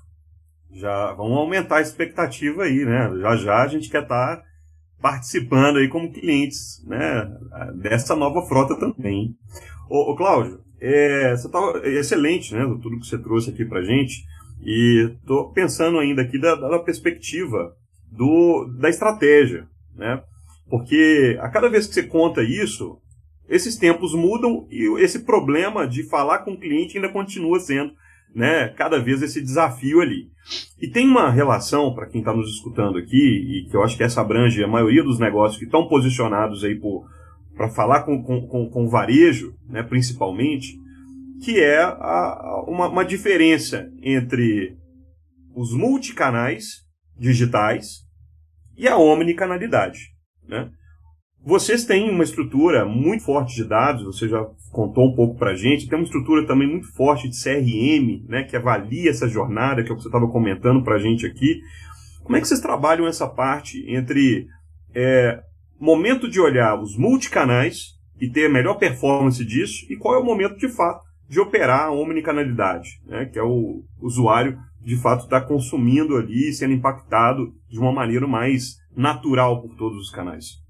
Já 0.73 1.13
vamos 1.13 1.37
aumentar 1.37 1.77
a 1.77 1.81
expectativa 1.81 2.63
aí, 2.63 2.85
né? 2.85 3.09
Já 3.21 3.35
já 3.37 3.63
a 3.63 3.67
gente 3.67 3.89
quer 3.89 4.03
estar 4.03 4.37
tá 4.37 4.43
participando 5.01 5.77
aí 5.77 5.87
como 5.87 6.11
clientes, 6.11 6.83
né? 6.85 7.29
Dessa 7.75 8.15
nova 8.15 8.41
frota 8.47 8.75
também. 8.75 9.35
Ô, 9.89 10.11
ô 10.11 10.15
Cláudio, 10.15 10.61
é, 10.79 11.35
você 11.35 11.49
tá 11.49 11.59
excelente, 11.83 12.53
né? 12.53 12.63
Tudo 12.81 12.99
que 12.99 13.07
você 13.07 13.17
trouxe 13.17 13.49
aqui 13.49 13.65
para 13.65 13.83
gente. 13.83 14.23
E 14.63 15.11
estou 15.19 15.51
pensando 15.51 15.97
ainda 15.97 16.21
aqui 16.21 16.39
da, 16.39 16.55
da 16.55 16.79
perspectiva 16.79 17.75
do, 18.11 18.65
da 18.79 18.89
estratégia, 18.89 19.67
né? 19.95 20.21
Porque 20.69 21.37
a 21.41 21.49
cada 21.49 21.67
vez 21.67 21.87
que 21.87 21.93
você 21.93 22.03
conta 22.03 22.43
isso, 22.43 22.97
esses 23.49 23.75
tempos 23.75 24.13
mudam 24.13 24.67
e 24.69 25.01
esse 25.01 25.19
problema 25.19 25.87
de 25.87 26.03
falar 26.03 26.39
com 26.39 26.53
o 26.53 26.59
cliente 26.59 26.97
ainda 26.97 27.09
continua 27.09 27.59
sendo 27.59 27.93
né, 28.33 28.69
cada 28.69 28.99
vez 28.99 29.21
esse 29.21 29.41
desafio 29.41 30.01
ali. 30.01 30.29
E 30.81 30.87
tem 30.87 31.07
uma 31.07 31.29
relação, 31.29 31.93
para 31.93 32.07
quem 32.07 32.21
está 32.21 32.33
nos 32.33 32.49
escutando 32.49 32.97
aqui, 32.97 33.17
e 33.17 33.69
que 33.69 33.75
eu 33.75 33.83
acho 33.83 33.95
que 33.95 34.03
essa 34.03 34.21
abrange 34.21 34.63
a 34.63 34.67
maioria 34.67 35.03
dos 35.03 35.19
negócios 35.19 35.59
que 35.59 35.65
estão 35.65 35.87
posicionados 35.87 36.63
aí 36.63 36.79
para 37.55 37.69
falar 37.69 38.03
com, 38.03 38.21
com, 38.23 38.69
com, 38.69 38.89
varejo, 38.89 39.53
né, 39.69 39.83
principalmente, 39.83 40.75
que 41.43 41.59
é 41.59 41.81
a, 41.81 42.63
uma, 42.67 42.87
uma 42.87 43.05
diferença 43.05 43.89
entre 44.01 44.75
os 45.55 45.73
multicanais 45.73 46.65
digitais 47.17 48.01
e 48.77 48.87
a 48.87 48.97
omnicanalidade. 48.97 49.99
Né? 50.47 50.71
Vocês 51.43 51.85
têm 51.85 52.11
uma 52.11 52.23
estrutura 52.23 52.85
muito 52.85 53.23
forte 53.23 53.55
de 53.55 53.63
dados, 53.63 54.05
você 54.05 54.29
já 54.29 54.45
contou 54.71 55.07
um 55.07 55.15
pouco 55.15 55.39
para 55.39 55.51
a 55.51 55.55
gente, 55.55 55.87
tem 55.87 55.97
uma 55.97 56.05
estrutura 56.05 56.45
também 56.45 56.67
muito 56.67 56.93
forte 56.93 57.27
de 57.27 57.35
CRM, 57.35 58.23
né, 58.29 58.43
que 58.43 58.55
avalia 58.55 59.09
essa 59.09 59.27
jornada, 59.27 59.83
que 59.83 59.89
é 59.89 59.93
o 59.93 59.95
que 59.95 60.03
você 60.03 60.07
estava 60.07 60.27
comentando 60.27 60.83
para 60.83 60.95
a 60.95 60.99
gente 60.99 61.25
aqui. 61.25 61.59
Como 62.23 62.37
é 62.37 62.41
que 62.41 62.47
vocês 62.47 62.59
trabalham 62.59 63.07
essa 63.07 63.27
parte 63.27 63.83
entre 63.87 64.45
é, 64.93 65.41
momento 65.79 66.29
de 66.29 66.39
olhar 66.39 66.79
os 66.79 66.95
multicanais 66.95 67.95
e 68.19 68.29
ter 68.29 68.45
a 68.45 68.49
melhor 68.49 68.75
performance 68.75 69.43
disso, 69.43 69.87
e 69.89 69.97
qual 69.97 70.13
é 70.13 70.19
o 70.19 70.23
momento 70.23 70.57
de 70.57 70.69
fato 70.69 71.03
de 71.27 71.39
operar 71.39 71.87
a 71.87 71.91
omnicanalidade, 71.91 73.01
né, 73.07 73.25
que 73.25 73.39
é 73.39 73.43
o 73.43 73.83
usuário 73.99 74.59
de 74.79 74.95
fato 74.95 75.23
estar 75.23 75.41
tá 75.41 75.47
consumindo 75.47 76.17
ali, 76.17 76.53
sendo 76.53 76.73
impactado 76.73 77.51
de 77.67 77.79
uma 77.79 77.91
maneira 77.91 78.27
mais 78.27 78.75
natural 78.95 79.59
por 79.59 79.75
todos 79.75 79.97
os 79.99 80.11
canais. 80.11 80.61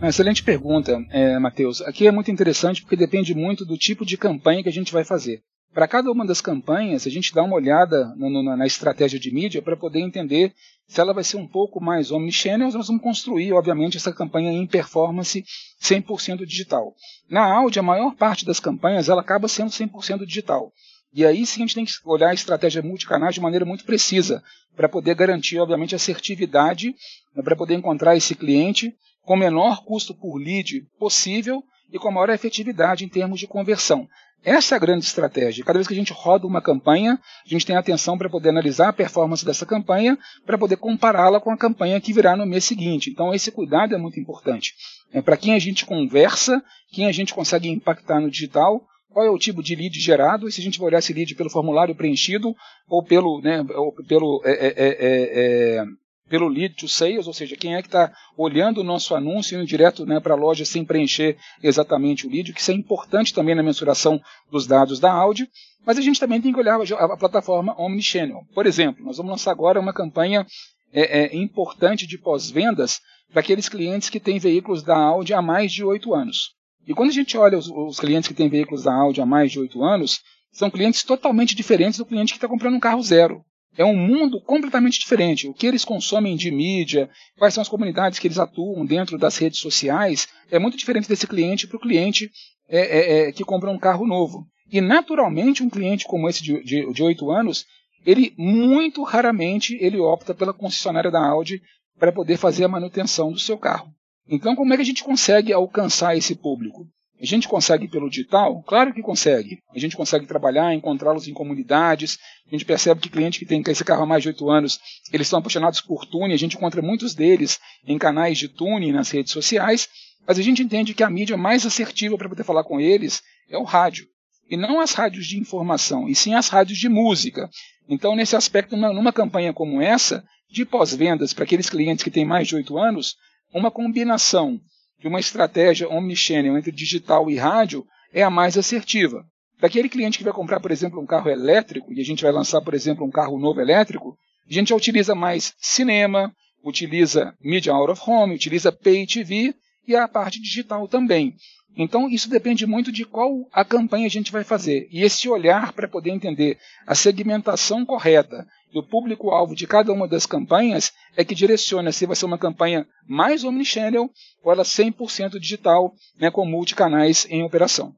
Excelente 0.00 0.42
pergunta, 0.42 1.04
é, 1.10 1.38
Matheus. 1.38 1.80
Aqui 1.82 2.06
é 2.06 2.12
muito 2.12 2.30
interessante 2.30 2.82
porque 2.82 2.96
depende 2.96 3.34
muito 3.34 3.64
do 3.64 3.76
tipo 3.76 4.04
de 4.04 4.16
campanha 4.16 4.62
que 4.62 4.68
a 4.68 4.72
gente 4.72 4.92
vai 4.92 5.04
fazer. 5.04 5.42
Para 5.72 5.88
cada 5.88 6.10
uma 6.10 6.26
das 6.26 6.40
campanhas, 6.40 7.06
a 7.06 7.10
gente 7.10 7.34
dá 7.34 7.42
uma 7.42 7.56
olhada 7.56 8.14
no, 8.16 8.28
no, 8.28 8.56
na 8.56 8.66
estratégia 8.66 9.18
de 9.18 9.32
mídia 9.32 9.62
para 9.62 9.76
poder 9.76 10.00
entender 10.00 10.52
se 10.86 11.00
ela 11.00 11.14
vai 11.14 11.24
ser 11.24 11.38
um 11.38 11.46
pouco 11.46 11.80
mais 11.80 12.10
omnichannel, 12.10 12.70
nós 12.70 12.88
vamos 12.88 13.02
construir, 13.02 13.54
obviamente, 13.54 13.96
essa 13.96 14.12
campanha 14.12 14.52
em 14.52 14.66
performance 14.66 15.42
100% 15.80 16.44
digital. 16.44 16.94
Na 17.30 17.44
Audi, 17.44 17.78
a 17.78 17.82
maior 17.82 18.14
parte 18.14 18.44
das 18.44 18.60
campanhas 18.60 19.08
ela 19.08 19.22
acaba 19.22 19.48
sendo 19.48 19.70
100% 19.70 20.26
digital. 20.26 20.70
E 21.14 21.24
aí 21.24 21.46
sim 21.46 21.62
a 21.62 21.66
gente 21.66 21.74
tem 21.74 21.84
que 21.86 21.92
olhar 22.04 22.28
a 22.28 22.34
estratégia 22.34 22.82
multicanais 22.82 23.34
de 23.34 23.40
maneira 23.40 23.64
muito 23.64 23.84
precisa, 23.84 24.42
para 24.76 24.88
poder 24.88 25.14
garantir, 25.14 25.58
obviamente, 25.58 25.94
assertividade, 25.94 26.94
né, 27.34 27.42
para 27.42 27.56
poder 27.56 27.74
encontrar 27.74 28.16
esse 28.16 28.34
cliente 28.34 28.94
com 29.22 29.34
o 29.34 29.38
menor 29.38 29.84
custo 29.84 30.14
por 30.14 30.36
lead 30.36 30.82
possível 30.98 31.62
e 31.92 31.98
com 31.98 32.08
a 32.08 32.12
maior 32.12 32.30
efetividade 32.30 33.04
em 33.04 33.08
termos 33.08 33.38
de 33.38 33.46
conversão. 33.46 34.08
Essa 34.44 34.74
é 34.74 34.76
a 34.76 34.80
grande 34.80 35.04
estratégia. 35.04 35.64
Cada 35.64 35.78
vez 35.78 35.86
que 35.86 35.94
a 35.94 35.96
gente 35.96 36.12
roda 36.12 36.48
uma 36.48 36.60
campanha, 36.60 37.12
a 37.46 37.48
gente 37.48 37.64
tem 37.64 37.76
atenção 37.76 38.18
para 38.18 38.28
poder 38.28 38.48
analisar 38.48 38.88
a 38.88 38.92
performance 38.92 39.44
dessa 39.44 39.64
campanha, 39.64 40.18
para 40.44 40.58
poder 40.58 40.76
compará-la 40.76 41.40
com 41.40 41.52
a 41.52 41.56
campanha 41.56 42.00
que 42.00 42.12
virá 42.12 42.36
no 42.36 42.44
mês 42.44 42.64
seguinte. 42.64 43.08
Então, 43.08 43.32
esse 43.32 43.52
cuidado 43.52 43.94
é 43.94 43.98
muito 43.98 44.18
importante. 44.18 44.74
É 45.12 45.22
para 45.22 45.36
quem 45.36 45.54
a 45.54 45.60
gente 45.60 45.86
conversa, 45.86 46.60
quem 46.90 47.06
a 47.06 47.12
gente 47.12 47.32
consegue 47.32 47.68
impactar 47.68 48.20
no 48.20 48.28
digital, 48.28 48.84
qual 49.12 49.24
é 49.24 49.30
o 49.30 49.38
tipo 49.38 49.62
de 49.62 49.76
lead 49.76 50.00
gerado, 50.00 50.48
e 50.48 50.52
se 50.52 50.60
a 50.60 50.64
gente 50.64 50.78
vai 50.78 50.88
olhar 50.88 50.98
esse 50.98 51.12
lead 51.12 51.36
pelo 51.36 51.50
formulário 51.50 51.94
preenchido 51.94 52.52
ou 52.88 53.04
pelo, 53.04 53.40
né, 53.40 53.64
ou 53.76 53.92
pelo 54.08 54.42
é, 54.44 54.52
é, 54.52 54.74
é, 54.76 55.78
é 55.78 55.84
pelo 56.32 56.48
lead 56.48 56.76
to 56.76 56.88
sales, 56.88 57.26
ou 57.26 57.34
seja, 57.34 57.58
quem 57.58 57.74
é 57.74 57.82
que 57.82 57.88
está 57.88 58.10
olhando 58.38 58.78
o 58.80 58.82
nosso 58.82 59.14
anúncio 59.14 59.54
indo 59.54 59.66
direto 59.66 60.06
né, 60.06 60.18
para 60.18 60.32
a 60.32 60.36
loja 60.36 60.64
sem 60.64 60.82
preencher 60.82 61.36
exatamente 61.62 62.26
o 62.26 62.30
lead, 62.30 62.54
que 62.54 62.60
isso 62.62 62.70
é 62.70 62.74
importante 62.74 63.34
também 63.34 63.54
na 63.54 63.62
mensuração 63.62 64.18
dos 64.50 64.66
dados 64.66 64.98
da 64.98 65.12
áudio, 65.12 65.46
mas 65.84 65.98
a 65.98 66.00
gente 66.00 66.18
também 66.18 66.40
tem 66.40 66.50
que 66.50 66.58
olhar 66.58 66.80
a, 66.80 67.04
a 67.04 67.18
plataforma 67.18 67.78
Omnichannel. 67.78 68.46
Por 68.54 68.64
exemplo, 68.64 69.04
nós 69.04 69.18
vamos 69.18 69.32
lançar 69.32 69.50
agora 69.50 69.78
uma 69.78 69.92
campanha 69.92 70.46
é, 70.90 71.24
é, 71.24 71.36
importante 71.36 72.06
de 72.06 72.16
pós-vendas 72.16 72.98
para 73.30 73.40
aqueles 73.40 73.68
clientes 73.68 74.08
que 74.08 74.18
têm 74.18 74.38
veículos 74.38 74.82
da 74.82 74.96
Audi 74.96 75.34
há 75.34 75.42
mais 75.42 75.70
de 75.70 75.84
oito 75.84 76.14
anos. 76.14 76.54
E 76.88 76.94
quando 76.94 77.10
a 77.10 77.12
gente 77.12 77.36
olha 77.36 77.58
os, 77.58 77.68
os 77.68 78.00
clientes 78.00 78.26
que 78.26 78.34
têm 78.34 78.48
veículos 78.48 78.84
da 78.84 78.94
Audi 78.94 79.20
há 79.20 79.26
mais 79.26 79.52
de 79.52 79.60
oito 79.60 79.84
anos, 79.84 80.20
são 80.50 80.70
clientes 80.70 81.02
totalmente 81.02 81.54
diferentes 81.54 81.98
do 81.98 82.06
cliente 82.06 82.32
que 82.32 82.38
está 82.38 82.48
comprando 82.48 82.76
um 82.76 82.80
carro 82.80 83.02
zero. 83.02 83.44
É 83.76 83.84
um 83.84 83.96
mundo 83.96 84.40
completamente 84.40 85.00
diferente. 85.00 85.48
O 85.48 85.54
que 85.54 85.66
eles 85.66 85.84
consomem 85.84 86.36
de 86.36 86.50
mídia, 86.50 87.08
quais 87.38 87.54
são 87.54 87.62
as 87.62 87.68
comunidades 87.68 88.18
que 88.18 88.26
eles 88.26 88.38
atuam 88.38 88.84
dentro 88.84 89.16
das 89.16 89.38
redes 89.38 89.60
sociais, 89.60 90.28
é 90.50 90.58
muito 90.58 90.76
diferente 90.76 91.08
desse 91.08 91.26
cliente 91.26 91.66
para 91.66 91.76
o 91.76 91.80
cliente 91.80 92.30
é, 92.68 92.80
é, 92.80 93.28
é, 93.28 93.32
que 93.32 93.44
compra 93.44 93.70
um 93.70 93.78
carro 93.78 94.06
novo. 94.06 94.46
E 94.70 94.80
naturalmente 94.80 95.62
um 95.62 95.70
cliente 95.70 96.06
como 96.06 96.28
esse 96.28 96.42
de 96.42 97.02
oito 97.02 97.30
anos, 97.30 97.66
ele 98.04 98.34
muito 98.36 99.02
raramente 99.02 99.76
ele 99.80 99.98
opta 99.98 100.34
pela 100.34 100.52
concessionária 100.52 101.10
da 101.10 101.24
Audi 101.24 101.62
para 101.98 102.12
poder 102.12 102.36
fazer 102.36 102.64
a 102.64 102.68
manutenção 102.68 103.30
do 103.30 103.38
seu 103.38 103.58
carro. 103.58 103.92
Então 104.28 104.56
como 104.56 104.72
é 104.72 104.76
que 104.76 104.82
a 104.82 104.86
gente 104.86 105.04
consegue 105.04 105.52
alcançar 105.52 106.16
esse 106.16 106.34
público? 106.34 106.86
A 107.22 107.24
gente 107.24 107.46
consegue 107.46 107.86
pelo 107.86 108.10
digital? 108.10 108.64
Claro 108.64 108.92
que 108.92 109.00
consegue. 109.00 109.62
A 109.72 109.78
gente 109.78 109.96
consegue 109.96 110.26
trabalhar, 110.26 110.74
encontrá-los 110.74 111.28
em 111.28 111.32
comunidades. 111.32 112.18
A 112.48 112.50
gente 112.50 112.64
percebe 112.64 113.00
que 113.00 113.08
clientes 113.08 113.38
que 113.38 113.46
têm 113.46 113.62
esse 113.64 113.84
carro 113.84 114.02
há 114.02 114.06
mais 114.06 114.24
de 114.24 114.30
oito 114.30 114.50
anos, 114.50 114.80
eles 115.12 115.28
são 115.28 115.38
apaixonados 115.38 115.80
por 115.80 116.04
tuning. 116.04 116.34
A 116.34 116.36
gente 116.36 116.56
encontra 116.56 116.82
muitos 116.82 117.14
deles 117.14 117.60
em 117.86 117.96
canais 117.96 118.38
de 118.38 118.48
tuning 118.48 118.90
nas 118.90 119.08
redes 119.08 119.32
sociais. 119.32 119.88
Mas 120.26 120.36
a 120.36 120.42
gente 120.42 120.64
entende 120.64 120.94
que 120.94 121.04
a 121.04 121.10
mídia 121.10 121.36
mais 121.36 121.64
assertiva 121.64 122.18
para 122.18 122.28
poder 122.28 122.42
falar 122.42 122.64
com 122.64 122.80
eles 122.80 123.22
é 123.48 123.56
o 123.56 123.62
rádio. 123.62 124.08
E 124.50 124.56
não 124.56 124.80
as 124.80 124.92
rádios 124.92 125.26
de 125.26 125.38
informação, 125.38 126.08
e 126.08 126.16
sim 126.16 126.34
as 126.34 126.48
rádios 126.48 126.78
de 126.78 126.88
música. 126.88 127.48
Então, 127.88 128.16
nesse 128.16 128.34
aspecto, 128.34 128.76
numa 128.76 129.12
campanha 129.12 129.52
como 129.52 129.80
essa, 129.80 130.24
de 130.50 130.64
pós-vendas 130.64 131.32
para 131.32 131.44
aqueles 131.44 131.70
clientes 131.70 132.02
que 132.02 132.10
têm 132.10 132.24
mais 132.24 132.48
de 132.48 132.56
oito 132.56 132.76
anos, 132.76 133.14
uma 133.54 133.70
combinação 133.70 134.60
de 135.02 135.08
uma 135.08 135.18
estratégia 135.18 135.88
omnichannel 135.88 136.56
entre 136.56 136.70
digital 136.70 137.28
e 137.28 137.36
rádio 137.36 137.84
é 138.14 138.22
a 138.22 138.30
mais 138.30 138.56
assertiva. 138.56 139.24
Daquele 139.60 139.88
cliente 139.88 140.16
que 140.16 140.24
vai 140.24 140.32
comprar, 140.32 140.60
por 140.60 140.70
exemplo, 140.70 141.00
um 141.00 141.06
carro 141.06 141.28
elétrico, 141.28 141.92
e 141.92 142.00
a 142.00 142.04
gente 142.04 142.22
vai 142.22 142.30
lançar, 142.30 142.60
por 142.62 142.72
exemplo, 142.72 143.04
um 143.04 143.10
carro 143.10 143.36
novo 143.36 143.60
elétrico, 143.60 144.16
a 144.48 144.52
gente 144.52 144.68
já 144.68 144.76
utiliza 144.76 145.14
mais 145.14 145.54
cinema, 145.58 146.32
utiliza 146.64 147.34
media 147.40 147.72
out 147.72 147.90
of 147.90 148.02
home, 148.08 148.34
utiliza 148.34 148.70
pay 148.70 149.04
TV 149.04 149.54
e 149.88 149.96
a 149.96 150.06
parte 150.06 150.40
digital 150.40 150.86
também. 150.86 151.34
Então, 151.76 152.08
isso 152.08 152.28
depende 152.28 152.66
muito 152.66 152.92
de 152.92 153.04
qual 153.04 153.48
a 153.52 153.64
campanha 153.64 154.06
a 154.06 154.10
gente 154.10 154.30
vai 154.30 154.44
fazer. 154.44 154.88
E 154.90 155.02
esse 155.02 155.28
olhar 155.28 155.72
para 155.72 155.88
poder 155.88 156.10
entender 156.10 156.58
a 156.86 156.94
segmentação 156.94 157.84
correta 157.84 158.46
do 158.72 158.82
público-alvo 158.82 159.54
de 159.54 159.66
cada 159.66 159.92
uma 159.92 160.08
das 160.08 160.26
campanhas 160.26 160.92
é 161.16 161.24
que 161.24 161.34
direciona 161.34 161.92
se 161.92 162.06
vai 162.06 162.16
ser 162.16 162.26
uma 162.26 162.38
campanha 162.38 162.86
mais 163.06 163.44
omnichannel 163.44 164.10
ou 164.42 164.52
ela 164.52 164.62
100% 164.62 165.38
digital, 165.38 165.92
né, 166.18 166.30
com 166.30 166.44
multicanais 166.44 167.26
em 167.30 167.42
operação. 167.42 167.94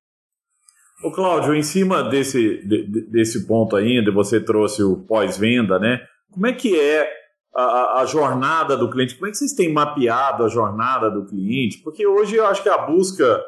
O 1.02 1.10
Cláudio, 1.10 1.54
em 1.54 1.62
cima 1.62 2.02
desse, 2.04 2.66
de, 2.66 3.10
desse 3.10 3.46
ponto 3.46 3.76
ainda, 3.76 4.12
você 4.12 4.40
trouxe 4.40 4.82
o 4.82 5.04
pós-venda, 5.04 5.78
né? 5.78 6.00
Como 6.30 6.46
é 6.46 6.52
que 6.52 6.78
é 6.78 7.06
a, 7.54 8.00
a, 8.00 8.06
jornada 8.06 8.76
do 8.76 8.88
cliente? 8.90 9.14
Como 9.14 9.26
é 9.26 9.30
que 9.30 9.36
vocês 9.36 9.52
têm 9.52 9.72
mapeado 9.72 10.44
a 10.44 10.48
jornada 10.48 11.10
do 11.10 11.26
cliente? 11.26 11.78
Porque 11.82 12.06
hoje 12.06 12.36
eu 12.36 12.46
acho 12.46 12.62
que 12.62 12.68
a 12.68 12.78
busca 12.78 13.42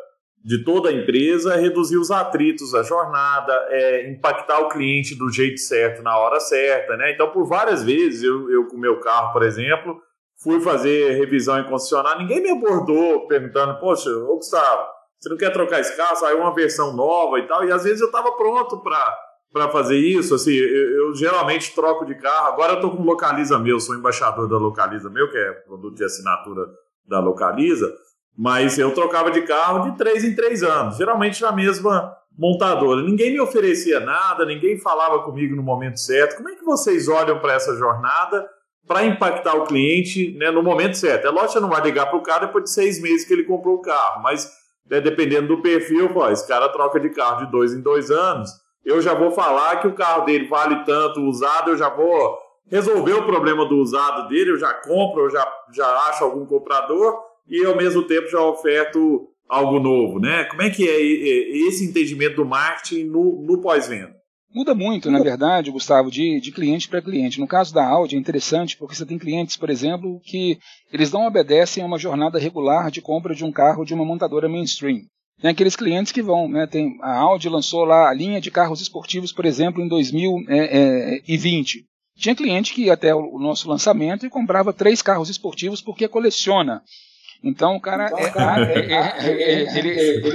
de 0.46 0.62
toda 0.62 0.90
a 0.90 0.92
empresa 0.92 1.56
reduzir 1.56 1.96
os 1.96 2.08
atritos 2.08 2.70
da 2.70 2.84
jornada, 2.84 3.52
é 3.68 4.08
impactar 4.08 4.60
o 4.60 4.68
cliente 4.68 5.16
do 5.16 5.28
jeito 5.28 5.58
certo 5.58 6.04
na 6.04 6.16
hora 6.16 6.38
certa, 6.38 6.96
né? 6.96 7.10
Então, 7.10 7.32
por 7.32 7.48
várias 7.48 7.82
vezes, 7.82 8.22
eu, 8.22 8.48
eu 8.48 8.68
com 8.68 8.76
o 8.76 8.80
meu 8.80 9.00
carro, 9.00 9.32
por 9.32 9.42
exemplo, 9.42 10.00
fui 10.40 10.60
fazer 10.60 11.18
revisão 11.18 11.58
em 11.58 11.68
concessionário, 11.68 12.20
ninguém 12.20 12.40
me 12.40 12.50
abordou 12.52 13.26
perguntando, 13.26 13.80
poxa, 13.80 14.08
ô 14.08 14.36
Gustavo, 14.36 14.86
você 15.18 15.28
não 15.28 15.36
quer 15.36 15.52
trocar 15.52 15.80
esse 15.80 15.96
carro? 15.96 16.14
Saiu 16.14 16.38
uma 16.38 16.54
versão 16.54 16.94
nova 16.94 17.40
e 17.40 17.48
tal, 17.48 17.64
e 17.64 17.72
às 17.72 17.82
vezes 17.82 18.00
eu 18.00 18.06
estava 18.06 18.30
pronto 18.36 18.80
para 18.80 19.68
fazer 19.72 19.98
isso, 19.98 20.32
assim, 20.32 20.54
eu, 20.54 21.08
eu, 21.08 21.14
geralmente 21.16 21.74
troco 21.74 22.06
de 22.06 22.14
carro, 22.14 22.52
agora 22.52 22.74
eu 22.74 22.76
estou 22.76 22.96
com 22.96 23.02
Localiza 23.02 23.58
Meu, 23.58 23.80
sou 23.80 23.96
embaixador 23.96 24.48
da 24.48 24.58
Localiza 24.58 25.10
Meu, 25.10 25.28
que 25.28 25.36
é 25.36 25.50
produto 25.50 25.96
de 25.96 26.04
assinatura 26.04 26.68
da 27.04 27.18
Localiza, 27.18 27.92
mas 28.36 28.78
eu 28.78 28.92
trocava 28.92 29.30
de 29.30 29.42
carro 29.42 29.90
de 29.90 29.96
três 29.96 30.22
em 30.22 30.34
três 30.34 30.62
anos, 30.62 30.96
geralmente 30.96 31.40
na 31.40 31.52
mesma 31.52 32.14
montadora. 32.38 33.02
Ninguém 33.02 33.32
me 33.32 33.40
oferecia 33.40 33.98
nada, 33.98 34.44
ninguém 34.44 34.78
falava 34.78 35.22
comigo 35.22 35.56
no 35.56 35.62
momento 35.62 35.98
certo. 35.98 36.36
Como 36.36 36.50
é 36.50 36.54
que 36.54 36.64
vocês 36.64 37.08
olham 37.08 37.38
para 37.38 37.54
essa 37.54 37.74
jornada 37.76 38.46
para 38.86 39.04
impactar 39.04 39.54
o 39.54 39.64
cliente 39.64 40.36
né, 40.38 40.50
no 40.50 40.62
momento 40.62 40.96
certo? 40.96 41.26
É 41.26 41.30
lógico 41.30 41.54
que 41.54 41.60
não 41.60 41.70
vai 41.70 41.80
ligar 41.80 42.06
para 42.06 42.18
o 42.18 42.22
cara 42.22 42.46
depois 42.46 42.64
de 42.64 42.70
seis 42.70 43.00
meses 43.00 43.26
que 43.26 43.32
ele 43.32 43.44
comprou 43.44 43.76
o 43.76 43.80
carro, 43.80 44.22
mas 44.22 44.50
né, 44.88 45.00
dependendo 45.00 45.48
do 45.48 45.62
perfil, 45.62 46.12
pô, 46.12 46.28
esse 46.28 46.46
cara 46.46 46.68
troca 46.68 47.00
de 47.00 47.08
carro 47.10 47.46
de 47.46 47.50
dois 47.50 47.72
em 47.72 47.80
dois 47.80 48.10
anos. 48.10 48.50
Eu 48.84 49.00
já 49.00 49.14
vou 49.14 49.32
falar 49.32 49.80
que 49.80 49.88
o 49.88 49.94
carro 49.94 50.26
dele 50.26 50.46
vale 50.46 50.84
tanto 50.84 51.20
usado, 51.22 51.70
eu 51.70 51.76
já 51.76 51.88
vou 51.88 52.38
resolver 52.70 53.14
o 53.14 53.26
problema 53.26 53.64
do 53.64 53.76
usado 53.78 54.28
dele, 54.28 54.50
eu 54.50 54.58
já 54.58 54.74
compro, 54.74 55.22
eu 55.22 55.30
já, 55.30 55.46
já 55.72 55.86
acho 56.08 56.22
algum 56.22 56.44
comprador 56.44 57.18
e 57.48 57.64
ao 57.64 57.76
mesmo 57.76 58.02
tempo 58.02 58.28
já 58.28 58.40
oferto 58.40 59.28
algo 59.48 59.78
novo, 59.78 60.18
né? 60.18 60.44
Como 60.44 60.62
é 60.62 60.70
que 60.70 60.88
é 60.88 61.00
esse 61.68 61.84
entendimento 61.84 62.36
do 62.36 62.44
marketing 62.44 63.04
no, 63.04 63.42
no 63.42 63.60
pós-venda? 63.60 64.16
Muda 64.56 64.74
muito, 64.74 65.10
na 65.10 65.18
verdade, 65.22 65.70
Gustavo, 65.70 66.10
de, 66.10 66.40
de 66.40 66.50
cliente 66.50 66.88
para 66.88 67.02
cliente. 67.02 67.38
No 67.38 67.46
caso 67.46 67.74
da 67.74 67.86
Audi 67.86 68.16
é 68.16 68.18
interessante 68.18 68.76
porque 68.76 68.94
você 68.94 69.04
tem 69.04 69.18
clientes, 69.18 69.56
por 69.56 69.68
exemplo, 69.68 70.18
que 70.24 70.58
eles 70.90 71.12
não 71.12 71.26
obedecem 71.26 71.82
a 71.82 71.86
uma 71.86 71.98
jornada 71.98 72.38
regular 72.38 72.90
de 72.90 73.02
compra 73.02 73.34
de 73.34 73.44
um 73.44 73.52
carro 73.52 73.84
de 73.84 73.92
uma 73.92 74.04
montadora 74.04 74.48
mainstream. 74.48 75.02
Tem 75.40 75.50
aqueles 75.50 75.76
clientes 75.76 76.10
que 76.10 76.22
vão, 76.22 76.48
né? 76.48 76.66
Tem, 76.66 76.96
a 77.02 77.18
Audi 77.18 77.50
lançou 77.50 77.84
lá 77.84 78.08
a 78.08 78.14
linha 78.14 78.40
de 78.40 78.50
carros 78.50 78.80
esportivos, 78.80 79.30
por 79.30 79.44
exemplo, 79.44 79.82
em 79.82 79.88
2020. 79.88 81.84
Tinha 82.16 82.34
cliente 82.34 82.72
que 82.72 82.84
ia 82.84 82.94
até 82.94 83.14
o 83.14 83.38
nosso 83.38 83.68
lançamento 83.68 84.24
e 84.24 84.30
comprava 84.30 84.72
três 84.72 85.02
carros 85.02 85.28
esportivos 85.28 85.82
porque 85.82 86.08
coleciona. 86.08 86.82
Então 87.42 87.76
o 87.76 87.80
cara, 87.80 88.06
então, 88.06 88.18
é, 88.18 88.30
cara 88.30 88.72
é, 88.72 88.78
é, 88.78 88.94
é, 88.94 89.78
ele, 89.78 89.88
ele, 89.88 90.26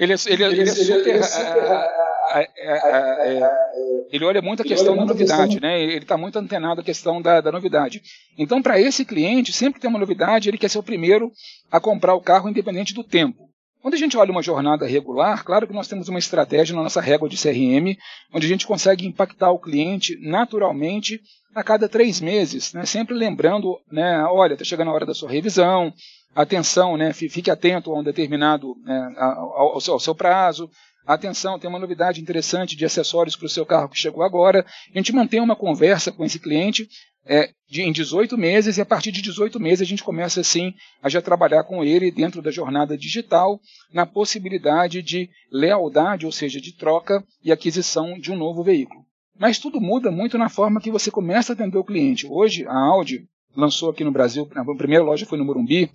ele, 0.00 0.12
é 0.12 0.16
super, 0.16 0.50
ele 4.10 4.24
olha 4.24 4.42
muito 4.42 4.62
a 4.62 4.64
questão 4.64 4.96
da 4.96 5.04
novidade, 5.04 5.60
né? 5.60 5.80
Ele 5.82 5.98
está 5.98 6.16
muito 6.16 6.38
antenado 6.38 6.80
à 6.80 6.84
questão 6.84 7.20
da, 7.20 7.40
da 7.40 7.50
novidade. 7.50 8.02
Então 8.38 8.62
para 8.62 8.80
esse 8.80 9.04
cliente, 9.04 9.52
sempre 9.52 9.74
que 9.74 9.80
tem 9.80 9.90
uma 9.90 9.98
novidade, 9.98 10.48
ele 10.48 10.58
quer 10.58 10.68
ser 10.68 10.78
o 10.78 10.82
primeiro 10.82 11.32
a 11.70 11.80
comprar 11.80 12.14
o 12.14 12.20
carro 12.20 12.48
independente 12.48 12.94
do 12.94 13.02
tempo. 13.02 13.43
Quando 13.84 13.96
a 13.96 13.98
gente 13.98 14.16
olha 14.16 14.30
uma 14.30 14.42
jornada 14.42 14.86
regular, 14.86 15.44
claro 15.44 15.66
que 15.66 15.74
nós 15.74 15.86
temos 15.86 16.08
uma 16.08 16.18
estratégia 16.18 16.74
na 16.74 16.82
nossa 16.82 17.02
régua 17.02 17.28
de 17.28 17.36
CRM, 17.36 17.94
onde 18.32 18.46
a 18.46 18.48
gente 18.48 18.66
consegue 18.66 19.06
impactar 19.06 19.50
o 19.50 19.58
cliente 19.58 20.18
naturalmente 20.22 21.20
a 21.54 21.62
cada 21.62 21.86
três 21.86 22.18
meses, 22.18 22.72
né? 22.72 22.86
sempre 22.86 23.14
lembrando, 23.14 23.78
né, 23.92 24.24
olha, 24.24 24.54
está 24.54 24.64
chegando 24.64 24.88
a 24.88 24.94
hora 24.94 25.04
da 25.04 25.12
sua 25.12 25.30
revisão, 25.30 25.92
atenção, 26.34 26.96
né, 26.96 27.12
fique 27.12 27.50
atento 27.50 27.92
a 27.92 28.00
um 28.00 28.02
determinado, 28.02 28.74
né, 28.84 29.14
ao, 29.18 29.78
seu, 29.82 29.92
ao 29.92 30.00
seu 30.00 30.14
prazo, 30.14 30.70
atenção, 31.06 31.58
tem 31.58 31.68
uma 31.68 31.78
novidade 31.78 32.22
interessante 32.22 32.74
de 32.74 32.86
acessórios 32.86 33.36
para 33.36 33.44
o 33.44 33.50
seu 33.50 33.66
carro 33.66 33.90
que 33.90 33.98
chegou 33.98 34.22
agora. 34.22 34.64
A 34.94 34.98
gente 34.98 35.12
mantém 35.12 35.40
uma 35.40 35.54
conversa 35.54 36.10
com 36.10 36.24
esse 36.24 36.38
cliente 36.38 36.88
é, 37.26 37.50
de, 37.68 37.82
em 37.82 37.92
18 37.92 38.36
meses, 38.36 38.76
e 38.76 38.80
a 38.80 38.86
partir 38.86 39.10
de 39.10 39.22
18 39.22 39.58
meses 39.58 39.82
a 39.82 39.88
gente 39.88 40.04
começa 40.04 40.40
assim 40.40 40.74
a 41.02 41.08
já 41.08 41.22
trabalhar 41.22 41.64
com 41.64 41.82
ele 41.82 42.10
dentro 42.10 42.42
da 42.42 42.50
jornada 42.50 42.96
digital, 42.96 43.60
na 43.92 44.06
possibilidade 44.06 45.02
de 45.02 45.28
lealdade, 45.50 46.26
ou 46.26 46.32
seja, 46.32 46.60
de 46.60 46.76
troca 46.76 47.24
e 47.42 47.50
aquisição 47.50 48.18
de 48.18 48.30
um 48.30 48.36
novo 48.36 48.62
veículo. 48.62 49.04
Mas 49.38 49.58
tudo 49.58 49.80
muda 49.80 50.10
muito 50.10 50.38
na 50.38 50.48
forma 50.48 50.80
que 50.80 50.90
você 50.90 51.10
começa 51.10 51.52
a 51.52 51.54
atender 51.54 51.78
o 51.78 51.84
cliente. 51.84 52.26
Hoje, 52.26 52.64
a 52.66 52.76
Audi 52.76 53.26
lançou 53.56 53.90
aqui 53.90 54.04
no 54.04 54.12
Brasil, 54.12 54.48
a 54.54 54.74
primeira 54.76 55.04
loja 55.04 55.26
foi 55.26 55.38
no 55.38 55.44
Morumbi, 55.44 55.90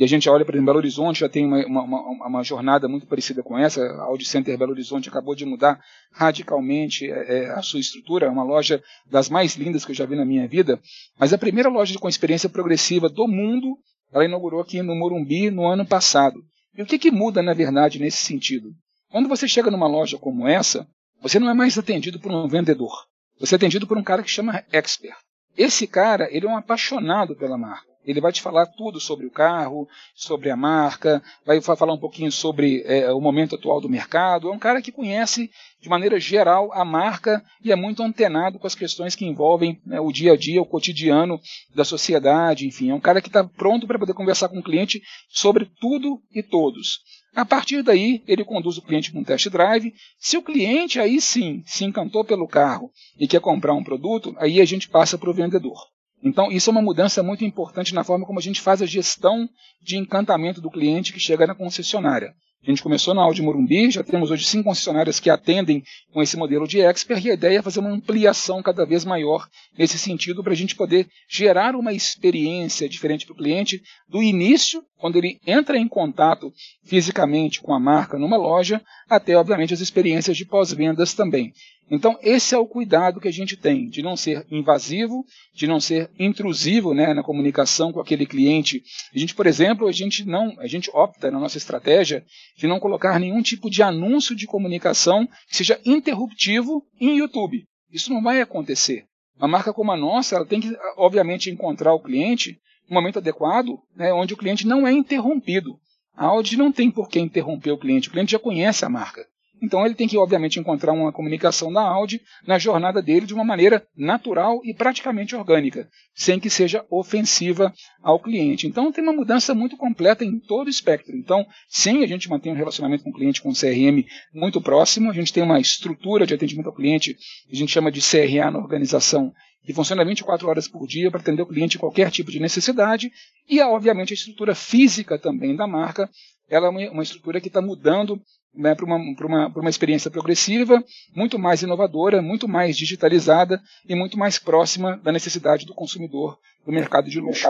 e 0.00 0.04
a 0.04 0.06
gente 0.06 0.30
olha, 0.30 0.46
para 0.46 0.58
Belo 0.58 0.78
Horizonte 0.78 1.20
já 1.20 1.28
tem 1.28 1.44
uma, 1.44 1.62
uma, 1.66 2.26
uma, 2.26 2.42
jornada 2.42 2.88
muito 2.88 3.06
parecida 3.06 3.42
com 3.42 3.58
essa. 3.58 3.84
A 3.84 4.04
Audi 4.04 4.24
Center 4.24 4.56
Belo 4.56 4.70
Horizonte 4.72 5.10
acabou 5.10 5.34
de 5.34 5.44
mudar 5.44 5.78
radicalmente 6.10 7.04
é, 7.04 7.44
é, 7.44 7.50
a 7.50 7.60
sua 7.60 7.80
estrutura, 7.80 8.24
é 8.24 8.30
uma 8.30 8.42
loja 8.42 8.82
das 9.10 9.28
mais 9.28 9.56
lindas 9.56 9.84
que 9.84 9.90
eu 9.90 9.94
já 9.94 10.06
vi 10.06 10.16
na 10.16 10.24
minha 10.24 10.48
vida. 10.48 10.80
Mas 11.18 11.34
a 11.34 11.38
primeira 11.38 11.68
loja 11.68 11.98
com 11.98 12.08
experiência 12.08 12.48
progressiva 12.48 13.10
do 13.10 13.28
mundo, 13.28 13.76
ela 14.10 14.24
inaugurou 14.24 14.62
aqui 14.62 14.80
no 14.80 14.94
Morumbi 14.94 15.50
no 15.50 15.66
ano 15.66 15.84
passado. 15.84 16.40
E 16.74 16.80
o 16.80 16.86
que, 16.86 16.98
que 16.98 17.10
muda, 17.10 17.42
na 17.42 17.52
verdade, 17.52 17.98
nesse 17.98 18.24
sentido? 18.24 18.70
Quando 19.10 19.28
você 19.28 19.46
chega 19.46 19.70
numa 19.70 19.86
loja 19.86 20.16
como 20.16 20.48
essa, 20.48 20.88
você 21.20 21.38
não 21.38 21.50
é 21.50 21.52
mais 21.52 21.76
atendido 21.76 22.18
por 22.18 22.32
um 22.32 22.48
vendedor. 22.48 23.04
Você 23.38 23.54
é 23.54 23.56
atendido 23.56 23.86
por 23.86 23.98
um 23.98 24.02
cara 24.02 24.22
que 24.22 24.30
chama 24.30 24.64
expert. 24.72 25.18
Esse 25.58 25.86
cara, 25.86 26.26
ele 26.30 26.46
é 26.46 26.48
um 26.48 26.56
apaixonado 26.56 27.36
pela 27.36 27.58
marca. 27.58 27.89
Ele 28.10 28.20
vai 28.20 28.32
te 28.32 28.42
falar 28.42 28.66
tudo 28.66 29.00
sobre 29.00 29.26
o 29.26 29.30
carro, 29.30 29.88
sobre 30.14 30.50
a 30.50 30.56
marca, 30.56 31.22
vai 31.46 31.60
falar 31.60 31.92
um 31.92 31.98
pouquinho 31.98 32.32
sobre 32.32 32.82
é, 32.84 33.12
o 33.12 33.20
momento 33.20 33.54
atual 33.54 33.80
do 33.80 33.88
mercado. 33.88 34.48
É 34.48 34.52
um 34.52 34.58
cara 34.58 34.82
que 34.82 34.92
conhece 34.92 35.50
de 35.80 35.88
maneira 35.88 36.18
geral 36.20 36.72
a 36.72 36.84
marca 36.84 37.42
e 37.64 37.72
é 37.72 37.76
muito 37.76 38.02
antenado 38.02 38.58
com 38.58 38.66
as 38.66 38.74
questões 38.74 39.14
que 39.14 39.24
envolvem 39.24 39.80
né, 39.86 40.00
o 40.00 40.12
dia 40.12 40.32
a 40.32 40.36
dia, 40.36 40.60
o 40.60 40.66
cotidiano 40.66 41.40
da 41.74 41.84
sociedade, 41.84 42.66
enfim. 42.66 42.90
É 42.90 42.94
um 42.94 43.00
cara 43.00 43.22
que 43.22 43.28
está 43.28 43.44
pronto 43.44 43.86
para 43.86 43.98
poder 43.98 44.12
conversar 44.12 44.48
com 44.48 44.58
o 44.58 44.62
cliente 44.62 45.00
sobre 45.28 45.70
tudo 45.80 46.20
e 46.34 46.42
todos. 46.42 47.00
A 47.34 47.44
partir 47.44 47.82
daí, 47.82 48.22
ele 48.26 48.44
conduz 48.44 48.76
o 48.76 48.82
cliente 48.82 49.10
para 49.10 49.20
um 49.20 49.24
test 49.24 49.48
drive. 49.48 49.94
Se 50.18 50.36
o 50.36 50.42
cliente 50.42 50.98
aí 50.98 51.20
sim 51.20 51.62
se 51.64 51.84
encantou 51.84 52.24
pelo 52.24 52.48
carro 52.48 52.90
e 53.18 53.28
quer 53.28 53.40
comprar 53.40 53.72
um 53.72 53.84
produto, 53.84 54.34
aí 54.38 54.60
a 54.60 54.64
gente 54.64 54.88
passa 54.88 55.16
para 55.16 55.30
o 55.30 55.34
vendedor. 55.34 55.89
Então, 56.22 56.52
isso 56.52 56.68
é 56.68 56.72
uma 56.72 56.82
mudança 56.82 57.22
muito 57.22 57.44
importante 57.44 57.94
na 57.94 58.04
forma 58.04 58.26
como 58.26 58.38
a 58.38 58.42
gente 58.42 58.60
faz 58.60 58.82
a 58.82 58.86
gestão 58.86 59.48
de 59.82 59.96
encantamento 59.96 60.60
do 60.60 60.70
cliente 60.70 61.12
que 61.12 61.20
chega 61.20 61.46
na 61.46 61.54
concessionária. 61.54 62.34
A 62.62 62.68
gente 62.68 62.82
começou 62.82 63.14
na 63.14 63.22
Audi 63.22 63.40
Morumbi, 63.40 63.90
já 63.90 64.04
temos 64.04 64.30
hoje 64.30 64.44
cinco 64.44 64.64
concessionárias 64.64 65.18
que 65.18 65.30
atendem 65.30 65.82
com 66.12 66.22
esse 66.22 66.36
modelo 66.36 66.68
de 66.68 66.78
expert 66.78 67.24
e 67.24 67.30
a 67.30 67.34
ideia 67.34 67.58
é 67.60 67.62
fazer 67.62 67.80
uma 67.80 67.88
ampliação 67.88 68.62
cada 68.62 68.84
vez 68.84 69.02
maior 69.02 69.48
nesse 69.78 69.98
sentido 69.98 70.42
para 70.44 70.52
a 70.52 70.56
gente 70.56 70.76
poder 70.76 71.08
gerar 71.26 71.74
uma 71.74 71.90
experiência 71.90 72.86
diferente 72.86 73.24
para 73.24 73.32
o 73.32 73.36
cliente 73.36 73.80
do 74.06 74.22
início, 74.22 74.84
quando 74.98 75.16
ele 75.16 75.40
entra 75.46 75.78
em 75.78 75.88
contato 75.88 76.52
fisicamente 76.84 77.62
com 77.62 77.72
a 77.72 77.80
marca 77.80 78.18
numa 78.18 78.36
loja, 78.36 78.82
até 79.08 79.34
obviamente 79.38 79.72
as 79.72 79.80
experiências 79.80 80.36
de 80.36 80.44
pós-vendas 80.44 81.14
também. 81.14 81.54
Então, 81.90 82.16
esse 82.22 82.54
é 82.54 82.58
o 82.58 82.66
cuidado 82.66 83.20
que 83.20 83.26
a 83.26 83.32
gente 83.32 83.56
tem, 83.56 83.88
de 83.88 84.00
não 84.00 84.16
ser 84.16 84.46
invasivo, 84.48 85.24
de 85.52 85.66
não 85.66 85.80
ser 85.80 86.08
intrusivo 86.16 86.94
né, 86.94 87.12
na 87.12 87.22
comunicação 87.22 87.92
com 87.92 87.98
aquele 87.98 88.24
cliente. 88.24 88.80
A 89.12 89.18
gente, 89.18 89.34
por 89.34 89.44
exemplo, 89.44 89.88
a 89.88 89.92
gente 89.92 90.24
não, 90.24 90.54
a 90.60 90.68
gente 90.68 90.88
opta 90.94 91.32
na 91.32 91.40
nossa 91.40 91.58
estratégia 91.58 92.24
de 92.56 92.68
não 92.68 92.78
colocar 92.78 93.18
nenhum 93.18 93.42
tipo 93.42 93.68
de 93.68 93.82
anúncio 93.82 94.36
de 94.36 94.46
comunicação 94.46 95.26
que 95.48 95.56
seja 95.56 95.80
interruptivo 95.84 96.86
em 97.00 97.18
YouTube. 97.18 97.64
Isso 97.90 98.12
não 98.12 98.22
vai 98.22 98.40
acontecer. 98.40 99.06
Uma 99.36 99.48
marca 99.48 99.72
como 99.72 99.90
a 99.90 99.96
nossa, 99.96 100.36
ela 100.36 100.46
tem 100.46 100.60
que, 100.60 100.72
obviamente, 100.96 101.50
encontrar 101.50 101.92
o 101.92 102.00
cliente 102.00 102.56
no 102.88 102.94
momento 102.94 103.18
adequado, 103.18 103.80
né, 103.96 104.12
onde 104.12 104.34
o 104.34 104.36
cliente 104.36 104.64
não 104.64 104.86
é 104.86 104.92
interrompido. 104.92 105.76
A 106.14 106.26
Audi 106.26 106.56
não 106.56 106.70
tem 106.70 106.88
por 106.88 107.08
que 107.08 107.18
interromper 107.18 107.72
o 107.72 107.78
cliente, 107.78 108.08
o 108.08 108.12
cliente 108.12 108.32
já 108.32 108.38
conhece 108.38 108.84
a 108.84 108.88
marca. 108.88 109.26
Então 109.62 109.84
ele 109.84 109.94
tem 109.94 110.08
que, 110.08 110.16
obviamente, 110.16 110.58
encontrar 110.58 110.92
uma 110.92 111.12
comunicação 111.12 111.72
da 111.72 111.82
Audi 111.82 112.20
na 112.46 112.58
jornada 112.58 113.02
dele 113.02 113.26
de 113.26 113.34
uma 113.34 113.44
maneira 113.44 113.86
natural 113.96 114.60
e 114.64 114.74
praticamente 114.74 115.36
orgânica, 115.36 115.88
sem 116.14 116.40
que 116.40 116.48
seja 116.48 116.84
ofensiva 116.90 117.72
ao 118.02 118.18
cliente. 118.18 118.66
Então 118.66 118.90
tem 118.90 119.04
uma 119.04 119.12
mudança 119.12 119.54
muito 119.54 119.76
completa 119.76 120.24
em 120.24 120.38
todo 120.38 120.66
o 120.66 120.70
espectro. 120.70 121.16
Então, 121.16 121.46
sim, 121.68 122.02
a 122.02 122.06
gente 122.06 122.28
mantém 122.28 122.52
um 122.52 122.56
relacionamento 122.56 123.04
com 123.04 123.10
o 123.10 123.14
cliente 123.14 123.42
com 123.42 123.50
o 123.50 123.54
CRM 123.54 124.04
muito 124.32 124.60
próximo, 124.60 125.10
a 125.10 125.14
gente 125.14 125.32
tem 125.32 125.42
uma 125.42 125.60
estrutura 125.60 126.26
de 126.26 126.34
atendimento 126.34 126.68
ao 126.68 126.74
cliente, 126.74 127.16
a 127.50 127.54
gente 127.54 127.72
chama 127.72 127.90
de 127.90 128.00
CRA 128.00 128.50
na 128.50 128.58
organização, 128.58 129.32
que 129.64 129.74
funciona 129.74 130.04
24 130.04 130.48
horas 130.48 130.66
por 130.66 130.86
dia 130.86 131.10
para 131.10 131.20
atender 131.20 131.42
o 131.42 131.46
cliente 131.46 131.78
qualquer 131.78 132.10
tipo 132.10 132.30
de 132.30 132.40
necessidade, 132.40 133.12
e, 133.48 133.60
obviamente, 133.60 134.12
a 134.12 134.14
estrutura 134.14 134.54
física 134.54 135.18
também 135.18 135.54
da 135.54 135.66
marca, 135.66 136.08
ela 136.48 136.66
é 136.66 136.90
uma 136.90 137.02
estrutura 137.02 137.40
que 137.40 137.48
está 137.48 137.60
mudando 137.60 138.20
né, 138.54 138.74
para 138.74 138.84
uma, 138.84 138.96
uma, 138.96 139.48
uma 139.48 139.70
experiência 139.70 140.10
progressiva, 140.10 140.82
muito 141.14 141.38
mais 141.38 141.62
inovadora, 141.62 142.20
muito 142.20 142.48
mais 142.48 142.76
digitalizada 142.76 143.60
e 143.88 143.94
muito 143.94 144.18
mais 144.18 144.38
próxima 144.38 144.98
da 145.02 145.12
necessidade 145.12 145.66
do 145.66 145.74
consumidor 145.74 146.38
do 146.64 146.72
mercado 146.72 147.08
de 147.08 147.20
luxo. 147.20 147.48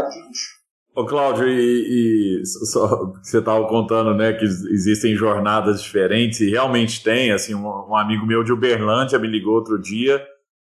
Ô 0.94 1.07
Cláudio, 1.07 1.48
e, 1.48 2.40
e 2.40 2.46
só, 2.46 3.12
você 3.22 3.38
estava 3.38 3.66
contando 3.68 4.12
né, 4.14 4.32
que 4.32 4.44
existem 4.44 5.14
jornadas 5.14 5.82
diferentes, 5.82 6.40
e 6.40 6.51
realmente 6.51 7.03
tem, 7.03 7.30
assim, 7.30 7.55
um, 7.55 7.66
um 7.66 7.96
amigo 7.96 8.26
meu 8.26 8.42
de 8.42 8.53
Uberlândia 8.53 9.18
me 9.18 9.28
ligou 9.28 9.55
outro 9.55 9.80
dia, 9.80 10.20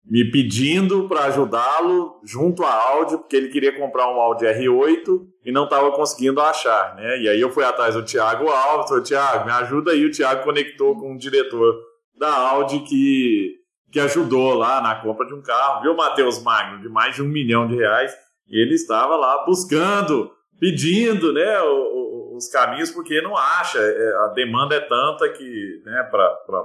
me 0.09 0.31
pedindo 0.31 1.07
para 1.07 1.25
ajudá-lo 1.25 2.21
junto 2.23 2.63
à 2.63 2.71
Audi, 2.91 3.17
porque 3.17 3.35
ele 3.35 3.49
queria 3.49 3.77
comprar 3.77 4.07
um 4.07 4.21
Audi 4.21 4.45
R8 4.45 5.27
e 5.43 5.51
não 5.51 5.65
estava 5.65 5.91
conseguindo 5.91 6.39
achar, 6.39 6.95
né? 6.95 7.19
E 7.19 7.27
aí 7.27 7.41
eu 7.41 7.49
fui 7.49 7.63
atrás 7.63 7.93
do 7.93 8.05
Thiago 8.05 8.47
Alves, 8.47 8.87
falei, 8.87 9.03
Thiago, 9.03 9.45
me 9.45 9.51
ajuda 9.51 9.91
aí. 9.91 10.05
O 10.05 10.11
Thiago 10.11 10.43
conectou 10.43 10.97
com 10.97 11.11
um 11.11 11.17
diretor 11.17 11.75
da 12.17 12.33
Audi 12.33 12.79
que, 12.79 13.55
que 13.91 13.99
ajudou 13.99 14.53
lá 14.53 14.81
na 14.81 14.95
compra 14.95 15.27
de 15.27 15.33
um 15.33 15.41
carro, 15.41 15.81
viu, 15.81 15.95
Matheus 15.95 16.41
Magno, 16.41 16.81
de 16.81 16.89
mais 16.89 17.15
de 17.15 17.21
um 17.21 17.27
milhão 17.27 17.67
de 17.67 17.75
reais, 17.75 18.15
e 18.47 18.61
ele 18.61 18.75
estava 18.75 19.15
lá 19.17 19.43
buscando, 19.45 20.31
pedindo, 20.57 21.33
né, 21.33 21.61
os 22.33 22.47
caminhos, 22.49 22.91
porque 22.91 23.21
não 23.21 23.35
acha, 23.35 23.79
é, 23.79 24.15
a 24.23 24.27
demanda 24.27 24.75
é 24.75 24.79
tanta 24.79 25.29
que, 25.29 25.81
né, 25.85 26.09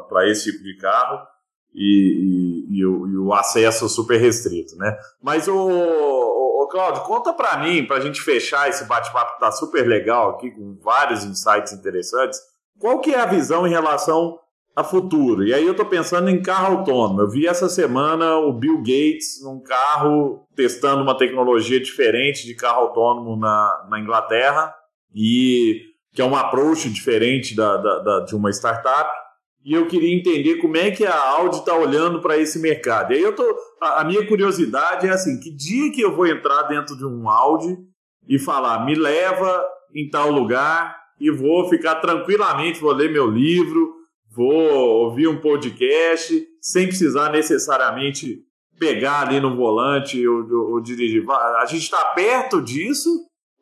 para 0.09 0.28
esse 0.28 0.53
tipo 0.53 0.62
de 0.62 0.76
carro, 0.76 1.26
e, 1.75 2.66
e, 2.70 2.79
e, 2.79 2.87
o, 2.87 3.07
e, 3.09 3.16
o, 3.16 3.33
acesso 3.33 3.89
super 3.89 4.18
restrito, 4.18 4.77
né? 4.77 4.97
Mas 5.23 5.49
o, 5.49 5.55
o, 5.55 6.62
o 6.62 6.68
Claudio, 6.68 7.03
conta 7.03 7.33
para 7.33 7.59
mim, 7.59 7.87
para 7.87 7.97
a 7.97 8.01
gente 8.01 8.20
fechar 8.20 8.68
esse 8.68 8.85
bate-papo 8.85 9.35
que 9.35 9.41
tá 9.41 9.51
super 9.51 9.87
legal 9.87 10.31
aqui, 10.31 10.51
com 10.51 10.79
vários 10.83 11.25
insights 11.25 11.73
interessantes, 11.73 12.41
qual 12.79 13.01
que 13.01 13.14
é 13.14 13.20
a 13.20 13.27
visão 13.27 13.66
em 13.66 13.70
relação 13.70 14.39
a 14.75 14.83
futuro? 14.83 15.45
E 15.45 15.55
aí 15.55 15.66
eu 15.66 15.75
tô 15.75 15.85
pensando 15.85 16.29
em 16.29 16.43
carro 16.43 16.79
autônomo. 16.79 17.20
Eu 17.20 17.31
vi 17.31 17.47
essa 17.47 17.68
semana 17.68 18.37
o 18.37 18.53
Bill 18.53 18.79
Gates 18.79 19.43
num 19.43 19.61
carro 19.61 20.47
testando 20.57 21.03
uma 21.03 21.16
tecnologia 21.16 21.81
diferente 21.81 22.47
de 22.47 22.55
carro 22.55 22.83
autônomo 22.83 23.37
na, 23.37 23.87
na 23.89 24.01
Inglaterra, 24.01 24.75
e 25.14 25.93
que 26.12 26.20
é 26.20 26.25
um 26.25 26.37
approach 26.37 26.91
diferente 26.91 27.55
da, 27.55 27.77
da, 27.77 27.99
da 27.99 28.20
de 28.20 28.35
uma 28.35 28.51
startup 28.51 29.11
e 29.65 29.73
eu 29.73 29.87
queria 29.87 30.15
entender 30.15 30.57
como 30.57 30.77
é 30.77 30.91
que 30.91 31.05
a 31.05 31.17
Audi 31.17 31.59
está 31.59 31.75
olhando 31.75 32.21
para 32.21 32.37
esse 32.37 32.59
mercado. 32.59 33.13
E 33.13 33.17
aí 33.17 33.23
eu 33.23 33.35
tô, 33.35 33.45
a, 33.81 34.01
a, 34.01 34.05
minha 34.05 34.27
curiosidade 34.27 35.07
é 35.07 35.11
assim, 35.11 35.39
que 35.39 35.51
dia 35.51 35.93
que 35.93 36.01
eu 36.01 36.15
vou 36.15 36.27
entrar 36.27 36.65
dentro 36.65 36.97
de 36.97 37.05
um 37.07 37.29
Audi 37.29 37.77
e 38.29 38.39
falar, 38.39 38.85
me 38.85 38.95
leva 38.95 39.65
em 39.95 40.09
tal 40.11 40.31
lugar 40.31 40.97
e 41.21 41.31
vou 41.31 41.69
ficar 41.69 41.97
tranquilamente, 41.97 42.81
vou 42.81 42.93
ler 42.93 43.13
meu 43.13 43.31
livro, 43.31 43.95
vou 44.31 45.05
ouvir 45.05 45.29
um 45.29 45.41
podcast, 45.41 46.45
sem 46.61 46.89
precisar 46.89 47.31
necessariamente 47.31 48.41
pegar 48.79 49.21
ali 49.21 49.39
no 49.39 49.57
volante 49.57 50.27
ou, 50.27 50.45
ou, 50.45 50.71
ou 50.73 50.81
dirigir. 50.81 51.25
A 51.31 51.67
gente 51.67 51.83
está 51.83 52.05
perto 52.15 52.61
disso 52.61 53.09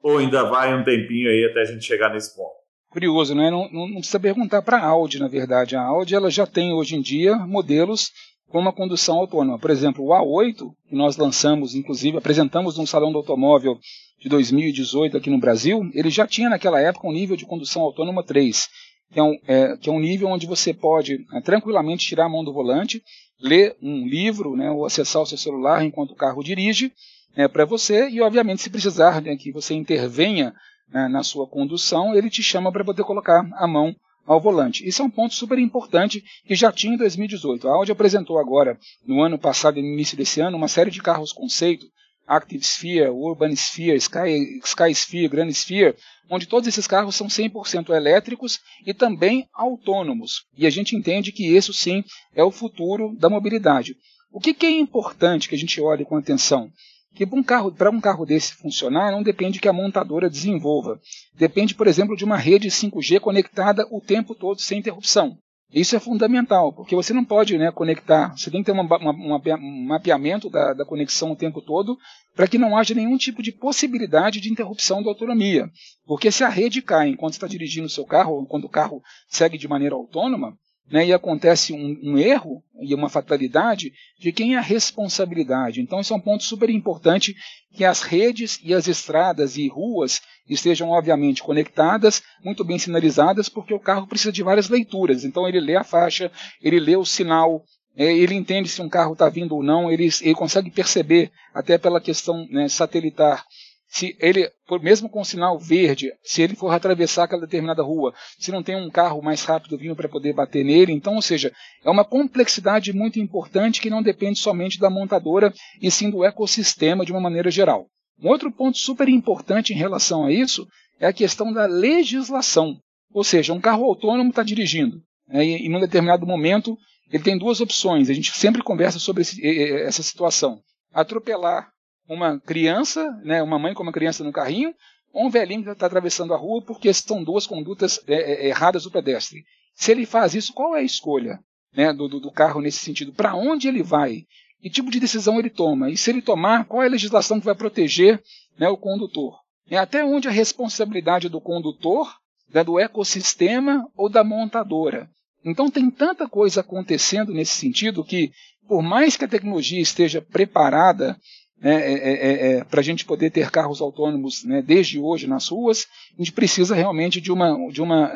ou 0.03 0.18
ainda 0.18 0.44
vai 0.44 0.74
um 0.74 0.82
tempinho 0.82 1.28
aí 1.28 1.44
até 1.44 1.61
a 1.61 1.64
gente 1.64 1.84
chegar 1.84 2.11
nesse 2.11 2.34
ponto? 2.34 2.59
Curioso, 2.91 3.36
né? 3.36 3.51
não, 3.51 3.70
não, 3.70 3.86
não 3.86 3.97
precisa 3.99 4.18
perguntar 4.18 4.62
para 4.62 4.78
a 4.78 4.84
Audi, 4.84 5.20
na 5.20 5.28
verdade. 5.28 5.76
A 5.76 5.82
Audi 5.82 6.14
ela 6.14 6.28
já 6.28 6.45
tem 6.45 6.72
hoje 6.72 6.97
em 6.97 7.01
dia 7.01 7.36
modelos 7.36 8.11
com 8.49 8.59
uma 8.59 8.72
condução 8.72 9.16
autônoma. 9.16 9.61
Por 9.61 9.70
exemplo, 9.70 10.05
o 10.05 10.09
A8, 10.09 10.72
que 10.88 10.97
nós 10.97 11.16
lançamos, 11.16 11.76
inclusive 11.76 12.18
apresentamos 12.18 12.76
no 12.76 12.86
Salão 12.86 13.12
do 13.12 13.18
Automóvel 13.18 13.78
de 14.20 14.28
2018 14.28 15.16
aqui 15.16 15.30
no 15.30 15.38
Brasil, 15.38 15.88
ele 15.95 16.11
já 16.11 16.26
tinha 16.26 16.51
naquela 16.51 16.80
época 16.80 17.07
um 17.07 17.12
nível 17.12 17.36
de 17.36 17.47
condução 17.47 17.82
autônoma 17.82 18.24
3, 18.24 18.68
que 19.12 19.20
é 19.20 19.22
um, 19.22 19.38
é, 19.47 19.76
que 19.76 19.88
é 19.88 19.93
um 19.93 20.01
nível 20.01 20.28
onde 20.28 20.47
você 20.47 20.74
pode 20.74 21.24
é, 21.32 21.41
tranquilamente 21.41 22.07
tirar 22.07 22.24
a 22.24 22.28
mão 22.28 22.43
do 22.43 22.53
volante, 22.53 23.01
ler 23.41 23.76
um 23.80 24.05
livro 24.07 24.57
né, 24.57 24.68
ou 24.68 24.84
acessar 24.84 25.22
o 25.22 25.26
seu 25.26 25.38
celular 25.38 25.84
enquanto 25.84 26.11
o 26.11 26.16
carro 26.16 26.43
dirige 26.43 26.93
é, 27.36 27.47
para 27.47 27.64
você, 27.64 28.09
e 28.11 28.20
obviamente 28.20 28.62
se 28.62 28.68
precisar 28.68 29.22
né, 29.22 29.36
que 29.36 29.53
você 29.53 29.74
intervenha 29.74 30.53
né, 30.93 31.09
na 31.09 31.22
sua 31.22 31.47
condução, 31.47 32.14
ele 32.14 32.30
te 32.30 32.43
chama 32.43 32.72
para 32.72 32.84
poder 32.84 33.05
colocar 33.05 33.49
a 33.55 33.66
mão 33.66 33.95
ao 34.26 34.41
volante. 34.41 34.86
Isso 34.86 35.03
é 35.03 35.05
um 35.05 35.11
ponto 35.11 35.34
super 35.34 35.59
importante 35.59 36.22
que 36.45 36.55
já 36.55 36.70
tinha 36.70 36.95
em 36.95 36.99
2018. 36.99 37.68
A 37.68 37.72
Audi 37.72 37.93
apresentou 37.93 38.38
agora, 38.38 38.78
no 39.07 39.22
ano 39.22 39.38
passado 39.38 39.78
e 39.78 39.82
no 39.82 39.88
início 39.88 40.16
desse 40.16 40.41
ano, 40.41 40.57
uma 40.57 40.68
série 40.68 40.91
de 40.91 41.03
carros 41.03 41.32
conceito, 41.32 41.86
Active 42.26 42.62
Sphere, 42.62 43.09
Urban 43.09 43.53
Sphere, 43.57 43.97
Sky, 43.97 44.61
Sky 44.64 44.93
Sphere, 44.93 45.28
Grand 45.28 45.49
Sphere, 45.51 45.97
onde 46.30 46.47
todos 46.47 46.68
esses 46.68 46.86
carros 46.86 47.16
são 47.16 47.26
100% 47.26 47.91
elétricos 47.91 48.61
e 48.86 48.95
também 48.95 49.49
autônomos. 49.53 50.45
E 50.57 50.64
a 50.64 50.70
gente 50.70 50.95
entende 50.95 51.32
que 51.32 51.45
isso 51.45 51.72
sim 51.72 52.05
é 52.32 52.45
o 52.45 52.53
futuro 52.53 53.16
da 53.18 53.28
mobilidade. 53.28 53.97
O 54.32 54.38
que, 54.38 54.55
que 54.55 54.64
é 54.64 54.70
importante 54.70 55.49
que 55.49 55.57
a 55.57 55.59
gente 55.59 55.80
olhe 55.80 56.05
com 56.05 56.16
atenção? 56.16 56.70
Que 57.14 57.26
para 57.26 57.38
um 57.38 57.42
carro, 57.42 57.72
para 57.72 57.90
um 57.90 58.00
carro 58.00 58.24
desse 58.24 58.54
funcionar, 58.54 59.11
não 59.11 59.22
depende 59.22 59.61
que 59.61 59.68
a 59.68 59.72
montadora 59.72 60.30
desenvolva. 60.30 61.00
Depende, 61.34 61.74
por 61.74 61.86
exemplo, 61.86 62.16
de 62.16 62.24
uma 62.24 62.36
rede 62.36 62.68
5G 62.68 63.20
conectada 63.20 63.86
o 63.90 64.00
tempo 64.00 64.34
todo 64.34 64.61
sem 64.61 64.78
interrupção. 64.78 65.36
Isso 65.72 65.94
é 65.94 66.00
fundamental, 66.00 66.72
porque 66.72 66.96
você 66.96 67.12
não 67.12 67.24
pode 67.24 67.56
né, 67.56 67.70
conectar, 67.70 68.36
você 68.36 68.50
tem 68.50 68.61
que 68.61 68.66
ter 68.66 68.72
uma, 68.72 68.82
uma, 68.82 69.40
um 69.56 69.86
mapeamento 69.86 70.50
da, 70.50 70.72
da, 70.72 70.84
conexão 70.84 71.30
o 71.30 71.36
tempo 71.36 71.62
todo 71.62 71.96
para 72.34 72.48
que 72.48 72.58
não 72.58 72.76
haja 72.76 72.92
nenhum 72.92 73.16
tipo 73.16 73.40
de 73.40 73.52
possibilidade 73.52 74.40
de 74.40 74.50
interrupção 74.50 75.00
da 75.00 75.11
autonomia. 75.11 75.70
Porque 76.06 76.32
se 76.32 76.42
a 76.42 76.48
rede 76.48 76.82
cai 76.82 77.11
enquanto 77.11 77.34
está 77.34 77.46
dirigindo 77.46 77.86
o 77.86 77.90
seu 77.90 78.04
carro, 78.04 78.34
ou 78.34 78.46
quando 78.46 78.64
o 78.64 78.68
carro 78.68 79.00
segue 79.28 79.56
de 79.56 79.68
maneira 79.68 79.94
autônoma, 79.94 80.56
né, 80.91 81.07
e 81.07 81.12
acontece 81.12 81.72
um, 81.72 81.99
um, 82.03 82.18
erro 82.18 82.62
e 82.82 82.95
uma 82.95 83.09
fatalidade, 83.09 83.93
de 84.18 84.32
quem 84.32 84.55
é 84.55 84.59
a 84.59 84.62
responsabilidade? 84.62 85.80
Então, 85.80 86.01
isso 86.01 86.12
é 86.12 86.16
um 86.16 86.20
ponto 86.20 86.43
super 86.43 86.68
importante 86.68 87.34
que 87.72 87.84
as 87.84 88.03
redes 88.03 88.59
e 88.64 88.74
as 88.74 88.88
estradas 88.88 89.57
e 89.57 89.68
ruas 89.68 90.20
estejam, 90.49 90.91
obviamente, 90.91 91.43
conectadas, 91.43 92.22
muito 92.45 92.64
bem 92.64 92.78
sinalizadas, 92.78 93.49
porque 93.49 93.72
o 93.72 93.78
carro 93.78 94.07
precisa 94.07 94.32
de 94.32 94.43
várias 94.43 94.68
leituras. 94.68 95.24
Então, 95.24 95.49
ele 95.49 95.61
lê 95.61 95.76
a 95.76 95.84
faixa, 95.84 96.30
ele 96.61 96.80
lê 96.80 96.97
o 96.97 97.05
sinal, 97.05 97.64
é, 97.97 98.12
ele 98.12 98.34
entende 98.34 98.68
se 98.68 98.82
um 98.82 98.88
carro 98.88 99.12
está 99.12 99.28
vindo 99.28 99.55
ou 99.55 99.62
não, 99.62 99.91
ele, 99.91 100.09
ele, 100.22 100.34
consegue 100.34 100.70
perceber, 100.70 101.30
até 101.55 101.76
pela 101.76 102.01
questão 102.01 102.47
né, 102.51 102.68
satelitar, 102.68 103.45
se 103.91 104.16
ele, 104.20 104.49
mesmo 104.80 105.09
com 105.09 105.20
o 105.20 105.24
sinal 105.24 105.59
verde, 105.59 106.12
se 106.22 106.41
ele 106.41 106.55
for 106.55 106.72
atravessar 106.72 107.24
aquela 107.24 107.41
determinada 107.41 107.82
rua, 107.82 108.14
se 108.38 108.53
não 108.53 108.62
tem 108.62 108.76
um 108.76 108.88
carro 108.88 109.20
mais 109.20 109.45
rápido 109.45 109.76
vindo 109.76 109.97
para 109.97 110.09
poder 110.09 110.32
bater 110.32 110.64
nele, 110.64 110.93
então, 110.93 111.16
ou 111.16 111.22
seja, 111.22 111.53
é 111.84 111.91
uma 111.91 112.05
complexidade 112.05 112.93
muito 112.93 113.18
importante 113.18 113.80
que 113.80 113.91
não 113.91 114.01
depende 114.01 114.38
somente 114.38 114.78
da 114.78 114.88
montadora 114.88 115.53
e 115.82 115.91
sim 115.91 116.09
do 116.09 116.24
ecossistema 116.24 117.05
de 117.05 117.11
uma 117.11 117.20
maneira 117.20 117.51
geral. 117.51 117.88
Um 118.22 118.28
outro 118.28 118.53
ponto 118.53 118.78
super 118.78 119.09
importante 119.09 119.72
em 119.72 119.76
relação 119.76 120.24
a 120.24 120.32
isso 120.32 120.68
é 121.01 121.09
a 121.09 121.12
questão 121.12 121.53
da 121.53 121.66
legislação. 121.66 122.78
Ou 123.12 123.24
seja, 123.24 123.53
um 123.53 123.61
carro 123.61 123.84
autônomo 123.84 124.30
está 124.30 124.45
dirigindo 124.45 125.03
né, 125.26 125.45
e, 125.45 125.66
em 125.66 125.74
um 125.74 125.80
determinado 125.80 126.24
momento 126.24 126.78
ele 127.11 127.24
tem 127.24 127.36
duas 127.36 127.61
opções. 127.61 128.09
A 128.09 128.12
gente 128.12 128.30
sempre 128.38 128.62
conversa 128.62 129.01
sobre 129.01 129.22
esse, 129.22 129.45
essa 129.82 130.03
situação: 130.03 130.61
atropelar 130.93 131.68
uma 132.14 132.40
criança, 132.40 133.08
né, 133.22 133.40
uma 133.40 133.58
mãe 133.58 133.72
com 133.72 133.84
uma 133.84 133.92
criança 133.92 134.24
no 134.24 134.32
carrinho, 134.32 134.74
ou 135.12 135.26
um 135.26 135.30
velhinho 135.30 135.62
que 135.62 135.70
está 135.70 135.86
atravessando 135.86 136.34
a 136.34 136.36
rua 136.36 136.61
porque 136.62 136.92
são 136.92 137.22
duas 137.22 137.46
condutas 137.46 138.00
é, 138.06 138.14
é, 138.14 138.48
erradas 138.48 138.82
do 138.82 138.90
pedestre. 138.90 139.44
Se 139.74 139.92
ele 139.92 140.04
faz 140.04 140.34
isso, 140.34 140.52
qual 140.52 140.74
é 140.74 140.80
a 140.80 140.84
escolha 140.84 141.38
né, 141.72 141.92
do, 141.92 142.08
do 142.08 142.32
carro 142.32 142.61
nesse 142.61 142.80
sentido? 142.80 143.12
Para 143.12 143.36
onde 143.36 143.68
ele 143.68 143.82
vai? 143.82 144.24
Que 144.61 144.68
tipo 144.68 144.90
de 144.90 144.98
decisão 144.98 145.38
ele 145.38 145.50
toma? 145.50 145.88
E 145.88 145.96
se 145.96 146.11
ele 146.11 146.20
tomar, 146.20 146.64
qual 146.64 146.82
é 146.82 146.86
a 146.86 146.90
legislação 146.90 147.38
que 147.38 147.46
vai 147.46 147.54
proteger 147.54 148.20
né, 148.58 148.68
o 148.68 148.76
condutor? 148.76 149.38
É 149.68 149.76
até 149.76 150.04
onde 150.04 150.26
a 150.26 150.32
responsabilidade 150.32 151.28
do 151.28 151.40
condutor, 151.40 152.12
né, 152.52 152.64
do 152.64 152.78
ecossistema 152.78 153.88
ou 153.96 154.08
da 154.08 154.24
montadora? 154.24 155.08
Então 155.44 155.70
tem 155.70 155.88
tanta 155.90 156.28
coisa 156.28 156.61
acontecendo 156.61 157.32
nesse 157.32 157.52
sentido 157.52 158.04
que, 158.04 158.32
por 158.68 158.82
mais 158.82 159.16
que 159.16 159.24
a 159.24 159.28
tecnologia 159.28 159.80
esteja 159.80 160.20
preparada 160.20 161.16
né, 161.61 161.74
é, 161.74 161.92
é, 161.92 162.52
é, 162.52 162.64
para 162.64 162.80
a 162.80 162.82
gente 162.82 163.04
poder 163.04 163.30
ter 163.30 163.50
carros 163.50 163.80
autônomos 163.80 164.44
né, 164.44 164.62
desde 164.62 164.98
hoje 164.98 165.26
nas 165.26 165.48
ruas, 165.48 165.86
a 166.14 166.22
gente 166.22 166.32
precisa 166.32 166.74
realmente 166.74 167.20
de 167.20 167.30
uma, 167.30 167.56
de 167.70 167.82
uma 167.82 168.11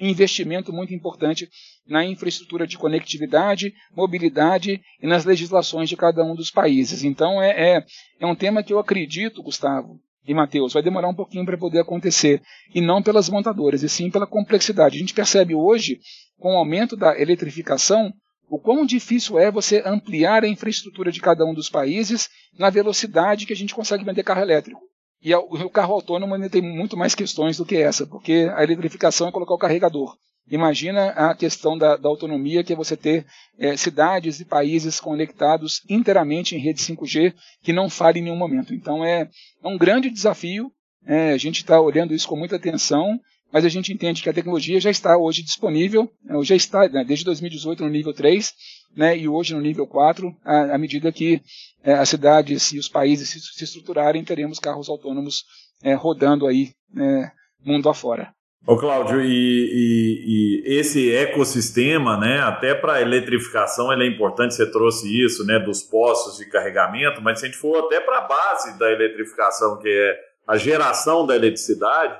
investimento 0.00 0.72
muito 0.72 0.94
importante 0.94 1.48
na 1.86 2.04
infraestrutura 2.04 2.66
de 2.66 2.78
conectividade, 2.78 3.72
mobilidade 3.94 4.80
e 5.00 5.06
nas 5.06 5.24
legislações 5.24 5.88
de 5.88 5.96
cada 5.96 6.24
um 6.24 6.34
dos 6.34 6.50
países. 6.50 7.04
Então 7.04 7.40
é, 7.40 7.84
é 8.18 8.26
um 8.26 8.34
tema 8.34 8.62
que 8.62 8.72
eu 8.72 8.78
acredito, 8.78 9.42
Gustavo, 9.42 10.00
e 10.26 10.34
Matheus, 10.34 10.72
vai 10.72 10.82
demorar 10.82 11.08
um 11.08 11.14
pouquinho 11.14 11.46
para 11.46 11.56
poder 11.56 11.80
acontecer, 11.80 12.42
e 12.74 12.80
não 12.80 13.02
pelas 13.02 13.28
montadoras, 13.28 13.82
e 13.82 13.88
sim 13.88 14.10
pela 14.10 14.26
complexidade. 14.26 14.96
A 14.96 14.98
gente 14.98 15.14
percebe 15.14 15.54
hoje, 15.54 16.00
com 16.38 16.54
o 16.54 16.58
aumento 16.58 16.96
da 16.96 17.18
eletrificação, 17.18 18.12
o 18.48 18.58
quão 18.58 18.86
difícil 18.86 19.38
é 19.38 19.50
você 19.50 19.82
ampliar 19.84 20.44
a 20.44 20.48
infraestrutura 20.48 21.10
de 21.10 21.20
cada 21.20 21.44
um 21.44 21.52
dos 21.52 21.68
países 21.68 22.28
na 22.58 22.70
velocidade 22.70 23.46
que 23.46 23.52
a 23.52 23.56
gente 23.56 23.74
consegue 23.74 24.04
vender 24.04 24.22
carro 24.22 24.42
elétrico. 24.42 24.80
E 25.22 25.34
o 25.34 25.70
carro 25.70 25.94
autônomo 25.94 26.34
ainda 26.34 26.48
tem 26.48 26.62
muito 26.62 26.96
mais 26.96 27.14
questões 27.14 27.56
do 27.56 27.66
que 27.66 27.76
essa, 27.76 28.06
porque 28.06 28.48
a 28.54 28.62
eletrificação 28.62 29.28
é 29.28 29.32
colocar 29.32 29.54
o 29.54 29.58
carregador. 29.58 30.16
Imagina 30.48 31.08
a 31.08 31.34
questão 31.34 31.76
da, 31.76 31.96
da 31.96 32.08
autonomia, 32.08 32.62
que 32.62 32.72
é 32.72 32.76
você 32.76 32.96
ter 32.96 33.26
é, 33.58 33.76
cidades 33.76 34.38
e 34.38 34.44
países 34.44 35.00
conectados 35.00 35.82
inteiramente 35.88 36.54
em 36.54 36.60
rede 36.60 36.80
5G 36.80 37.34
que 37.62 37.72
não 37.72 37.90
falhem 37.90 38.22
em 38.22 38.24
nenhum 38.26 38.36
momento. 38.36 38.72
Então 38.72 39.04
é, 39.04 39.28
é 39.62 39.68
um 39.68 39.76
grande 39.76 40.08
desafio, 40.08 40.70
é, 41.04 41.32
a 41.32 41.36
gente 41.36 41.58
está 41.58 41.80
olhando 41.80 42.14
isso 42.14 42.28
com 42.28 42.36
muita 42.36 42.54
atenção 42.54 43.18
mas 43.52 43.64
a 43.64 43.68
gente 43.68 43.92
entende 43.92 44.22
que 44.22 44.28
a 44.28 44.32
tecnologia 44.32 44.80
já 44.80 44.90
está 44.90 45.16
hoje 45.16 45.42
disponível, 45.42 46.10
né, 46.24 46.42
já 46.42 46.56
está 46.56 46.88
né, 46.88 47.04
desde 47.04 47.24
2018 47.24 47.82
no 47.82 47.90
nível 47.90 48.12
3, 48.12 48.52
né, 48.96 49.16
e 49.16 49.28
hoje 49.28 49.54
no 49.54 49.60
nível 49.60 49.86
4, 49.86 50.34
à, 50.44 50.76
medida 50.78 51.12
que 51.12 51.40
é, 51.82 51.94
as 51.94 52.08
cidades 52.08 52.72
e 52.72 52.78
os 52.78 52.88
países 52.88 53.28
se, 53.30 53.40
se 53.40 53.64
estruturarem, 53.64 54.24
teremos 54.24 54.58
carros 54.58 54.88
autônomos 54.88 55.44
é, 55.82 55.94
rodando 55.94 56.46
aí 56.46 56.72
né, 56.92 57.30
mundo 57.64 57.88
afora. 57.88 58.34
Ô 58.66 58.76
Cláudio, 58.76 59.22
e, 59.22 59.28
e, 59.28 60.64
e, 60.66 60.78
esse 60.80 61.14
ecossistema, 61.14 62.16
né, 62.16 62.40
até 62.40 62.74
para 62.74 62.94
a 62.94 63.00
eletrificação 63.00 63.92
ele 63.92 64.04
é 64.04 64.08
importante, 64.08 64.54
você 64.54 64.68
trouxe 64.68 65.06
isso, 65.24 65.46
né, 65.46 65.56
dos 65.60 65.84
postos 65.84 66.36
de 66.36 66.46
carregamento, 66.46 67.22
mas 67.22 67.38
se 67.38 67.46
a 67.46 67.48
gente 67.48 67.60
for 67.60 67.84
até 67.84 68.00
para 68.00 68.18
a 68.18 68.22
base 68.22 68.76
da 68.76 68.90
eletrificação, 68.90 69.78
que 69.78 69.88
é 69.88 70.18
a 70.48 70.56
geração 70.56 71.24
da 71.24 71.36
eletricidade, 71.36 72.18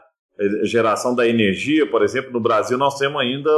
geração 0.65 1.15
da 1.15 1.27
energia, 1.27 1.87
por 1.87 2.03
exemplo, 2.03 2.31
no 2.31 2.41
Brasil 2.41 2.77
nós 2.77 2.99
temos 2.99 3.21
ainda 3.21 3.51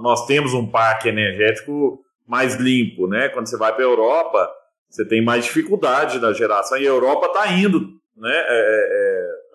nós 0.00 0.26
temos 0.26 0.54
um 0.54 0.66
parque 0.66 1.08
energético 1.08 2.00
mais 2.26 2.54
limpo, 2.54 3.08
né? 3.08 3.28
Quando 3.28 3.48
você 3.48 3.56
vai 3.56 3.74
para 3.74 3.84
a 3.84 3.88
Europa, 3.88 4.50
você 4.88 5.04
tem 5.04 5.22
mais 5.22 5.44
dificuldade 5.44 6.20
na 6.20 6.32
geração 6.32 6.78
e 6.78 6.86
a 6.86 6.90
Europa 6.90 7.26
está 7.26 7.52
indo, 7.52 7.80
né? 8.16 8.32
É, 8.32 8.42
é, 8.48 8.86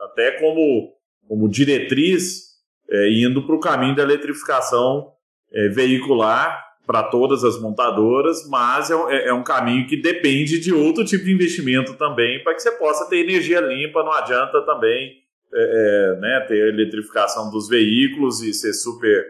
é, 0.03 0.05
até 0.05 0.31
como 0.39 0.93
como 1.27 1.49
diretriz 1.49 2.55
é, 2.89 3.09
indo 3.09 3.45
para 3.45 3.55
o 3.55 3.59
caminho 3.59 3.95
da 3.95 4.03
eletrificação 4.03 5.11
é, 5.51 5.69
veicular 5.69 6.63
para 6.85 7.01
todas 7.03 7.43
as 7.43 7.59
montadoras, 7.59 8.47
mas 8.47 8.91
é, 8.91 9.27
é, 9.27 9.33
um 9.33 9.43
caminho 9.43 9.87
que 9.87 9.99
depende 9.99 10.59
de 10.59 10.71
outro 10.71 11.03
tipo 11.03 11.25
de 11.25 11.33
investimento 11.33 11.95
também 11.95 12.43
para 12.43 12.53
que 12.53 12.61
você 12.61 12.71
possa 12.73 13.09
ter 13.09 13.17
energia 13.17 13.59
limpa. 13.59 14.03
Não 14.03 14.11
adianta 14.11 14.61
também 14.61 15.24
é, 15.57 16.15
é, 16.15 16.19
né, 16.19 16.45
ter 16.47 16.61
a 16.61 16.67
eletrificação 16.67 17.49
dos 17.49 17.69
veículos 17.69 18.41
e 18.41 18.53
ser 18.53 18.73
super 18.73 19.25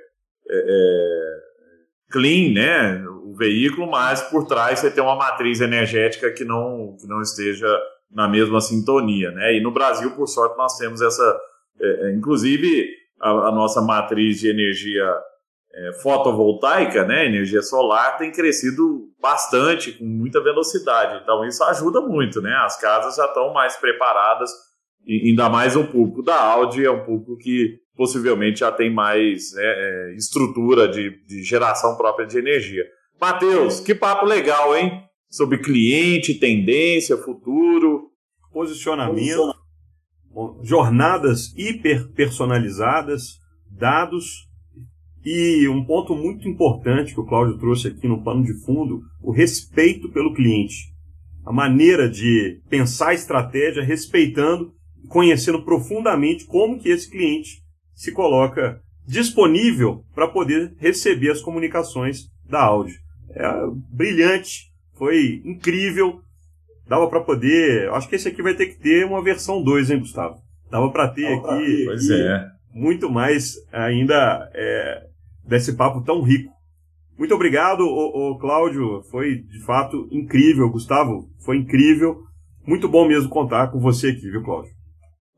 é, 0.49 0.57
é, 0.57 1.37
clean, 2.11 2.51
né, 2.53 3.05
o 3.23 3.35
veículo, 3.35 3.89
mas 3.89 4.23
por 4.23 4.47
trás 4.47 4.79
você 4.79 4.89
tem 4.89 5.03
uma 5.03 5.15
matriz 5.15 5.61
energética 5.61 6.31
que 6.31 6.43
não, 6.43 6.95
que 6.99 7.07
não 7.07 7.21
esteja 7.21 7.67
na 8.11 8.27
mesma 8.27 8.59
sintonia, 8.59 9.29
né? 9.31 9.55
E 9.55 9.61
no 9.61 9.71
Brasil, 9.71 10.15
por 10.15 10.27
sorte, 10.27 10.57
nós 10.57 10.77
temos 10.77 11.01
essa, 11.01 11.39
é, 11.79 12.07
é 12.07 12.11
inclusive 12.13 12.87
a, 13.21 13.29
a, 13.29 13.51
nossa 13.51 13.81
matriz 13.81 14.39
de 14.39 14.49
energia 14.49 15.05
fotovoltaica, 16.01 17.03
né, 17.03 17.25
energia 17.25 17.61
solar, 17.61 18.17
tem 18.17 18.31
crescido 18.31 19.09
bastante, 19.19 19.91
com 19.91 20.05
muita 20.05 20.41
velocidade. 20.41 21.19
Então 21.21 21.43
isso 21.45 21.61
ajuda 21.65 21.99
muito, 21.99 22.41
né? 22.41 22.55
As 22.63 22.79
casas 22.79 23.17
já 23.17 23.25
estão 23.25 23.51
mais 23.53 23.75
preparadas, 23.75 24.49
ainda 25.07 25.49
mais 25.49 25.75
o 25.75 25.85
público 25.85 26.23
da 26.23 26.39
Audi 26.41 26.85
é 26.85 26.91
um 26.91 27.03
público 27.03 27.37
que 27.37 27.79
possivelmente 27.95 28.59
já 28.59 28.71
tem 28.71 28.93
mais 28.93 29.53
né, 29.53 29.63
é, 29.63 30.15
estrutura 30.15 30.87
de, 30.87 31.23
de 31.25 31.43
geração 31.43 31.95
própria 31.95 32.27
de 32.27 32.37
energia. 32.37 32.83
Matheus, 33.19 33.79
que 33.79 33.95
papo 33.95 34.25
legal, 34.25 34.75
hein? 34.75 35.01
Sobre 35.29 35.59
cliente, 35.59 36.33
tendência, 36.35 37.17
futuro. 37.17 38.11
Posicionamento, 38.51 39.53
jornadas 40.63 41.53
hiper 41.57 42.07
personalizadas, 42.13 43.39
dados 43.69 44.47
e 45.25 45.67
um 45.67 45.83
ponto 45.83 46.15
muito 46.15 46.47
importante 46.47 47.13
que 47.13 47.19
o 47.19 47.25
Cláudio 47.25 47.57
trouxe 47.57 47.87
aqui 47.87 48.07
no 48.07 48.23
pano 48.23 48.43
de 48.43 48.53
fundo, 48.63 49.01
o 49.21 49.31
respeito 49.31 50.09
pelo 50.11 50.33
cliente. 50.33 50.93
A 51.43 51.51
maneira 51.51 52.07
de 52.07 52.61
pensar 52.69 53.09
a 53.09 53.13
estratégia 53.13 53.83
respeitando, 53.83 54.71
conhecendo 55.07 55.63
profundamente 55.63 56.45
como 56.45 56.79
que 56.79 56.89
esse 56.89 57.09
cliente 57.09 57.61
se 57.93 58.11
coloca 58.11 58.81
disponível 59.07 60.03
para 60.13 60.27
poder 60.27 60.73
receber 60.77 61.31
as 61.31 61.41
comunicações 61.41 62.25
da 62.47 62.61
áudio. 62.61 62.97
É 63.29 63.49
brilhante, 63.91 64.71
foi 64.93 65.41
incrível. 65.45 66.21
Dava 66.87 67.07
para 67.09 67.21
poder. 67.21 67.89
Acho 67.89 68.07
que 68.07 68.15
esse 68.15 68.27
aqui 68.27 68.41
vai 68.41 68.53
ter 68.53 68.67
que 68.67 68.79
ter 68.79 69.05
uma 69.05 69.23
versão 69.23 69.63
2, 69.63 69.89
hein, 69.89 69.99
Gustavo? 69.99 70.37
Dava 70.69 70.91
para 70.91 71.07
ter 71.07 71.41
Dava 71.41 71.55
aqui. 71.55 71.85
Pois 71.85 72.09
é. 72.09 72.47
Muito 72.73 73.09
mais 73.09 73.55
ainda 73.71 74.49
é, 74.53 75.07
desse 75.43 75.73
papo 75.73 76.03
tão 76.03 76.21
rico. 76.21 76.53
Muito 77.17 77.33
obrigado, 77.33 77.81
o, 77.81 78.31
o 78.31 78.37
Cláudio. 78.37 79.01
Foi 79.09 79.35
de 79.35 79.59
fato 79.63 80.07
incrível. 80.11 80.69
Gustavo, 80.69 81.29
foi 81.43 81.57
incrível. 81.57 82.23
Muito 82.67 82.89
bom 82.89 83.07
mesmo 83.07 83.29
contar 83.29 83.71
com 83.71 83.79
você 83.79 84.09
aqui, 84.09 84.29
viu, 84.29 84.43
Cláudio? 84.43 84.74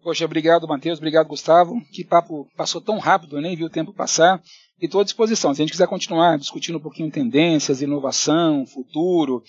Poxa, 0.08 0.24
obrigado, 0.24 0.66
Matheus. 0.66 1.00
Obrigado, 1.00 1.28
Gustavo. 1.28 1.82
Que 1.92 2.02
papo 2.02 2.48
passou 2.56 2.80
tão 2.80 2.98
rápido, 2.98 3.36
eu 3.36 3.42
nem 3.42 3.58
vi 3.58 3.66
o 3.66 3.70
tempo 3.70 3.92
passar. 3.92 4.42
E 4.82 4.86
estou 4.86 5.02
à 5.02 5.04
disposição. 5.04 5.54
Se 5.54 5.62
a 5.62 5.66
gente 5.66 5.74
quiser 5.74 5.86
continuar 5.86 6.38
discutindo 6.38 6.78
um 6.78 6.82
pouquinho 6.82 7.12
tendências, 7.12 7.82
inovação, 7.82 8.66
futuro. 8.66 9.44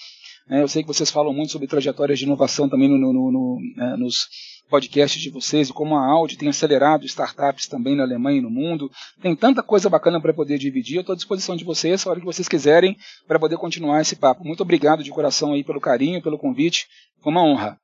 Né, 0.48 0.60
eu 0.60 0.66
sei 0.66 0.82
que 0.82 0.88
vocês 0.88 1.12
falam 1.12 1.32
muito 1.32 1.52
sobre 1.52 1.68
trajetórias 1.68 2.18
de 2.18 2.24
inovação 2.24 2.68
também 2.68 2.88
no, 2.88 2.98
no, 2.98 3.30
no, 3.30 3.58
né, 3.76 3.96
nos 3.96 4.26
podcasts 4.68 5.22
de 5.22 5.30
vocês 5.30 5.68
e 5.68 5.72
como 5.72 5.94
a 5.94 6.04
Audi 6.04 6.36
tem 6.36 6.48
acelerado 6.48 7.06
startups 7.06 7.68
também 7.68 7.94
na 7.94 8.02
Alemanha 8.02 8.38
e 8.38 8.42
no 8.42 8.50
mundo. 8.50 8.90
Tem 9.22 9.36
tanta 9.36 9.62
coisa 9.62 9.88
bacana 9.88 10.20
para 10.20 10.34
poder 10.34 10.58
dividir. 10.58 10.96
Eu 10.96 11.02
estou 11.02 11.12
à 11.12 11.16
disposição 11.16 11.54
de 11.54 11.62
vocês, 11.62 12.04
a 12.04 12.10
hora 12.10 12.18
que 12.18 12.26
vocês 12.26 12.48
quiserem, 12.48 12.96
para 13.28 13.38
poder 13.38 13.58
continuar 13.58 14.00
esse 14.00 14.16
papo. 14.16 14.42
Muito 14.42 14.64
obrigado 14.64 15.04
de 15.04 15.12
coração 15.12 15.52
aí 15.52 15.62
pelo 15.62 15.80
carinho, 15.80 16.20
pelo 16.20 16.36
convite. 16.36 16.88
Foi 17.22 17.30
uma 17.30 17.44
honra. 17.44 17.78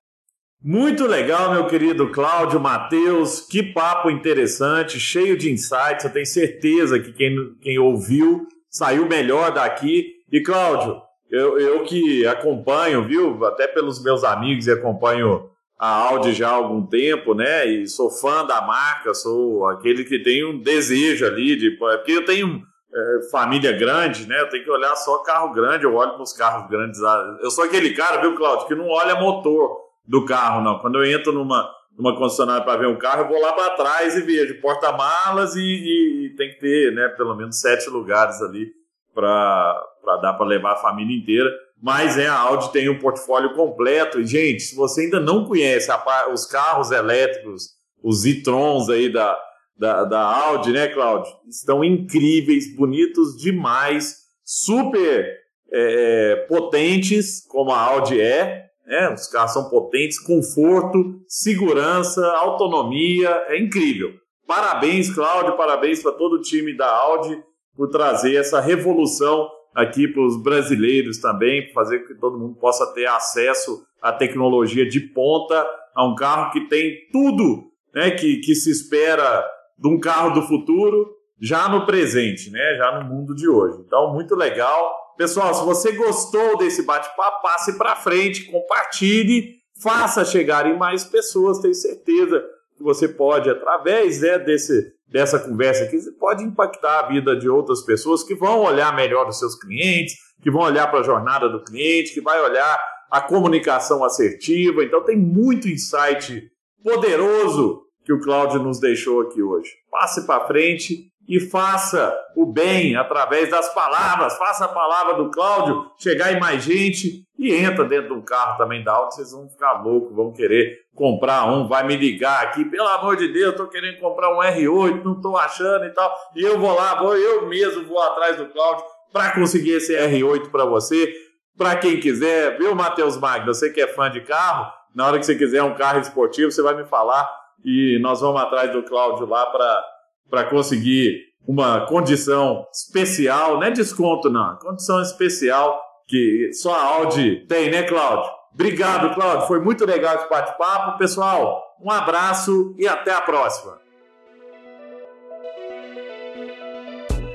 Muito 0.67 1.07
legal, 1.07 1.53
meu 1.53 1.67
querido 1.67 2.11
Cláudio, 2.11 2.59
Matheus. 2.59 3.39
Que 3.39 3.63
papo 3.63 4.09
interessante, 4.09 4.99
cheio 4.99 5.37
de 5.37 5.53
insights. 5.53 6.07
Eu 6.07 6.11
tenho 6.11 6.25
certeza 6.25 6.99
que 6.99 7.13
quem, 7.13 7.55
quem 7.61 7.79
ouviu 7.79 8.49
saiu 8.71 9.07
melhor 9.07 9.53
daqui. 9.53 10.15
E, 10.33 10.41
Cláudio, 10.41 11.03
eu, 11.31 11.59
eu 11.59 11.85
que 11.85 12.27
acompanho, 12.27 13.07
viu, 13.07 13.45
até 13.45 13.67
pelos 13.67 14.03
meus 14.03 14.25
amigos 14.25 14.67
e 14.67 14.71
acompanho 14.71 15.51
a 15.79 15.87
Audi 15.87 16.33
já 16.33 16.49
há 16.49 16.53
algum 16.53 16.87
tempo, 16.87 17.35
né? 17.35 17.67
E 17.67 17.87
sou 17.87 18.11
fã 18.11 18.43
da 18.47 18.63
marca, 18.63 19.13
sou 19.13 19.67
aquele 19.67 20.03
que 20.03 20.19
tem 20.19 20.47
um 20.47 20.59
desejo 20.59 21.27
ali 21.27 21.57
de. 21.57 21.73
Porque 21.73 22.13
eu 22.13 22.25
tenho 22.25 22.63
é, 22.91 23.29
família 23.31 23.73
grande, 23.73 24.27
né? 24.27 24.41
Eu 24.41 24.49
tenho 24.49 24.65
que 24.65 24.71
olhar 24.71 24.97
só 24.97 25.19
carro 25.19 25.53
grande, 25.53 25.85
eu 25.85 25.95
olho 25.95 26.15
para 26.15 26.23
os 26.23 26.33
carros 26.33 26.71
grandes. 26.71 26.99
Eu 27.43 27.51
sou 27.51 27.65
aquele 27.65 27.93
cara, 27.93 28.23
viu, 28.23 28.35
Cláudio, 28.35 28.67
que 28.67 28.75
não 28.75 28.89
olha 28.89 29.15
motor 29.21 29.84
do 30.07 30.25
carro, 30.25 30.63
não. 30.63 30.79
Quando 30.79 31.03
eu 31.03 31.05
entro 31.05 31.33
numa, 31.33 31.71
numa 31.97 32.17
concessionária 32.17 32.65
para 32.65 32.79
ver 32.79 32.89
um 32.89 32.99
carro, 32.99 33.23
eu 33.23 33.29
vou 33.29 33.41
lá 33.41 33.53
para 33.53 33.77
trás 33.77 34.17
e 34.17 34.21
vejo 34.21 34.61
porta-malas 34.61 35.57
e, 35.57 35.61
e, 35.61 36.27
e, 36.27 36.37
tem 36.37 36.51
que 36.51 36.59
ter, 36.59 36.93
né, 36.93 37.09
pelo 37.09 37.35
menos 37.35 37.61
sete 37.61 37.89
lugares 37.89 38.41
ali 38.43 38.73
para 39.15 39.81
dar 40.21 40.35
para 40.35 40.47
levar 40.47 40.73
a 40.73 40.77
família 40.77 41.17
inteira. 41.17 41.51
Mas 41.81 42.19
é, 42.19 42.27
a 42.27 42.39
Audi 42.39 42.73
tem 42.73 42.89
um 42.89 42.99
portfólio 42.99 43.55
completo. 43.55 44.21
E, 44.21 44.27
gente, 44.27 44.63
se 44.63 44.75
você 44.75 45.03
ainda 45.03 45.21
não 45.21 45.45
conhece 45.45 45.91
a, 45.91 46.29
os 46.33 46.47
carros 46.47 46.91
elétricos, 46.91 47.75
os 48.03 48.25
e-trons 48.25 48.89
aí 48.89 49.13
da, 49.13 49.39
da, 49.77 50.05
da 50.05 50.21
Audi, 50.21 50.73
né, 50.73 50.89
Cláudio? 50.89 51.33
Estão 51.49 51.85
incríveis, 51.85 52.75
bonitos 52.75 53.37
demais, 53.37 54.17
super 54.45 55.31
é, 55.73 56.47
potentes, 56.49 57.45
como 57.47 57.73
a 57.73 57.81
Audi 57.81 58.21
é, 58.21 58.65
né? 58.87 59.13
Os 59.13 59.27
carros 59.29 59.53
são 59.53 59.69
potentes, 59.69 60.19
conforto, 60.19 61.21
segurança, 61.27 62.27
autonomia, 62.37 63.31
é 63.49 63.59
incrível. 63.59 64.13
Parabéns, 64.47 65.13
Cláudio, 65.13 65.57
parabéns 65.57 66.03
para 66.03 66.13
todo 66.13 66.35
o 66.35 66.41
time 66.41 66.77
da 66.77 66.89
Audi 66.89 67.43
por 67.75 67.89
trazer 67.89 68.37
essa 68.37 68.61
revolução 68.61 69.49
aqui 69.75 70.07
para 70.07 70.23
os 70.23 70.41
brasileiros 70.41 71.19
também, 71.19 71.65
para 71.65 71.75
fazer 71.75 72.01
com 72.01 72.09
que 72.09 72.21
todo 72.21 72.39
mundo 72.39 72.57
possa 72.59 72.93
ter 72.95 73.07
acesso 73.07 73.83
à 74.01 74.13
tecnologia 74.13 74.87
de 74.87 75.01
ponta, 75.01 75.67
a 75.95 76.07
um 76.07 76.15
carro 76.15 76.53
que 76.53 76.69
tem 76.69 77.09
tudo 77.11 77.65
né, 77.95 78.11
que, 78.13 78.39
que 78.39 78.55
se 78.55 78.71
espera 78.71 79.45
de 79.79 79.89
um 79.89 79.99
carro 79.99 80.35
do 80.35 80.43
futuro 80.43 81.09
já 81.41 81.69
no 81.69 81.87
presente, 81.87 82.51
né, 82.51 82.77
já 82.77 83.01
no 83.01 83.09
mundo 83.09 83.35
de 83.35 83.49
hoje. 83.49 83.79
Então, 83.87 84.13
muito 84.13 84.35
legal. 84.35 85.04
Pessoal, 85.17 85.55
se 85.55 85.65
você 85.65 85.93
gostou 85.93 86.59
desse 86.59 86.83
bate-papo, 86.83 87.43
passe 87.43 87.79
para 87.79 87.97
frente, 87.97 88.51
compartilhe, 88.51 89.57
faça 89.81 90.25
chegar 90.25 90.67
em 90.67 90.77
mais 90.77 91.05
pessoas. 91.05 91.61
Tenho 91.61 91.75
certeza 91.75 92.45
que 92.77 92.83
você 92.83 93.09
pode, 93.09 93.49
através 93.49 94.21
né, 94.21 94.39
desse, 94.39 94.93
dessa 95.07 95.39
conversa 95.39 95.85
aqui, 95.85 96.01
você 96.01 96.11
pode 96.13 96.43
impactar 96.43 97.01
a 97.01 97.09
vida 97.09 97.37
de 97.37 97.49
outras 97.49 97.83
pessoas 97.83 98.25
que 98.25 98.35
vão 98.35 98.61
olhar 98.63 98.95
melhor 98.95 99.29
os 99.29 99.39
seus 99.39 99.55
clientes, 99.55 100.17
que 100.43 100.51
vão 100.51 100.63
olhar 100.63 100.91
para 100.91 101.01
a 101.01 101.05
jornada 101.05 101.49
do 101.49 101.63
cliente, 101.63 102.13
que 102.13 102.21
vai 102.21 102.41
olhar 102.41 102.79
a 103.11 103.21
comunicação 103.21 104.05
assertiva. 104.05 104.83
Então 104.83 105.05
tem 105.05 105.17
muito 105.17 105.69
insight 105.69 106.51
poderoso 106.83 107.83
que 108.05 108.13
o 108.13 108.21
Cláudio 108.21 108.61
nos 108.61 108.81
deixou 108.81 109.23
aqui 109.23 109.41
hoje. 109.41 109.71
Passe 109.91 110.27
para 110.27 110.47
frente 110.47 111.11
e 111.29 111.41
faça 111.41 112.15
o 112.37 112.45
bem 112.45 112.97
através 112.97 113.51
das 113.51 113.73
palavras. 113.73 114.37
Faça 114.37 114.67
a 114.67 114.69
palavra 114.69 115.15
do 115.15 115.31
Cláudio 115.31 115.91
chegar 115.99 116.33
em 116.33 116.41
mais 116.41 116.63
gente 116.63 117.25
e 117.39 117.53
entra 117.55 117.85
dentro 117.85 118.09
de 118.09 118.15
um 118.15 118.23
carro 118.23 118.59
também 118.59 118.85
da 118.85 118.93
Audi. 118.93 119.15
Vocês 119.15 119.33
vão 119.33 119.49
ficar 119.49 119.83
loucos, 119.83 120.15
vão 120.15 120.33
querer 120.33 120.81
comprar 120.95 121.47
um, 121.47 121.67
vai 121.67 121.87
me 121.87 121.97
ligar 121.97 122.45
aqui. 122.45 122.65
Pelo 122.65 122.89
amor 122.89 123.17
de 123.17 123.29
Deus, 123.29 123.53
estou 123.53 123.69
querendo 123.69 123.99
comprar 123.99 124.31
um 124.31 124.41
R8, 124.41 125.03
não 125.03 125.15
estou 125.15 125.37
achando 125.37 125.85
e 125.87 125.91
tal. 125.91 126.15
E 126.37 126.43
eu 126.43 126.59
vou 126.59 126.75
lá, 126.75 126.95
vou, 126.97 127.17
eu 127.17 127.47
mesmo 127.47 127.85
vou 127.85 128.01
atrás 128.01 128.37
do 128.37 128.47
Cláudio 128.47 128.85
para 129.13 129.33
conseguir 129.33 129.73
esse 129.73 129.95
R8 129.95 130.51
para 130.51 130.65
você. 130.65 131.13
Para 131.57 131.77
quem 131.77 132.01
quiser, 132.01 132.59
viu, 132.59 132.75
Matheus 132.75 133.17
Magno? 133.17 133.55
Você 133.55 133.71
que 133.71 133.81
é 133.81 133.87
fã 133.87 134.11
de 134.11 134.21
carro, 134.23 134.73
na 134.95 135.07
hora 135.07 135.19
que 135.19 135.25
você 135.25 135.37
quiser 135.37 135.63
um 135.63 135.75
carro 135.75 136.01
esportivo, 136.01 136.51
você 136.51 136.63
vai 136.63 136.75
me 136.75 136.85
falar 136.85 137.29
e 137.65 137.99
nós 138.01 138.21
vamos 138.21 138.41
atrás 138.41 138.73
do 138.73 138.83
Cláudio 138.83 139.27
lá 139.27 139.47
para 139.47 139.94
para 140.31 140.45
conseguir 140.45 141.21
uma 141.47 141.87
condição 141.87 142.67
especial, 142.73 143.55
não 143.55 143.65
é 143.65 143.71
desconto 143.71 144.31
não, 144.31 144.57
condição 144.57 145.01
especial 145.03 145.81
que 146.07 146.51
só 146.53 146.75
a 146.75 146.97
Audi 146.97 147.47
tem, 147.47 147.71
né, 147.71 147.83
Cláudio? 147.83 148.31
Obrigado, 148.53 149.15
Cláudio, 149.15 149.47
foi 149.47 149.61
muito 149.61 149.85
legal 149.85 150.15
esse 150.17 150.29
bate-papo. 150.29 150.97
Pessoal, 150.97 151.63
um 151.81 151.91
abraço 151.91 152.75
e 152.79 152.87
até 152.87 153.13
a 153.13 153.21
próxima. 153.21 153.84